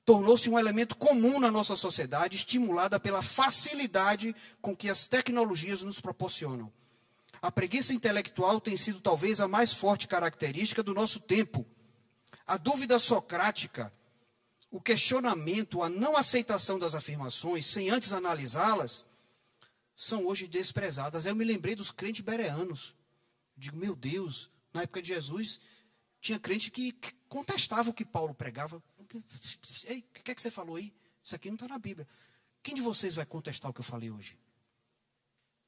tornou-se 0.05 0.49
um 0.49 0.57
elemento 0.57 0.95
comum 0.95 1.39
na 1.39 1.51
nossa 1.51 1.75
sociedade, 1.75 2.35
estimulada 2.35 2.99
pela 2.99 3.21
facilidade 3.21 4.35
com 4.61 4.75
que 4.75 4.89
as 4.89 5.05
tecnologias 5.05 5.81
nos 5.81 5.99
proporcionam. 5.99 6.71
A 7.41 7.51
preguiça 7.51 7.93
intelectual 7.93 8.61
tem 8.61 8.77
sido 8.77 9.01
talvez 9.01 9.41
a 9.41 9.47
mais 9.47 9.73
forte 9.73 10.07
característica 10.07 10.83
do 10.83 10.93
nosso 10.93 11.19
tempo. 11.19 11.65
A 12.51 12.57
dúvida 12.57 12.99
socrática, 12.99 13.89
o 14.69 14.81
questionamento, 14.81 15.81
a 15.81 15.87
não 15.87 16.17
aceitação 16.17 16.77
das 16.77 16.93
afirmações, 16.93 17.65
sem 17.65 17.89
antes 17.89 18.11
analisá-las, 18.11 19.05
são 19.95 20.27
hoje 20.27 20.49
desprezadas. 20.49 21.25
Eu 21.25 21.33
me 21.33 21.45
lembrei 21.45 21.77
dos 21.77 21.91
crentes 21.91 22.19
bereanos. 22.19 22.93
Digo, 23.55 23.77
meu 23.77 23.95
Deus, 23.95 24.49
na 24.73 24.81
época 24.81 25.01
de 25.01 25.07
Jesus, 25.07 25.61
tinha 26.19 26.37
crente 26.37 26.69
que 26.69 26.91
contestava 27.29 27.89
o 27.89 27.93
que 27.93 28.03
Paulo 28.03 28.33
pregava. 28.33 28.83
Ei, 29.85 29.99
o 29.99 30.21
que 30.21 30.31
é 30.31 30.35
que 30.35 30.41
você 30.41 30.51
falou 30.51 30.75
aí? 30.75 30.93
Isso 31.23 31.33
aqui 31.33 31.47
não 31.47 31.55
está 31.55 31.69
na 31.69 31.79
Bíblia. 31.79 32.05
Quem 32.61 32.75
de 32.75 32.81
vocês 32.81 33.15
vai 33.15 33.25
contestar 33.25 33.71
o 33.71 33.73
que 33.73 33.79
eu 33.79 33.85
falei 33.85 34.11
hoje? 34.11 34.37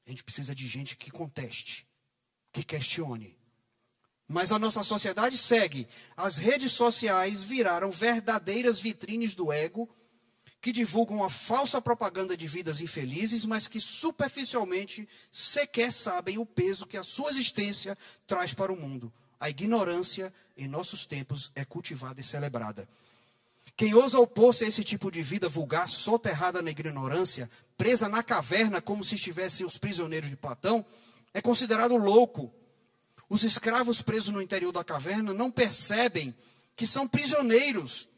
A 0.04 0.10
gente 0.10 0.22
precisa 0.22 0.54
de 0.54 0.68
gente 0.68 0.98
que 0.98 1.10
conteste, 1.10 1.88
que 2.52 2.62
questione. 2.62 3.42
Mas 4.26 4.52
a 4.52 4.58
nossa 4.58 4.82
sociedade 4.82 5.36
segue. 5.36 5.86
As 6.16 6.36
redes 6.36 6.72
sociais 6.72 7.42
viraram 7.42 7.90
verdadeiras 7.90 8.80
vitrines 8.80 9.34
do 9.34 9.52
ego, 9.52 9.88
que 10.60 10.72
divulgam 10.72 11.22
a 11.22 11.28
falsa 11.28 11.80
propaganda 11.80 12.34
de 12.34 12.46
vidas 12.46 12.80
infelizes, 12.80 13.44
mas 13.44 13.68
que 13.68 13.78
superficialmente 13.78 15.06
sequer 15.30 15.92
sabem 15.92 16.38
o 16.38 16.46
peso 16.46 16.86
que 16.86 16.96
a 16.96 17.02
sua 17.02 17.30
existência 17.30 17.98
traz 18.26 18.54
para 18.54 18.72
o 18.72 18.76
mundo. 18.76 19.12
A 19.38 19.50
ignorância, 19.50 20.32
em 20.56 20.66
nossos 20.66 21.04
tempos, 21.04 21.52
é 21.54 21.66
cultivada 21.66 22.18
e 22.18 22.24
celebrada. 22.24 22.88
Quem 23.76 23.92
ousa 23.92 24.18
opor-se 24.18 24.64
a 24.64 24.68
esse 24.68 24.82
tipo 24.82 25.10
de 25.10 25.20
vida 25.20 25.50
vulgar, 25.50 25.86
soterrada 25.86 26.62
na 26.62 26.70
ignorância, 26.70 27.50
presa 27.76 28.08
na 28.08 28.22
caverna 28.22 28.80
como 28.80 29.04
se 29.04 29.16
estivessem 29.16 29.66
os 29.66 29.76
prisioneiros 29.76 30.30
de 30.30 30.36
Platão, 30.36 30.82
é 31.34 31.42
considerado 31.42 31.94
louco. 31.96 32.50
Os 33.28 33.42
escravos 33.42 34.02
presos 34.02 34.32
no 34.32 34.42
interior 34.42 34.72
da 34.72 34.84
caverna 34.84 35.32
não 35.32 35.50
percebem 35.50 36.34
que 36.76 36.86
são 36.86 37.08
prisioneiros. 37.08 38.08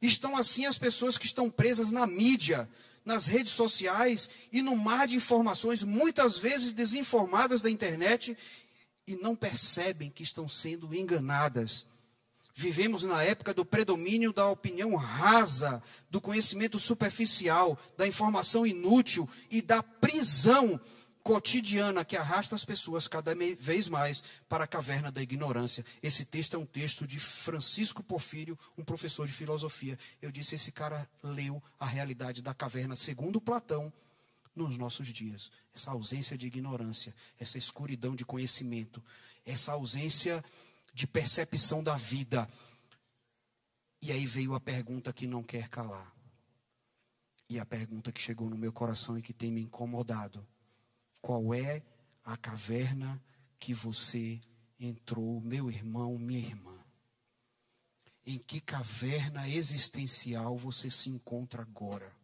Estão 0.00 0.36
assim 0.36 0.66
as 0.66 0.78
pessoas 0.78 1.16
que 1.16 1.26
estão 1.26 1.48
presas 1.48 1.90
na 1.90 2.06
mídia, 2.06 2.68
nas 3.04 3.26
redes 3.26 3.52
sociais 3.52 4.28
e 4.52 4.62
no 4.62 4.76
mar 4.76 5.06
de 5.06 5.16
informações, 5.16 5.82
muitas 5.82 6.38
vezes 6.38 6.72
desinformadas 6.72 7.60
da 7.60 7.70
internet, 7.70 8.36
e 9.06 9.16
não 9.16 9.36
percebem 9.36 10.10
que 10.10 10.22
estão 10.22 10.48
sendo 10.48 10.94
enganadas. 10.94 11.86
Vivemos 12.56 13.02
na 13.02 13.22
época 13.22 13.52
do 13.52 13.64
predomínio 13.64 14.32
da 14.32 14.48
opinião 14.48 14.94
rasa, 14.94 15.82
do 16.08 16.20
conhecimento 16.20 16.78
superficial, 16.78 17.78
da 17.96 18.06
informação 18.06 18.64
inútil 18.64 19.28
e 19.50 19.60
da 19.60 19.82
prisão 19.82 20.80
cotidiana 21.24 22.04
que 22.04 22.18
arrasta 22.18 22.54
as 22.54 22.66
pessoas 22.66 23.08
cada 23.08 23.34
vez 23.34 23.88
mais 23.88 24.22
para 24.46 24.64
a 24.64 24.66
caverna 24.66 25.10
da 25.10 25.22
ignorância. 25.22 25.84
Esse 26.02 26.22
texto 26.26 26.54
é 26.54 26.58
um 26.58 26.66
texto 26.66 27.06
de 27.06 27.18
Francisco 27.18 28.02
Porfírio, 28.02 28.58
um 28.76 28.84
professor 28.84 29.26
de 29.26 29.32
filosofia. 29.32 29.98
Eu 30.20 30.30
disse: 30.30 30.54
esse 30.54 30.70
cara 30.70 31.08
leu 31.22 31.62
a 31.80 31.86
realidade 31.86 32.42
da 32.42 32.52
caverna 32.52 32.94
segundo 32.94 33.40
Platão 33.40 33.90
nos 34.54 34.76
nossos 34.76 35.08
dias. 35.08 35.50
Essa 35.74 35.92
ausência 35.92 36.36
de 36.36 36.46
ignorância, 36.46 37.14
essa 37.40 37.56
escuridão 37.56 38.14
de 38.14 38.26
conhecimento, 38.26 39.02
essa 39.46 39.72
ausência 39.72 40.44
de 40.92 41.06
percepção 41.06 41.82
da 41.82 41.96
vida. 41.96 42.46
E 44.02 44.12
aí 44.12 44.26
veio 44.26 44.54
a 44.54 44.60
pergunta 44.60 45.10
que 45.10 45.26
não 45.26 45.42
quer 45.42 45.68
calar. 45.68 46.12
E 47.48 47.58
a 47.58 47.64
pergunta 47.64 48.12
que 48.12 48.20
chegou 48.20 48.50
no 48.50 48.58
meu 48.58 48.72
coração 48.72 49.18
e 49.18 49.22
que 49.22 49.32
tem 49.32 49.50
me 49.50 49.62
incomodado: 49.62 50.46
qual 51.24 51.54
é 51.54 51.82
a 52.22 52.36
caverna 52.36 53.18
que 53.58 53.72
você 53.72 54.38
entrou, 54.78 55.40
meu 55.40 55.70
irmão, 55.70 56.18
minha 56.18 56.38
irmã? 56.38 56.78
Em 58.26 58.38
que 58.38 58.60
caverna 58.60 59.48
existencial 59.48 60.54
você 60.54 60.90
se 60.90 61.08
encontra 61.08 61.62
agora? 61.62 62.14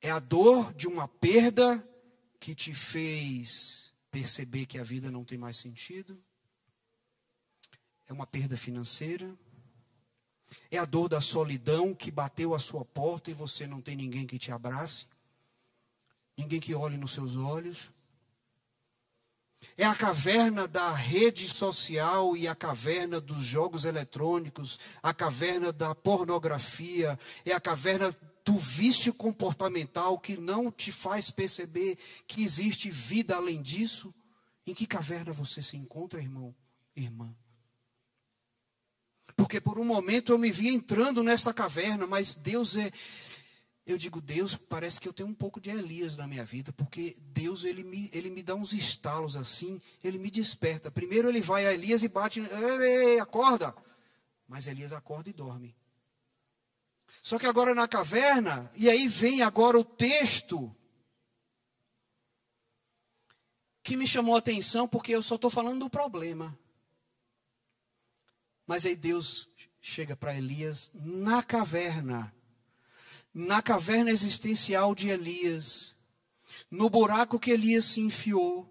É 0.00 0.10
a 0.10 0.18
dor 0.18 0.74
de 0.74 0.88
uma 0.88 1.06
perda 1.06 1.88
que 2.40 2.52
te 2.52 2.74
fez 2.74 3.94
perceber 4.10 4.66
que 4.66 4.80
a 4.80 4.82
vida 4.82 5.12
não 5.12 5.24
tem 5.24 5.38
mais 5.38 5.56
sentido. 5.56 6.20
É 8.08 8.12
uma 8.12 8.26
perda 8.26 8.56
financeira. 8.56 9.32
É 10.72 10.78
a 10.78 10.84
dor 10.84 11.08
da 11.08 11.20
solidão 11.20 11.94
que 11.94 12.10
bateu 12.10 12.52
a 12.52 12.58
sua 12.58 12.84
porta 12.84 13.30
e 13.30 13.34
você 13.34 13.64
não 13.64 13.80
tem 13.80 13.94
ninguém 13.94 14.26
que 14.26 14.36
te 14.36 14.50
abrace, 14.50 15.06
ninguém 16.36 16.60
que 16.60 16.74
olhe 16.74 16.96
nos 16.96 17.12
seus 17.12 17.36
olhos. 17.36 17.90
É 19.76 19.84
a 19.84 19.94
caverna 19.94 20.66
da 20.66 20.90
rede 20.90 21.48
social 21.48 22.36
e 22.36 22.48
a 22.48 22.54
caverna 22.54 23.20
dos 23.20 23.42
jogos 23.42 23.84
eletrônicos, 23.84 24.78
a 25.02 25.12
caverna 25.12 25.70
da 25.70 25.94
pornografia, 25.94 27.18
é 27.44 27.52
a 27.52 27.60
caverna 27.60 28.14
do 28.44 28.58
vício 28.58 29.12
comportamental 29.12 30.18
que 30.18 30.36
não 30.36 30.70
te 30.70 30.90
faz 30.90 31.30
perceber 31.30 31.98
que 32.26 32.42
existe 32.42 32.90
vida 32.90 33.36
além 33.36 33.62
disso. 33.62 34.14
Em 34.66 34.74
que 34.74 34.86
caverna 34.86 35.32
você 35.32 35.62
se 35.62 35.76
encontra, 35.76 36.20
irmão, 36.20 36.54
irmã? 36.94 37.34
Porque 39.36 39.60
por 39.60 39.78
um 39.78 39.84
momento 39.84 40.32
eu 40.32 40.38
me 40.38 40.50
vi 40.52 40.68
entrando 40.68 41.22
nessa 41.22 41.52
caverna, 41.52 42.06
mas 42.06 42.34
Deus 42.34 42.76
é. 42.76 42.90
Eu 43.90 43.98
digo, 43.98 44.20
Deus, 44.20 44.56
parece 44.56 45.00
que 45.00 45.08
eu 45.08 45.12
tenho 45.12 45.28
um 45.28 45.34
pouco 45.34 45.60
de 45.60 45.68
Elias 45.68 46.14
na 46.14 46.26
minha 46.26 46.44
vida, 46.44 46.72
porque 46.72 47.16
Deus, 47.32 47.64
ele 47.64 47.82
me, 47.82 48.08
ele 48.12 48.30
me 48.30 48.40
dá 48.40 48.54
uns 48.54 48.72
estalos 48.72 49.36
assim, 49.36 49.82
ele 50.02 50.16
me 50.16 50.30
desperta. 50.30 50.90
Primeiro 50.92 51.28
ele 51.28 51.40
vai 51.40 51.66
a 51.66 51.74
Elias 51.74 52.04
e 52.04 52.08
bate, 52.08 52.40
ei, 52.40 52.86
ei, 52.86 53.18
acorda. 53.18 53.74
Mas 54.46 54.68
Elias 54.68 54.92
acorda 54.92 55.28
e 55.28 55.32
dorme. 55.32 55.74
Só 57.20 57.36
que 57.36 57.46
agora 57.46 57.74
na 57.74 57.88
caverna, 57.88 58.70
e 58.76 58.88
aí 58.88 59.08
vem 59.08 59.42
agora 59.42 59.76
o 59.76 59.84
texto 59.84 60.74
que 63.82 63.96
me 63.96 64.06
chamou 64.06 64.36
a 64.36 64.38
atenção, 64.38 64.86
porque 64.86 65.12
eu 65.12 65.22
só 65.22 65.34
estou 65.34 65.50
falando 65.50 65.80
do 65.80 65.90
problema. 65.90 66.56
Mas 68.66 68.86
aí 68.86 68.94
Deus 68.94 69.48
chega 69.80 70.14
para 70.14 70.36
Elias 70.36 70.92
na 70.94 71.42
caverna, 71.42 72.32
na 73.32 73.62
caverna 73.62 74.10
existencial 74.10 74.94
de 74.94 75.08
Elias, 75.08 75.94
no 76.70 76.90
buraco 76.90 77.38
que 77.38 77.50
Elias 77.50 77.84
se 77.86 78.00
enfiou, 78.00 78.68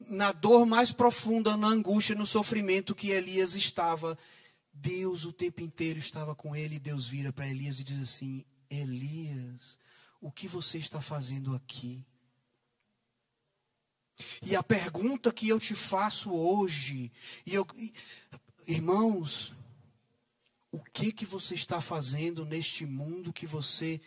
na 0.00 0.32
dor 0.32 0.66
mais 0.66 0.92
profunda, 0.92 1.56
na 1.56 1.68
angústia, 1.68 2.14
no 2.14 2.26
sofrimento 2.26 2.94
que 2.94 3.10
Elias 3.10 3.54
estava. 3.54 4.18
Deus 4.72 5.24
o 5.24 5.32
tempo 5.32 5.62
inteiro 5.62 5.98
estava 5.98 6.34
com 6.34 6.54
ele, 6.54 6.76
e 6.76 6.80
Deus 6.80 7.06
vira 7.06 7.32
para 7.32 7.48
Elias 7.48 7.80
e 7.80 7.84
diz 7.84 8.00
assim: 8.00 8.44
Elias, 8.68 9.78
o 10.20 10.30
que 10.30 10.46
você 10.46 10.78
está 10.78 11.00
fazendo 11.00 11.54
aqui? 11.54 12.04
E 14.42 14.56
a 14.56 14.62
pergunta 14.62 15.32
que 15.32 15.48
eu 15.48 15.60
te 15.60 15.74
faço 15.74 16.32
hoje, 16.32 17.12
e 17.44 17.54
eu, 17.54 17.66
Irmãos, 18.66 19.52
o 20.70 20.82
que 20.82 21.12
que 21.12 21.24
você 21.24 21.54
está 21.54 21.80
fazendo 21.80 22.44
neste 22.44 22.84
mundo 22.84 23.32
que 23.32 23.46
você 23.46 24.00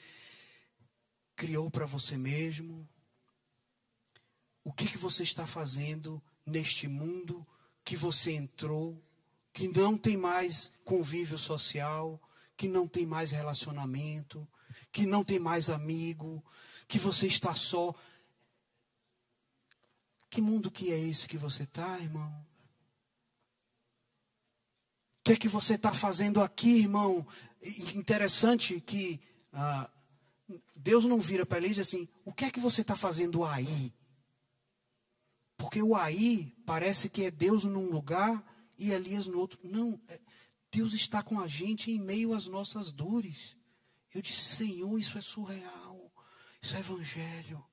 criou 1.35 1.69
para 1.71 1.85
você 1.85 2.17
mesmo? 2.17 2.87
O 4.63 4.73
que 4.73 4.85
que 4.85 4.97
você 4.97 5.23
está 5.23 5.47
fazendo 5.47 6.21
neste 6.45 6.87
mundo 6.87 7.47
que 7.83 7.95
você 7.95 8.33
entrou, 8.33 9.01
que 9.53 9.67
não 9.67 9.97
tem 9.97 10.17
mais 10.17 10.71
convívio 10.83 11.39
social, 11.39 12.21
que 12.55 12.67
não 12.67 12.87
tem 12.87 13.05
mais 13.05 13.31
relacionamento, 13.31 14.47
que 14.91 15.05
não 15.05 15.23
tem 15.23 15.39
mais 15.39 15.69
amigo, 15.69 16.43
que 16.87 16.99
você 16.99 17.27
está 17.27 17.55
só? 17.55 17.95
Que 20.29 20.41
mundo 20.41 20.69
que 20.69 20.91
é 20.91 20.99
esse 20.99 21.27
que 21.27 21.37
você 21.37 21.63
está, 21.63 21.99
irmão? 21.99 22.48
Que 25.29 25.33
é 25.33 25.37
que 25.37 25.47
você 25.47 25.75
está 25.75 25.93
fazendo 25.93 26.41
aqui, 26.41 26.79
irmão? 26.79 27.23
Interessante 27.93 28.81
que 28.81 29.21
ah, 29.53 29.87
Deus 30.75 31.05
não 31.05 31.21
vira 31.21 31.45
para 31.45 31.59
ele 31.59 31.67
e 31.67 31.73
diz 31.75 31.87
assim: 31.87 32.07
o 32.25 32.33
que 32.33 32.45
é 32.45 32.49
que 32.49 32.59
você 32.59 32.81
está 32.81 32.95
fazendo 32.95 33.45
aí? 33.45 33.93
Porque 35.55 35.83
o 35.83 35.95
aí 35.95 36.55
parece 36.65 37.09
que 37.09 37.25
é 37.25 37.29
Deus 37.29 37.63
num 37.63 37.91
lugar 37.91 38.43
e 38.75 38.91
Elias 38.91 39.27
no 39.27 39.37
outro. 39.37 39.59
Não, 39.63 40.01
é, 40.07 40.19
Deus 40.71 40.93
está 40.93 41.21
com 41.21 41.39
a 41.39 41.47
gente 41.47 41.91
em 41.91 41.99
meio 41.99 42.33
às 42.33 42.47
nossas 42.47 42.91
dores. 42.91 43.55
Eu 44.11 44.23
disse, 44.23 44.55
Senhor, 44.55 44.97
isso 44.97 45.15
é 45.15 45.21
surreal. 45.21 46.11
Isso 46.59 46.75
é 46.75 46.79
evangelho. 46.79 47.63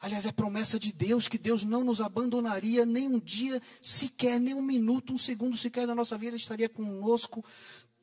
Aliás, 0.00 0.24
é 0.26 0.32
promessa 0.32 0.78
de 0.78 0.92
Deus 0.92 1.26
que 1.26 1.36
Deus 1.36 1.64
não 1.64 1.82
nos 1.82 2.00
abandonaria 2.00 2.86
nem 2.86 3.08
um 3.08 3.18
dia 3.18 3.60
sequer, 3.80 4.38
nem 4.38 4.54
um 4.54 4.62
minuto, 4.62 5.12
um 5.12 5.18
segundo 5.18 5.56
sequer 5.56 5.88
da 5.88 5.94
nossa 5.94 6.16
vida, 6.16 6.30
Ele 6.30 6.36
estaria 6.36 6.68
conosco 6.68 7.44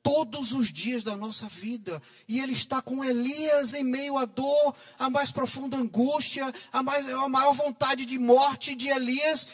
todos 0.03 0.51
os 0.51 0.71
dias 0.71 1.03
da 1.03 1.15
nossa 1.15 1.47
vida. 1.47 2.01
E 2.27 2.39
Ele 2.39 2.51
está 2.51 2.81
com 2.81 3.03
Elias 3.03 3.73
em 3.73 3.83
meio 3.83 4.17
à 4.17 4.25
dor, 4.25 4.75
a 4.99 5.09
mais 5.09 5.31
profunda 5.31 5.77
angústia, 5.77 6.53
a, 6.71 6.83
mais, 6.83 7.09
a 7.09 7.29
maior 7.29 7.53
vontade 7.53 8.05
de 8.05 8.19
morte 8.19 8.75
de 8.75 8.89
Elias. 8.89 9.47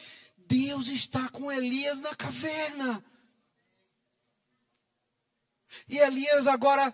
Deus 0.47 0.87
está 0.87 1.29
com 1.29 1.51
Elias 1.51 2.01
na 2.01 2.15
caverna. 2.15 3.05
E 5.87 5.99
Elias 5.99 6.47
agora 6.47 6.93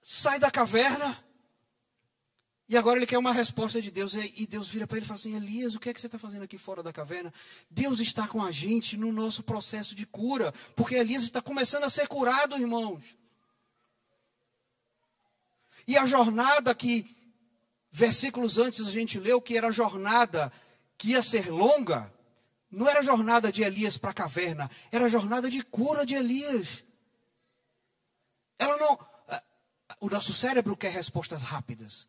sai 0.00 0.38
da 0.38 0.50
caverna 0.50 1.25
e 2.68 2.76
agora 2.76 2.98
ele 2.98 3.06
quer 3.06 3.18
uma 3.18 3.32
resposta 3.32 3.80
de 3.80 3.92
Deus. 3.92 4.14
E 4.14 4.46
Deus 4.46 4.68
vira 4.68 4.86
para 4.86 4.96
ele 4.96 5.06
e 5.06 5.08
fala 5.08 5.20
assim: 5.20 5.36
Elias, 5.36 5.74
o 5.74 5.80
que 5.80 5.88
é 5.88 5.94
que 5.94 6.00
você 6.00 6.06
está 6.06 6.18
fazendo 6.18 6.42
aqui 6.42 6.58
fora 6.58 6.82
da 6.82 6.92
caverna? 6.92 7.32
Deus 7.70 8.00
está 8.00 8.26
com 8.26 8.42
a 8.42 8.50
gente 8.50 8.96
no 8.96 9.12
nosso 9.12 9.42
processo 9.42 9.94
de 9.94 10.04
cura. 10.04 10.52
Porque 10.74 10.96
Elias 10.96 11.22
está 11.22 11.40
começando 11.40 11.84
a 11.84 11.90
ser 11.90 12.08
curado, 12.08 12.58
irmãos. 12.58 13.16
E 15.86 15.96
a 15.96 16.04
jornada 16.04 16.74
que, 16.74 17.06
versículos 17.92 18.58
antes 18.58 18.88
a 18.88 18.90
gente 18.90 19.20
leu, 19.20 19.40
que 19.40 19.56
era 19.56 19.68
a 19.68 19.72
jornada 19.72 20.52
que 20.98 21.10
ia 21.10 21.22
ser 21.22 21.48
longa, 21.50 22.12
não 22.68 22.88
era 22.88 22.98
a 22.98 23.04
jornada 23.04 23.52
de 23.52 23.62
Elias 23.62 23.96
para 23.96 24.10
a 24.10 24.14
caverna, 24.14 24.68
era 24.90 25.04
a 25.04 25.08
jornada 25.08 25.48
de 25.48 25.62
cura 25.62 26.04
de 26.04 26.14
Elias. 26.14 26.84
Ela 28.58 28.76
não. 28.76 28.98
O 30.00 30.10
nosso 30.10 30.34
cérebro 30.34 30.76
quer 30.76 30.90
respostas 30.90 31.42
rápidas. 31.42 32.08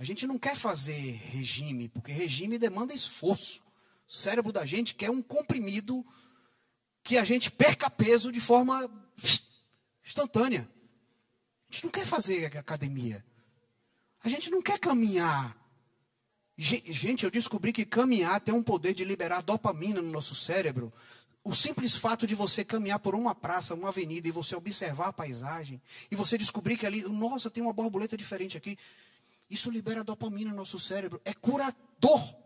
A 0.00 0.02
gente 0.02 0.26
não 0.26 0.38
quer 0.38 0.56
fazer 0.56 0.94
regime, 0.94 1.90
porque 1.90 2.10
regime 2.10 2.56
demanda 2.56 2.94
esforço. 2.94 3.60
O 4.08 4.12
cérebro 4.14 4.50
da 4.50 4.64
gente 4.64 4.94
quer 4.94 5.10
um 5.10 5.20
comprimido 5.20 6.02
que 7.02 7.18
a 7.18 7.24
gente 7.24 7.50
perca 7.50 7.90
peso 7.90 8.32
de 8.32 8.40
forma 8.40 8.90
instantânea. 10.02 10.66
A 11.68 11.74
gente 11.74 11.84
não 11.84 11.90
quer 11.90 12.06
fazer 12.06 12.46
academia. 12.56 13.22
A 14.24 14.28
gente 14.30 14.50
não 14.50 14.62
quer 14.62 14.78
caminhar. 14.78 15.54
Gente, 16.56 17.24
eu 17.24 17.30
descobri 17.30 17.70
que 17.70 17.84
caminhar 17.84 18.40
tem 18.40 18.54
um 18.54 18.62
poder 18.62 18.94
de 18.94 19.04
liberar 19.04 19.42
dopamina 19.42 20.00
no 20.00 20.10
nosso 20.10 20.34
cérebro. 20.34 20.90
O 21.44 21.54
simples 21.54 21.94
fato 21.94 22.26
de 22.26 22.34
você 22.34 22.64
caminhar 22.64 23.00
por 23.00 23.14
uma 23.14 23.34
praça, 23.34 23.74
uma 23.74 23.88
avenida 23.88 24.26
e 24.26 24.30
você 24.30 24.56
observar 24.56 25.08
a 25.08 25.12
paisagem 25.12 25.78
e 26.10 26.16
você 26.16 26.38
descobrir 26.38 26.78
que 26.78 26.86
ali, 26.86 27.02
nossa, 27.02 27.50
tem 27.50 27.62
uma 27.62 27.74
borboleta 27.74 28.16
diferente 28.16 28.56
aqui. 28.56 28.78
Isso 29.50 29.68
libera 29.68 30.04
dopamina 30.04 30.50
no 30.50 30.56
nosso 30.56 30.78
cérebro. 30.78 31.20
É 31.24 31.34
curador. 31.34 32.36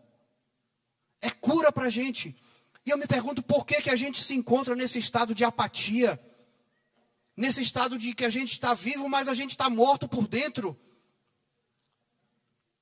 É 1.21 1.29
cura 1.29 1.71
para 1.71 1.85
a 1.85 1.89
gente. 1.89 2.35
E 2.83 2.89
eu 2.89 2.97
me 2.97 3.05
pergunto 3.05 3.43
por 3.43 3.65
que, 3.65 3.81
que 3.81 3.91
a 3.91 3.95
gente 3.95 4.23
se 4.23 4.33
encontra 4.33 4.75
nesse 4.75 4.97
estado 4.97 5.35
de 5.35 5.43
apatia. 5.43 6.19
Nesse 7.37 7.61
estado 7.61 7.97
de 7.97 8.15
que 8.15 8.25
a 8.25 8.29
gente 8.29 8.53
está 8.53 8.73
vivo, 8.73 9.07
mas 9.07 9.27
a 9.27 9.35
gente 9.35 9.51
está 9.51 9.69
morto 9.69 10.07
por 10.07 10.27
dentro. 10.27 10.79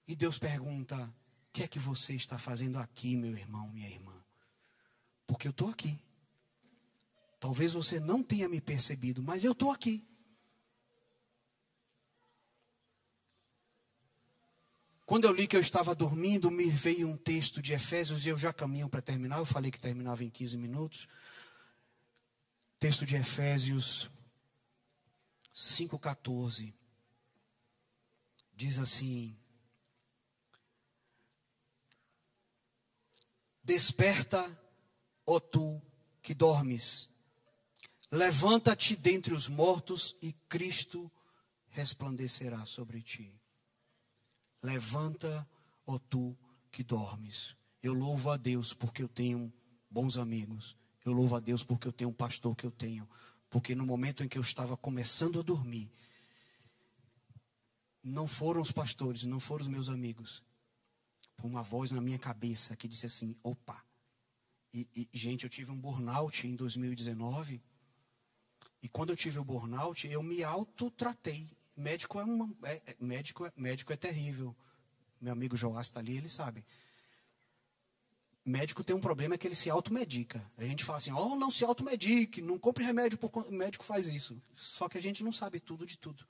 E 0.08 0.16
Deus 0.16 0.40
pergunta: 0.40 0.96
o 0.96 1.52
que 1.52 1.64
é 1.64 1.68
que 1.68 1.80
você 1.80 2.14
está 2.14 2.38
fazendo 2.38 2.80
aqui, 2.80 3.16
meu 3.16 3.36
irmão, 3.36 3.68
minha 3.70 3.90
irmã? 3.90 4.14
Porque 5.28 5.48
eu 5.48 5.52
estou 5.52 5.70
aqui. 5.70 6.00
Talvez 7.40 7.74
você 7.74 8.00
não 8.00 8.24
tenha 8.24 8.48
me 8.48 8.62
percebido, 8.62 9.22
mas 9.22 9.44
eu 9.44 9.52
estou 9.52 9.72
aqui. 9.72 10.08
Quando 15.06 15.26
eu 15.26 15.34
li 15.34 15.48
que 15.48 15.56
eu 15.56 15.60
estava 15.60 15.94
dormindo, 15.94 16.50
me 16.50 16.70
veio 16.70 17.10
um 17.10 17.18
texto 17.18 17.62
de 17.62 17.74
Efésios 17.74 18.26
e 18.26 18.30
eu 18.30 18.38
já 18.38 18.54
caminho 18.54 18.88
para 18.88 19.02
terminar. 19.02 19.40
Eu 19.40 19.46
falei 19.46 19.70
que 19.70 19.80
terminava 19.80 20.24
em 20.24 20.30
15 20.30 20.58
minutos. 20.58 21.08
Texto 22.80 23.06
de 23.06 23.16
Efésios 23.16 24.10
5,14. 25.54 26.74
Diz 28.56 28.78
assim: 28.78 29.38
Desperta, 33.64 34.58
ó 35.26 35.40
tu 35.40 35.82
que 36.22 36.34
dormes, 36.34 37.10
levanta-te 38.10 38.96
dentre 38.96 39.34
os 39.34 39.50
mortos 39.50 40.16
e 40.22 40.32
Cristo 40.48 41.12
resplandecerá 41.70 42.66
sobre 42.66 43.02
ti. 43.02 43.43
Levanta, 44.64 45.48
ó 45.86 46.00
tu 46.00 46.36
que 46.72 46.84
dormes. 46.84 47.56
Eu 47.82 47.94
louvo 47.94 48.32
a 48.32 48.38
Deus 48.38 48.74
porque 48.74 49.04
eu 49.04 49.10
tenho 49.10 49.54
bons 49.90 50.18
amigos. 50.18 50.76
Eu 51.04 51.12
louvo 51.12 51.36
a 51.36 51.40
Deus 51.42 51.64
porque 51.64 51.88
eu 51.88 51.92
tenho 51.92 52.10
um 52.10 52.14
pastor 52.14 52.56
que 52.56 52.66
eu 52.66 52.72
tenho. 52.72 53.08
Porque 53.50 53.76
no 53.76 53.86
momento 53.86 54.24
em 54.24 54.28
que 54.28 54.38
eu 54.38 54.42
estava 54.42 54.78
começando 54.78 55.40
a 55.40 55.44
dormir, 55.44 55.92
não 58.02 58.28
foram 58.28 58.62
os 58.62 58.72
pastores, 58.72 59.26
não 59.26 59.40
foram 59.40 59.64
os 59.64 59.68
meus 59.68 59.90
amigos. 59.90 60.42
uma 61.44 61.62
voz 61.62 61.92
na 61.92 62.00
minha 62.00 62.18
cabeça 62.18 62.76
que 62.76 62.88
disse 62.88 63.06
assim: 63.06 63.36
opa. 63.44 63.84
E, 64.74 64.88
e, 64.96 65.10
gente, 65.14 65.44
eu 65.44 65.50
tive 65.50 65.72
um 65.72 65.80
burnout 65.80 66.48
em 66.48 66.56
2019. 66.56 67.62
E 68.82 68.90
quando 68.90 69.12
eu 69.12 69.16
tive 69.16 69.40
o 69.40 69.44
burnout, 69.44 70.08
eu 70.08 70.24
me 70.24 70.44
autotratei. 70.44 71.48
Médico 71.76 72.20
é 72.20 72.24
uma, 72.24 72.54
é, 72.64 72.82
é, 72.86 72.96
médico, 73.00 73.46
é, 73.46 73.52
médico 73.56 73.92
é 73.92 73.96
terrível. 73.96 74.56
Meu 75.20 75.34
amigo 75.34 75.58
Joás 75.58 75.88
está 75.88 76.00
ali, 76.00 76.18
ele 76.18 76.30
sabe. 76.30 76.66
Médico 78.46 78.84
tem 78.84 78.96
um 78.96 79.00
problema 79.00 79.36
é 79.36 79.38
que 79.38 79.48
ele 79.48 79.56
se 79.56 79.70
automedica. 79.70 80.46
A 80.58 80.64
gente 80.64 80.84
fala 80.84 80.98
assim, 80.98 81.12
oh, 81.14 81.36
não 81.36 81.50
se 81.50 81.64
automedique, 81.64 82.42
não 82.42 82.60
compre 82.60 82.84
remédio 82.84 83.18
por 83.18 83.32
o 83.48 83.52
médico 83.52 83.86
faz 83.86 84.08
isso. 84.08 84.42
Só 84.52 84.90
que 84.90 84.98
a 84.98 85.02
gente 85.02 85.24
não 85.24 85.32
sabe 85.32 85.60
tudo 85.60 85.86
de 85.86 85.98
tudo. 85.98 86.28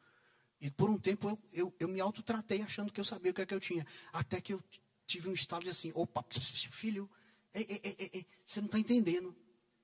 E 0.61 0.69
por 0.69 0.89
um 0.89 0.97
tempo 0.97 1.27
eu, 1.27 1.39
eu, 1.51 1.75
eu 1.79 1.87
me 1.87 1.99
autotratei 1.99 2.61
achando 2.61 2.93
que 2.93 2.99
eu 2.99 3.03
sabia 3.03 3.31
o 3.31 3.33
que 3.33 3.41
é 3.41 3.45
que 3.45 3.53
eu 3.53 3.59
tinha. 3.59 3.85
Até 4.13 4.39
que 4.39 4.53
eu 4.53 4.63
tive 5.05 5.27
um 5.27 5.33
estado 5.33 5.63
de 5.63 5.69
assim, 5.69 5.91
opa, 5.95 6.23
filho, 6.71 7.09
ei, 7.53 7.65
ei, 7.83 8.09
ei, 8.13 8.25
você 8.45 8.61
não 8.61 8.67
está 8.67 8.79
entendendo. 8.79 9.35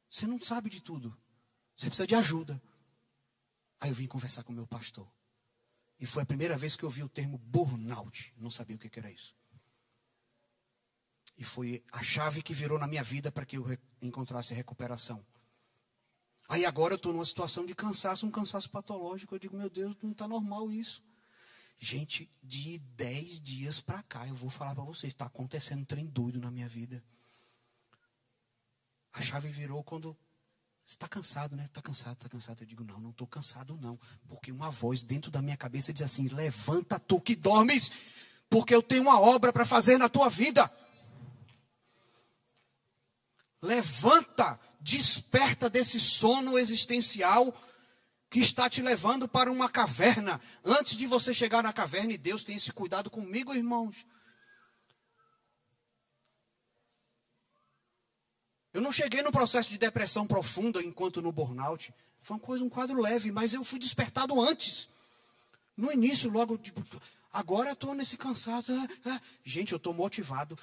Você 0.09 0.25
não 0.25 0.39
sabe 0.39 0.69
de 0.69 0.81
tudo. 0.81 1.15
Você 1.75 1.87
precisa 1.87 2.07
de 2.07 2.15
ajuda. 2.15 2.61
Aí 3.79 3.89
eu 3.89 3.95
vim 3.95 4.07
conversar 4.07 4.43
com 4.43 4.51
o 4.51 4.55
meu 4.55 4.67
pastor. 4.67 5.07
E 5.99 6.05
foi 6.05 6.23
a 6.23 6.25
primeira 6.25 6.57
vez 6.57 6.75
que 6.75 6.83
eu 6.83 6.89
vi 6.89 7.03
o 7.03 7.09
termo 7.09 7.37
burnout. 7.37 8.33
Não 8.37 8.49
sabia 8.49 8.75
o 8.75 8.79
que 8.79 8.99
era 8.99 9.11
isso. 9.11 9.35
E 11.37 11.43
foi 11.43 11.83
a 11.91 12.01
chave 12.03 12.41
que 12.41 12.53
virou 12.53 12.79
na 12.79 12.87
minha 12.87 13.03
vida 13.03 13.31
para 13.31 13.45
que 13.45 13.57
eu 13.57 13.65
encontrasse 14.01 14.53
recuperação. 14.53 15.25
Aí 16.47 16.65
agora 16.65 16.93
eu 16.93 16.97
estou 16.97 17.13
numa 17.13 17.25
situação 17.25 17.65
de 17.65 17.75
cansaço, 17.75 18.25
um 18.25 18.31
cansaço 18.31 18.69
patológico. 18.69 19.35
Eu 19.35 19.39
digo, 19.39 19.57
meu 19.57 19.69
Deus, 19.69 19.95
não 20.01 20.11
está 20.11 20.27
normal 20.27 20.71
isso. 20.71 21.03
Gente, 21.77 22.29
de 22.43 22.79
10 22.79 23.39
dias 23.39 23.79
para 23.79 24.03
cá, 24.03 24.27
eu 24.27 24.35
vou 24.35 24.49
falar 24.49 24.75
para 24.75 24.83
vocês, 24.83 25.13
está 25.13 25.27
acontecendo 25.27 25.81
um 25.81 25.85
trem 25.85 26.05
doido 26.05 26.39
na 26.41 26.51
minha 26.51 26.67
vida. 26.67 27.03
A 29.13 29.21
chave 29.21 29.49
virou 29.49 29.83
quando 29.83 30.17
está 30.89 31.07
cansado, 31.07 31.55
né? 31.55 31.65
Está 31.65 31.81
cansado, 31.81 32.13
está 32.13 32.27
cansado. 32.27 32.63
Eu 32.63 32.67
digo, 32.67 32.83
não, 32.83 32.99
não 32.99 33.11
estou 33.11 33.27
cansado, 33.27 33.77
não. 33.79 33.99
Porque 34.27 34.51
uma 34.51 34.71
voz 34.71 35.03
dentro 35.03 35.29
da 35.29 35.41
minha 35.41 35.55
cabeça 35.55 35.93
diz 35.93 36.01
assim: 36.01 36.27
levanta 36.29 36.99
tu 36.99 37.21
que 37.21 37.35
dormes, 37.35 37.91
porque 38.49 38.73
eu 38.73 38.81
tenho 38.81 39.03
uma 39.03 39.19
obra 39.19 39.53
para 39.53 39.65
fazer 39.65 39.99
na 39.99 40.09
tua 40.09 40.29
vida. 40.29 40.69
Levanta, 43.61 44.59
desperta 44.81 45.69
desse 45.69 45.99
sono 45.99 46.57
existencial 46.57 47.53
que 48.29 48.39
está 48.39 48.69
te 48.69 48.81
levando 48.81 49.27
para 49.27 49.51
uma 49.51 49.69
caverna. 49.69 50.41
Antes 50.65 50.97
de 50.97 51.05
você 51.05 51.33
chegar 51.33 51.61
na 51.61 51.73
caverna, 51.73 52.13
e 52.13 52.17
Deus 52.17 52.43
tem 52.43 52.55
esse 52.55 52.71
cuidado 52.71 53.11
comigo, 53.11 53.53
irmãos. 53.53 54.05
Eu 58.79 58.81
não 58.81 58.93
cheguei 58.93 59.21
no 59.21 59.29
processo 59.29 59.69
de 59.69 59.77
depressão 59.77 60.25
profunda 60.25 60.81
enquanto 60.81 61.21
no 61.21 61.33
burnout. 61.33 61.93
Foi 62.21 62.37
uma 62.37 62.39
coisa, 62.39 62.63
um 62.63 62.69
quadro 62.69 63.01
leve, 63.01 63.29
mas 63.29 63.53
eu 63.53 63.61
fui 63.61 63.77
despertado 63.77 64.39
antes. 64.39 64.87
No 65.75 65.91
início, 65.91 66.29
logo, 66.29 66.57
tipo, 66.57 66.81
agora 67.33 67.73
estou 67.73 67.93
nesse 67.93 68.15
cansaço. 68.15 68.71
Ah, 68.71 68.87
ah. 69.07 69.21
Gente, 69.43 69.73
eu 69.73 69.75
estou 69.75 69.93
motivado. 69.93 70.57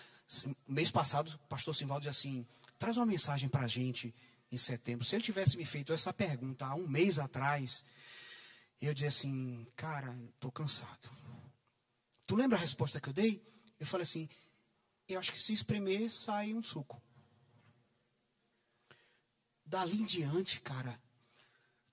Mês 0.66 0.90
passado, 0.90 1.28
o 1.44 1.46
pastor 1.46 1.74
Simvaldo 1.74 2.08
disse 2.08 2.26
assim: 2.26 2.46
traz 2.78 2.96
uma 2.96 3.04
mensagem 3.04 3.50
para 3.50 3.66
a 3.66 3.68
gente 3.68 4.14
em 4.50 4.56
setembro. 4.56 5.04
Se 5.04 5.14
ele 5.14 5.22
tivesse 5.22 5.58
me 5.58 5.66
feito 5.66 5.92
essa 5.92 6.10
pergunta 6.10 6.64
há 6.64 6.74
um 6.74 6.88
mês 6.88 7.18
atrás, 7.18 7.84
eu 8.80 8.94
dizia 8.94 9.10
assim, 9.10 9.66
cara, 9.76 10.16
estou 10.36 10.50
cansado. 10.50 11.10
Tu 12.26 12.34
lembra 12.34 12.56
a 12.56 12.60
resposta 12.62 12.98
que 12.98 13.10
eu 13.10 13.12
dei? 13.12 13.42
Eu 13.78 13.86
falei 13.86 14.04
assim, 14.04 14.26
eu 15.06 15.20
acho 15.20 15.34
que 15.34 15.42
se 15.42 15.52
espremer, 15.52 16.10
sai 16.10 16.54
um 16.54 16.62
suco. 16.62 17.04
Dali 19.66 20.00
em 20.00 20.04
diante, 20.04 20.60
cara, 20.60 20.98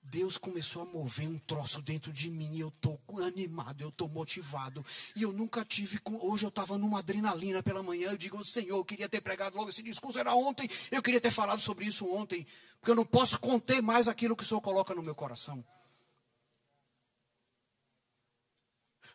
Deus 0.04 0.38
começou 0.38 0.84
a 0.84 0.86
mover 0.86 1.28
um 1.28 1.40
troço 1.40 1.82
dentro 1.82 2.12
de 2.12 2.30
mim 2.30 2.54
e 2.54 2.60
eu 2.60 2.68
estou 2.68 3.00
animado, 3.26 3.82
eu 3.82 3.90
estou 3.90 4.08
motivado. 4.08 4.86
E 5.16 5.24
eu 5.24 5.32
nunca 5.32 5.66
tive. 5.66 6.00
Hoje 6.22 6.46
eu 6.46 6.50
estava 6.50 6.78
numa 6.78 7.00
adrenalina 7.00 7.64
pela 7.64 7.82
manhã. 7.82 8.12
Eu 8.12 8.18
digo, 8.18 8.44
Senhor, 8.46 8.78
eu 8.78 8.86
queria 8.86 9.10
ter 9.10 9.22
pregado 9.22 9.56
logo 9.56 9.70
esse 9.70 9.82
discurso. 9.82 10.20
Era 10.20 10.36
ontem, 10.36 10.70
eu 10.92 11.02
queria 11.02 11.22
ter 11.22 11.32
falado 11.32 11.60
sobre 11.60 11.86
isso 11.86 12.08
ontem. 12.14 12.46
Porque 12.80 12.92
eu 12.92 12.96
não 12.96 13.06
posso 13.06 13.40
conter 13.40 13.82
mais 13.82 14.08
aquilo 14.08 14.36
que 14.36 14.44
o 14.44 14.46
Senhor 14.46 14.62
coloca 14.62 14.94
no 14.94 15.02
meu 15.02 15.16
coração. 15.16 15.66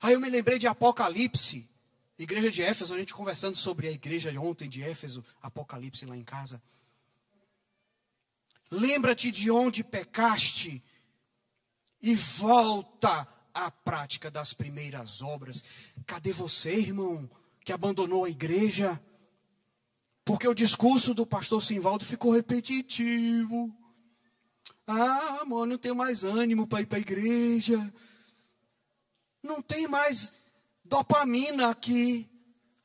Aí 0.01 0.15
eu 0.15 0.21
me 0.21 0.31
lembrei 0.31 0.59
de 0.59 0.67
Apocalipse, 0.67 1.69
igreja 2.19 2.51
de 2.51 2.63
Éfeso, 2.63 2.95
a 2.95 2.99
gente 2.99 3.15
conversando 3.15 3.57
sobre 3.57 3.89
a 3.89 3.93
igreja 3.93 4.33
de 4.33 4.39
ontem 4.39 4.69
de 4.69 4.83
Éfeso, 4.83 5.25
Apocalipse 5.43 6.07
lá 6.07 6.17
em 6.17 6.25
casa. 6.25 6.63
Lembra-te 8.71 9.31
de 9.31 9.51
onde 9.51 9.83
pecaste 9.83 10.83
e 12.01 12.15
volta 12.15 13.27
à 13.55 13.71
prática 13.71 14.31
das 14.31 14.53
primeiras 14.53 15.23
obras. 15.23 15.65
Cadê 16.07 16.33
você, 16.33 16.75
irmão, 16.75 17.29
que 17.65 17.73
abandonou 17.73 18.25
a 18.25 18.31
igreja? 18.31 19.01
Porque 20.25 20.47
o 20.47 20.55
discurso 20.55 21.15
do 21.15 21.27
pastor 21.27 21.63
Simvaldo 21.63 22.05
ficou 22.05 22.33
repetitivo. 22.33 23.75
Ah, 24.87 25.41
amor, 25.43 25.67
não 25.67 25.79
tenho 25.79 25.97
mais 25.97 26.23
ânimo 26.23 26.67
para 26.67 26.83
ir 26.83 26.87
para 26.87 26.99
a 26.99 27.01
igreja. 27.01 27.93
Não 29.43 29.63
tem 29.63 29.89
mais 29.89 30.33
dopamina 30.85 31.71
aqui. 31.71 32.29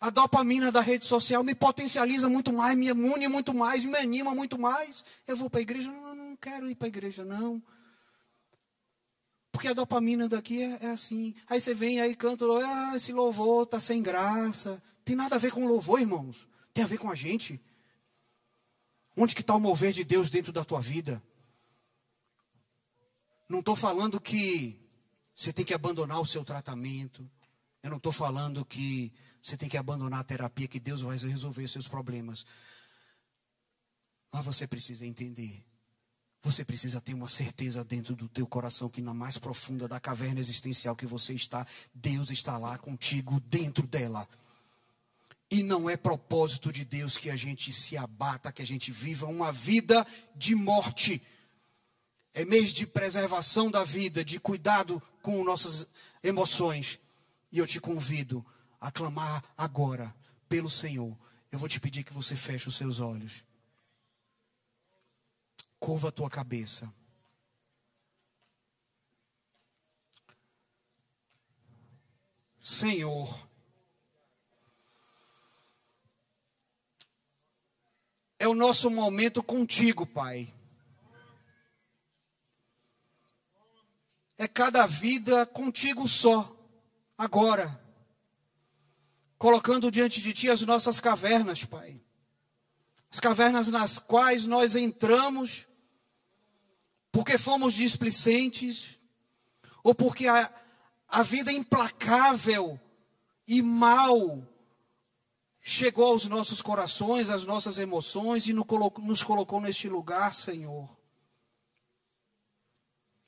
A 0.03 0.09
dopamina 0.09 0.69
da 0.69 0.81
rede 0.81 1.05
social 1.05 1.45
me 1.45 1.55
potencializa 1.55 2.27
muito 2.27 2.51
mais, 2.51 2.77
me 2.77 2.89
imune 2.89 3.25
muito 3.29 3.53
mais, 3.53 3.85
me 3.85 3.97
anima 3.97 4.35
muito 4.35 4.59
mais. 4.59 5.01
Eu 5.25 5.37
vou 5.37 5.49
para 5.49 5.59
a 5.59 5.61
igreja, 5.61 5.89
não, 5.89 6.13
não 6.13 6.35
quero 6.35 6.69
ir 6.69 6.75
para 6.75 6.87
a 6.87 6.89
igreja, 6.89 7.23
não. 7.23 7.63
Porque 9.49 9.69
a 9.69 9.73
dopamina 9.73 10.27
daqui 10.27 10.61
é, 10.61 10.77
é, 10.81 10.87
assim. 10.87 11.33
Aí 11.47 11.61
você 11.61 11.73
vem 11.73 12.01
aí 12.01 12.17
canta, 12.17 12.43
ah, 12.43 12.97
esse 12.97 13.13
louvor 13.13 13.63
está 13.63 13.79
sem 13.79 14.03
graça. 14.03 14.83
Tem 15.05 15.15
nada 15.15 15.35
a 15.37 15.39
ver 15.39 15.53
com 15.53 15.65
louvor, 15.65 16.01
irmãos. 16.01 16.45
Tem 16.73 16.83
a 16.83 16.87
ver 16.87 16.97
com 16.97 17.09
a 17.09 17.15
gente. 17.15 17.61
Onde 19.15 19.33
que 19.33 19.39
está 19.39 19.55
o 19.55 19.59
mover 19.59 19.93
de 19.93 20.03
Deus 20.03 20.29
dentro 20.29 20.51
da 20.51 20.65
tua 20.65 20.81
vida? 20.81 21.23
Não 23.47 23.59
estou 23.59 23.77
falando 23.77 24.19
que 24.19 24.75
você 25.33 25.53
tem 25.53 25.63
que 25.63 25.73
abandonar 25.73 26.19
o 26.19 26.25
seu 26.25 26.43
tratamento. 26.43 27.25
Eu 27.81 27.89
não 27.89 27.97
estou 27.97 28.11
falando 28.11 28.65
que 28.65 29.13
você 29.43 29.57
tem 29.57 29.67
que 29.67 29.77
abandonar 29.77 30.21
a 30.21 30.23
terapia 30.23 30.69
que 30.69 30.79
Deus 30.79 31.01
vai 31.01 31.17
resolver 31.17 31.67
seus 31.67 31.85
problemas. 31.85 32.45
Mas 34.31 34.45
você 34.45 34.65
precisa 34.65 35.05
entender. 35.05 35.61
Você 36.41 36.63
precisa 36.63 37.01
ter 37.01 37.13
uma 37.13 37.27
certeza 37.27 37.83
dentro 37.83 38.15
do 38.15 38.29
teu 38.29 38.47
coração 38.47 38.87
que 38.87 39.01
na 39.01 39.13
mais 39.13 39.37
profunda 39.37 39.85
da 39.85 39.99
caverna 39.99 40.39
existencial 40.39 40.95
que 40.95 41.05
você 41.05 41.33
está, 41.33 41.67
Deus 41.93 42.31
está 42.31 42.57
lá 42.57 42.77
contigo 42.77 43.37
dentro 43.41 43.85
dela. 43.85 44.27
E 45.51 45.61
não 45.61 45.89
é 45.89 45.97
propósito 45.97 46.71
de 46.71 46.85
Deus 46.85 47.17
que 47.17 47.29
a 47.29 47.35
gente 47.35 47.73
se 47.73 47.97
abata, 47.97 48.51
que 48.51 48.61
a 48.61 48.65
gente 48.65 48.91
viva 48.91 49.27
uma 49.27 49.51
vida 49.51 50.07
de 50.37 50.55
morte. 50.55 51.21
É 52.33 52.45
mês 52.45 52.71
de 52.71 52.87
preservação 52.87 53.69
da 53.69 53.83
vida, 53.83 54.23
de 54.23 54.39
cuidado 54.39 55.01
com 55.21 55.43
nossas 55.43 55.85
emoções. 56.23 56.97
E 57.51 57.57
eu 57.57 57.67
te 57.67 57.79
convido 57.79 58.43
a 58.84 58.91
clamar 58.91 59.41
agora 59.57 60.13
pelo 60.49 60.69
Senhor, 60.69 61.17
eu 61.49 61.57
vou 61.57 61.69
te 61.69 61.79
pedir 61.79 62.03
que 62.03 62.13
você 62.13 62.36
feche 62.36 62.67
os 62.67 62.75
seus 62.75 62.99
olhos. 62.99 63.45
Curva 65.79 66.09
a 66.09 66.11
tua 66.11 66.29
cabeça. 66.29 66.93
Senhor, 72.61 73.47
é 78.38 78.49
o 78.49 78.53
nosso 78.53 78.89
momento 78.89 79.41
contigo, 79.41 80.05
Pai. 80.05 80.53
É 84.38 84.45
cada 84.45 84.86
vida 84.86 85.45
contigo 85.45 86.05
só, 86.05 86.53
agora 87.17 87.81
colocando 89.43 89.91
diante 89.91 90.21
de 90.21 90.31
Ti 90.31 90.49
as 90.49 90.61
nossas 90.61 91.01
cavernas, 91.01 91.65
Pai. 91.65 91.99
As 93.11 93.19
cavernas 93.19 93.67
nas 93.67 93.99
quais 93.99 94.47
nós 94.47 94.73
entramos 94.73 95.67
porque 97.11 97.37
fomos 97.37 97.73
displicentes, 97.73 98.97
ou 99.83 99.93
porque 99.93 100.29
a, 100.29 100.49
a 101.09 101.23
vida 101.23 101.51
implacável 101.51 102.79
e 103.45 103.61
mal 103.61 104.47
chegou 105.59 106.05
aos 106.05 106.25
nossos 106.25 106.61
corações, 106.61 107.29
às 107.29 107.43
nossas 107.43 107.77
emoções 107.77 108.47
e 108.47 108.53
nos 108.53 108.65
colocou, 108.65 109.03
nos 109.03 109.23
colocou 109.25 109.59
neste 109.59 109.89
lugar, 109.89 110.33
Senhor. 110.33 110.89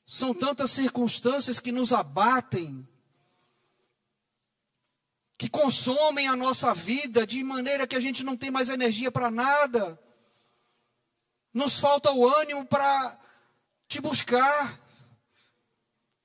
São 0.08 0.34
tantas 0.34 0.72
circunstâncias 0.72 1.60
que 1.60 1.74
nos 1.74 1.92
abatem, 1.92 2.88
que 5.38 5.50
consomem 5.50 6.28
a 6.28 6.36
nossa 6.36 6.74
vida 6.74 7.28
de 7.28 7.44
maneira 7.44 7.86
que 7.86 7.96
a 7.96 8.00
gente 8.00 8.24
não 8.24 8.38
tem 8.38 8.50
mais 8.50 8.70
energia 8.70 9.12
para 9.12 9.30
nada. 9.30 10.00
Nos 11.54 11.80
falta 11.80 12.12
o 12.12 12.28
ânimo 12.28 12.66
para 12.66 13.20
te 13.88 14.02
buscar. 14.02 14.80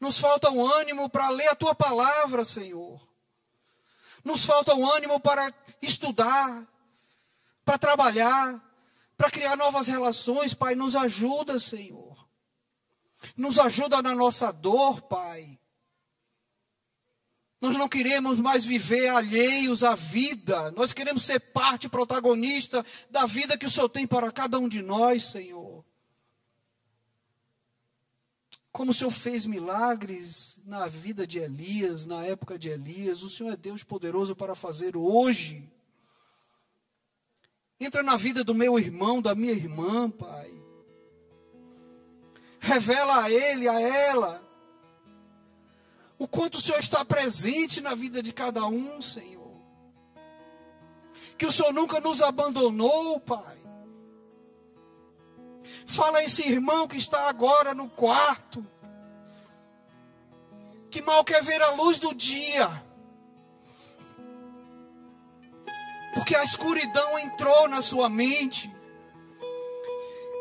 Nos 0.00 0.18
falta 0.18 0.50
o 0.50 0.66
ânimo 0.74 1.08
para 1.10 1.28
ler 1.28 1.48
a 1.48 1.54
tua 1.54 1.74
palavra, 1.74 2.44
Senhor. 2.44 3.00
Nos 4.24 4.44
falta 4.44 4.74
o 4.74 4.90
ânimo 4.92 5.20
para 5.20 5.52
estudar, 5.82 6.66
para 7.64 7.78
trabalhar, 7.78 8.60
para 9.16 9.30
criar 9.30 9.56
novas 9.56 9.88
relações, 9.88 10.54
Pai. 10.54 10.74
Nos 10.74 10.96
ajuda, 10.96 11.58
Senhor. 11.58 12.28
Nos 13.36 13.58
ajuda 13.58 14.00
na 14.00 14.14
nossa 14.14 14.50
dor, 14.52 15.02
Pai. 15.02 15.59
Nós 17.60 17.76
não 17.76 17.88
queremos 17.88 18.40
mais 18.40 18.64
viver 18.64 19.08
alheios 19.08 19.84
à 19.84 19.94
vida. 19.94 20.70
Nós 20.70 20.94
queremos 20.94 21.24
ser 21.24 21.38
parte 21.38 21.90
protagonista 21.90 22.84
da 23.10 23.26
vida 23.26 23.58
que 23.58 23.66
o 23.66 23.70
Senhor 23.70 23.88
tem 23.90 24.06
para 24.06 24.32
cada 24.32 24.58
um 24.58 24.66
de 24.66 24.80
nós, 24.80 25.26
Senhor. 25.30 25.84
Como 28.72 28.92
o 28.92 28.94
Senhor 28.94 29.10
fez 29.10 29.44
milagres 29.44 30.58
na 30.64 30.86
vida 30.86 31.26
de 31.26 31.38
Elias, 31.38 32.06
na 32.06 32.24
época 32.24 32.58
de 32.58 32.70
Elias, 32.70 33.22
o 33.22 33.28
Senhor 33.28 33.52
é 33.52 33.56
Deus 33.56 33.84
poderoso 33.84 34.34
para 34.34 34.54
fazer 34.54 34.96
hoje. 34.96 35.70
Entra 37.78 38.02
na 38.02 38.16
vida 38.16 38.42
do 38.42 38.54
meu 38.54 38.78
irmão, 38.78 39.20
da 39.20 39.34
minha 39.34 39.52
irmã, 39.52 40.08
Pai. 40.08 40.50
Revela 42.58 43.24
a 43.24 43.30
ele, 43.30 43.68
a 43.68 43.78
ela 43.78 44.49
o 46.20 46.28
quanto 46.28 46.58
o 46.58 46.60
Senhor 46.60 46.78
está 46.78 47.02
presente 47.02 47.80
na 47.80 47.94
vida 47.94 48.22
de 48.22 48.30
cada 48.30 48.66
um, 48.66 49.00
Senhor. 49.00 49.56
Que 51.38 51.46
o 51.46 51.50
Senhor 51.50 51.72
nunca 51.72 51.98
nos 51.98 52.20
abandonou, 52.20 53.18
Pai. 53.18 53.56
Fala 55.86 56.18
a 56.18 56.22
esse 56.22 56.46
irmão 56.46 56.86
que 56.86 56.98
está 56.98 57.26
agora 57.26 57.72
no 57.72 57.88
quarto, 57.88 58.62
que 60.90 61.00
mal 61.00 61.24
quer 61.24 61.42
ver 61.42 61.62
a 61.62 61.70
luz 61.70 61.98
do 61.98 62.14
dia, 62.14 62.68
porque 66.12 66.36
a 66.36 66.44
escuridão 66.44 67.18
entrou 67.18 67.66
na 67.66 67.80
sua 67.80 68.10
mente, 68.10 68.70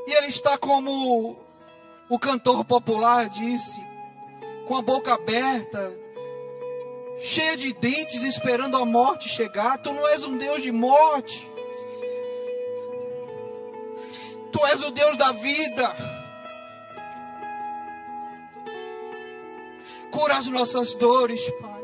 e 0.08 0.12
ele 0.12 0.28
está 0.28 0.58
como 0.58 1.40
o 2.10 2.20
cantor 2.20 2.66
popular 2.66 3.30
disse: 3.30 3.89
com 4.70 4.78
a 4.78 4.84
boca 4.84 5.16
aberta, 5.16 5.92
cheia 7.20 7.58
de 7.58 7.74
dentes, 7.74 8.22
esperando 8.22 8.78
a 8.78 8.86
morte 8.86 9.28
chegar. 9.28 9.80
Tu 9.80 9.92
não 9.92 10.08
és 10.10 10.24
um 10.24 10.38
Deus 10.38 10.62
de 10.62 10.72
morte. 10.72 11.50
Tu 14.52 14.66
és 14.68 14.84
o 14.84 14.92
Deus 14.92 15.18
da 15.18 15.32
vida. 15.32 15.96
Cura 20.12 20.38
as 20.38 20.46
nossas 20.50 20.94
dores, 20.94 21.50
Pai. 21.60 21.84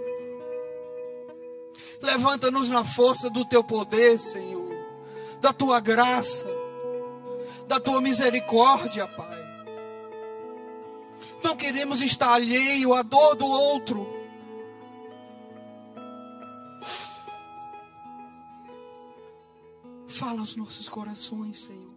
Levanta-nos 2.03 2.69
na 2.69 2.85
força 2.85 3.31
do 3.31 3.43
teu 3.45 3.63
poder, 3.63 4.19
Senhor, 4.19 4.71
da 5.41 5.51
tua 5.51 5.79
graça, 5.79 6.45
da 7.67 7.79
tua 7.79 7.99
misericórdia, 7.99 9.07
Pai. 9.07 9.34
Não 11.45 11.55
queremos 11.55 12.01
estar 12.01 12.33
alheio 12.33 12.95
à 12.95 13.03
dor 13.03 13.35
do 13.35 13.45
outro. 13.45 14.07
Fala 20.07 20.39
aos 20.39 20.55
nossos 20.55 20.89
corações, 20.89 21.61
Senhor. 21.61 21.93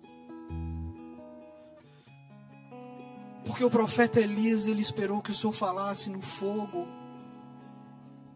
Porque 3.46 3.64
o 3.64 3.70
profeta 3.70 4.20
Elias, 4.20 4.66
ele 4.66 4.82
esperou 4.82 5.22
que 5.22 5.30
o 5.30 5.34
Senhor 5.34 5.54
falasse 5.54 6.10
no 6.10 6.20
fogo. 6.20 6.86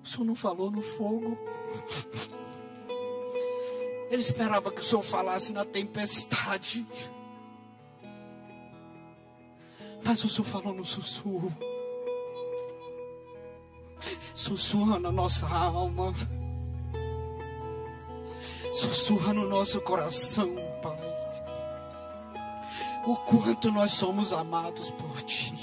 O 0.02 0.08
Senhor 0.08 0.24
não 0.24 0.34
falou 0.34 0.70
no 0.70 0.80
fogo. 0.80 1.36
Ele 4.10 4.22
esperava 4.22 4.72
que 4.72 4.80
o 4.80 4.84
Senhor 4.84 5.02
falasse 5.02 5.52
na 5.52 5.66
tempestade. 5.66 6.86
Mas 10.04 10.24
o 10.24 10.28
Senhor 10.28 10.44
falou 10.44 10.74
no 10.74 10.84
sussurro. 10.84 11.52
Sussurra 14.34 14.98
na 14.98 15.12
nossa 15.12 15.46
alma. 15.46 16.12
Sussurra 18.72 19.32
no 19.32 19.48
nosso 19.48 19.80
coração, 19.80 20.54
Pai. 20.82 21.12
O 23.06 23.16
quanto 23.16 23.70
nós 23.70 23.92
somos 23.92 24.32
amados 24.32 24.90
por 24.90 25.22
Ti. 25.22 25.54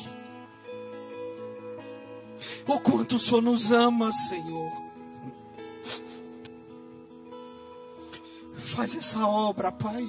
O 2.67 2.79
quanto 2.79 3.15
o 3.15 3.19
Senhor 3.19 3.41
nos 3.41 3.71
ama, 3.71 4.11
Senhor. 4.11 4.71
Faz 8.55 8.95
essa 8.95 9.25
obra, 9.25 9.71
Pai. 9.71 10.07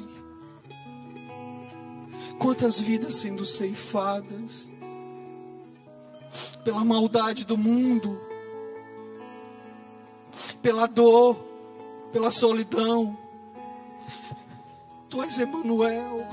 Quantas 2.40 2.80
vidas 2.80 3.16
sendo 3.16 3.44
ceifadas 3.44 4.70
pela 6.64 6.84
maldade 6.84 7.44
do 7.44 7.56
mundo, 7.56 8.18
pela 10.62 10.86
dor, 10.86 11.36
pela 12.12 12.30
solidão. 12.30 13.16
Tu 15.08 15.22
és 15.22 15.38
Emanuel. 15.38 16.26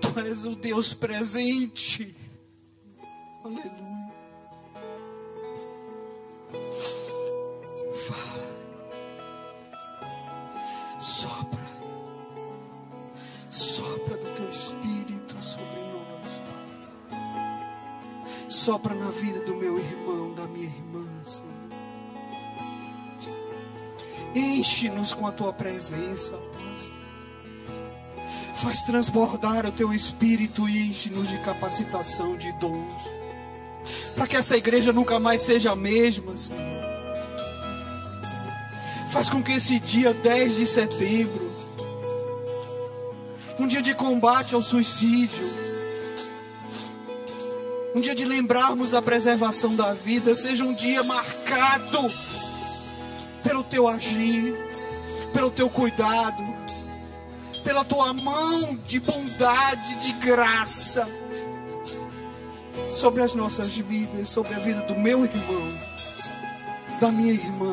Tu 0.00 0.20
és 0.20 0.44
o 0.44 0.54
Deus 0.54 0.92
presente. 0.94 2.14
Aleluia. 3.44 3.88
Sopra 18.58 18.92
na 18.92 19.10
vida 19.10 19.38
do 19.44 19.54
meu 19.54 19.78
irmão, 19.78 20.34
da 20.34 20.44
minha 20.48 20.66
irmã, 20.66 21.06
Senhor. 21.22 21.48
Enche-nos 24.34 25.14
com 25.14 25.28
a 25.28 25.32
tua 25.32 25.52
presença, 25.52 26.32
Pai. 26.32 26.58
Faz 28.56 28.82
transbordar 28.82 29.64
o 29.64 29.70
teu 29.70 29.92
espírito 29.92 30.68
e 30.68 30.90
enche-nos 30.90 31.28
de 31.28 31.38
capacitação 31.38 32.36
de 32.36 32.50
dons. 32.58 32.92
Para 34.16 34.26
que 34.26 34.36
essa 34.36 34.56
igreja 34.56 34.92
nunca 34.92 35.20
mais 35.20 35.42
seja 35.42 35.70
a 35.70 35.76
mesma, 35.76 36.36
Senhor. 36.36 36.88
Faz 39.10 39.30
com 39.30 39.40
que 39.40 39.52
esse 39.52 39.78
dia 39.78 40.12
10 40.12 40.56
de 40.56 40.66
setembro, 40.66 41.52
um 43.56 43.68
dia 43.68 43.80
de 43.80 43.94
combate 43.94 44.56
ao 44.56 44.60
suicídio, 44.60 45.67
um 47.98 48.00
dia 48.00 48.14
de 48.14 48.24
lembrarmos 48.24 48.92
da 48.92 49.02
preservação 49.02 49.74
da 49.74 49.92
vida, 49.92 50.32
seja 50.32 50.62
um 50.64 50.72
dia 50.72 51.02
marcado 51.02 52.06
pelo 53.42 53.64
teu 53.64 53.88
agir, 53.88 54.56
pelo 55.32 55.50
teu 55.50 55.68
cuidado, 55.68 56.40
pela 57.64 57.84
tua 57.84 58.14
mão 58.14 58.78
de 58.86 59.00
bondade, 59.00 59.96
de 59.96 60.12
graça 60.12 61.08
sobre 62.88 63.20
as 63.20 63.34
nossas 63.34 63.76
vidas, 63.76 64.28
sobre 64.28 64.54
a 64.54 64.60
vida 64.60 64.82
do 64.82 64.94
meu 64.94 65.24
irmão, 65.24 65.78
da 67.00 67.10
minha 67.10 67.32
irmã. 67.32 67.72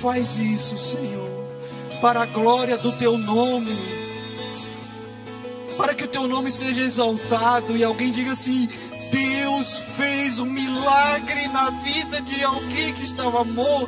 Faz 0.00 0.38
isso, 0.38 0.78
Senhor, 0.78 1.44
para 2.00 2.22
a 2.22 2.26
glória 2.26 2.78
do 2.78 2.92
teu 2.92 3.18
nome 3.18 3.97
para 5.78 5.94
que 5.94 6.04
o 6.04 6.08
teu 6.08 6.26
nome 6.26 6.50
seja 6.50 6.82
exaltado 6.82 7.76
e 7.76 7.84
alguém 7.84 8.10
diga 8.10 8.32
assim: 8.32 8.68
Deus 9.12 9.76
fez 9.96 10.40
um 10.40 10.44
milagre 10.44 11.46
na 11.48 11.70
vida 11.70 12.20
de 12.20 12.42
alguém 12.42 12.92
que 12.92 13.04
estava 13.04 13.44
morto. 13.44 13.87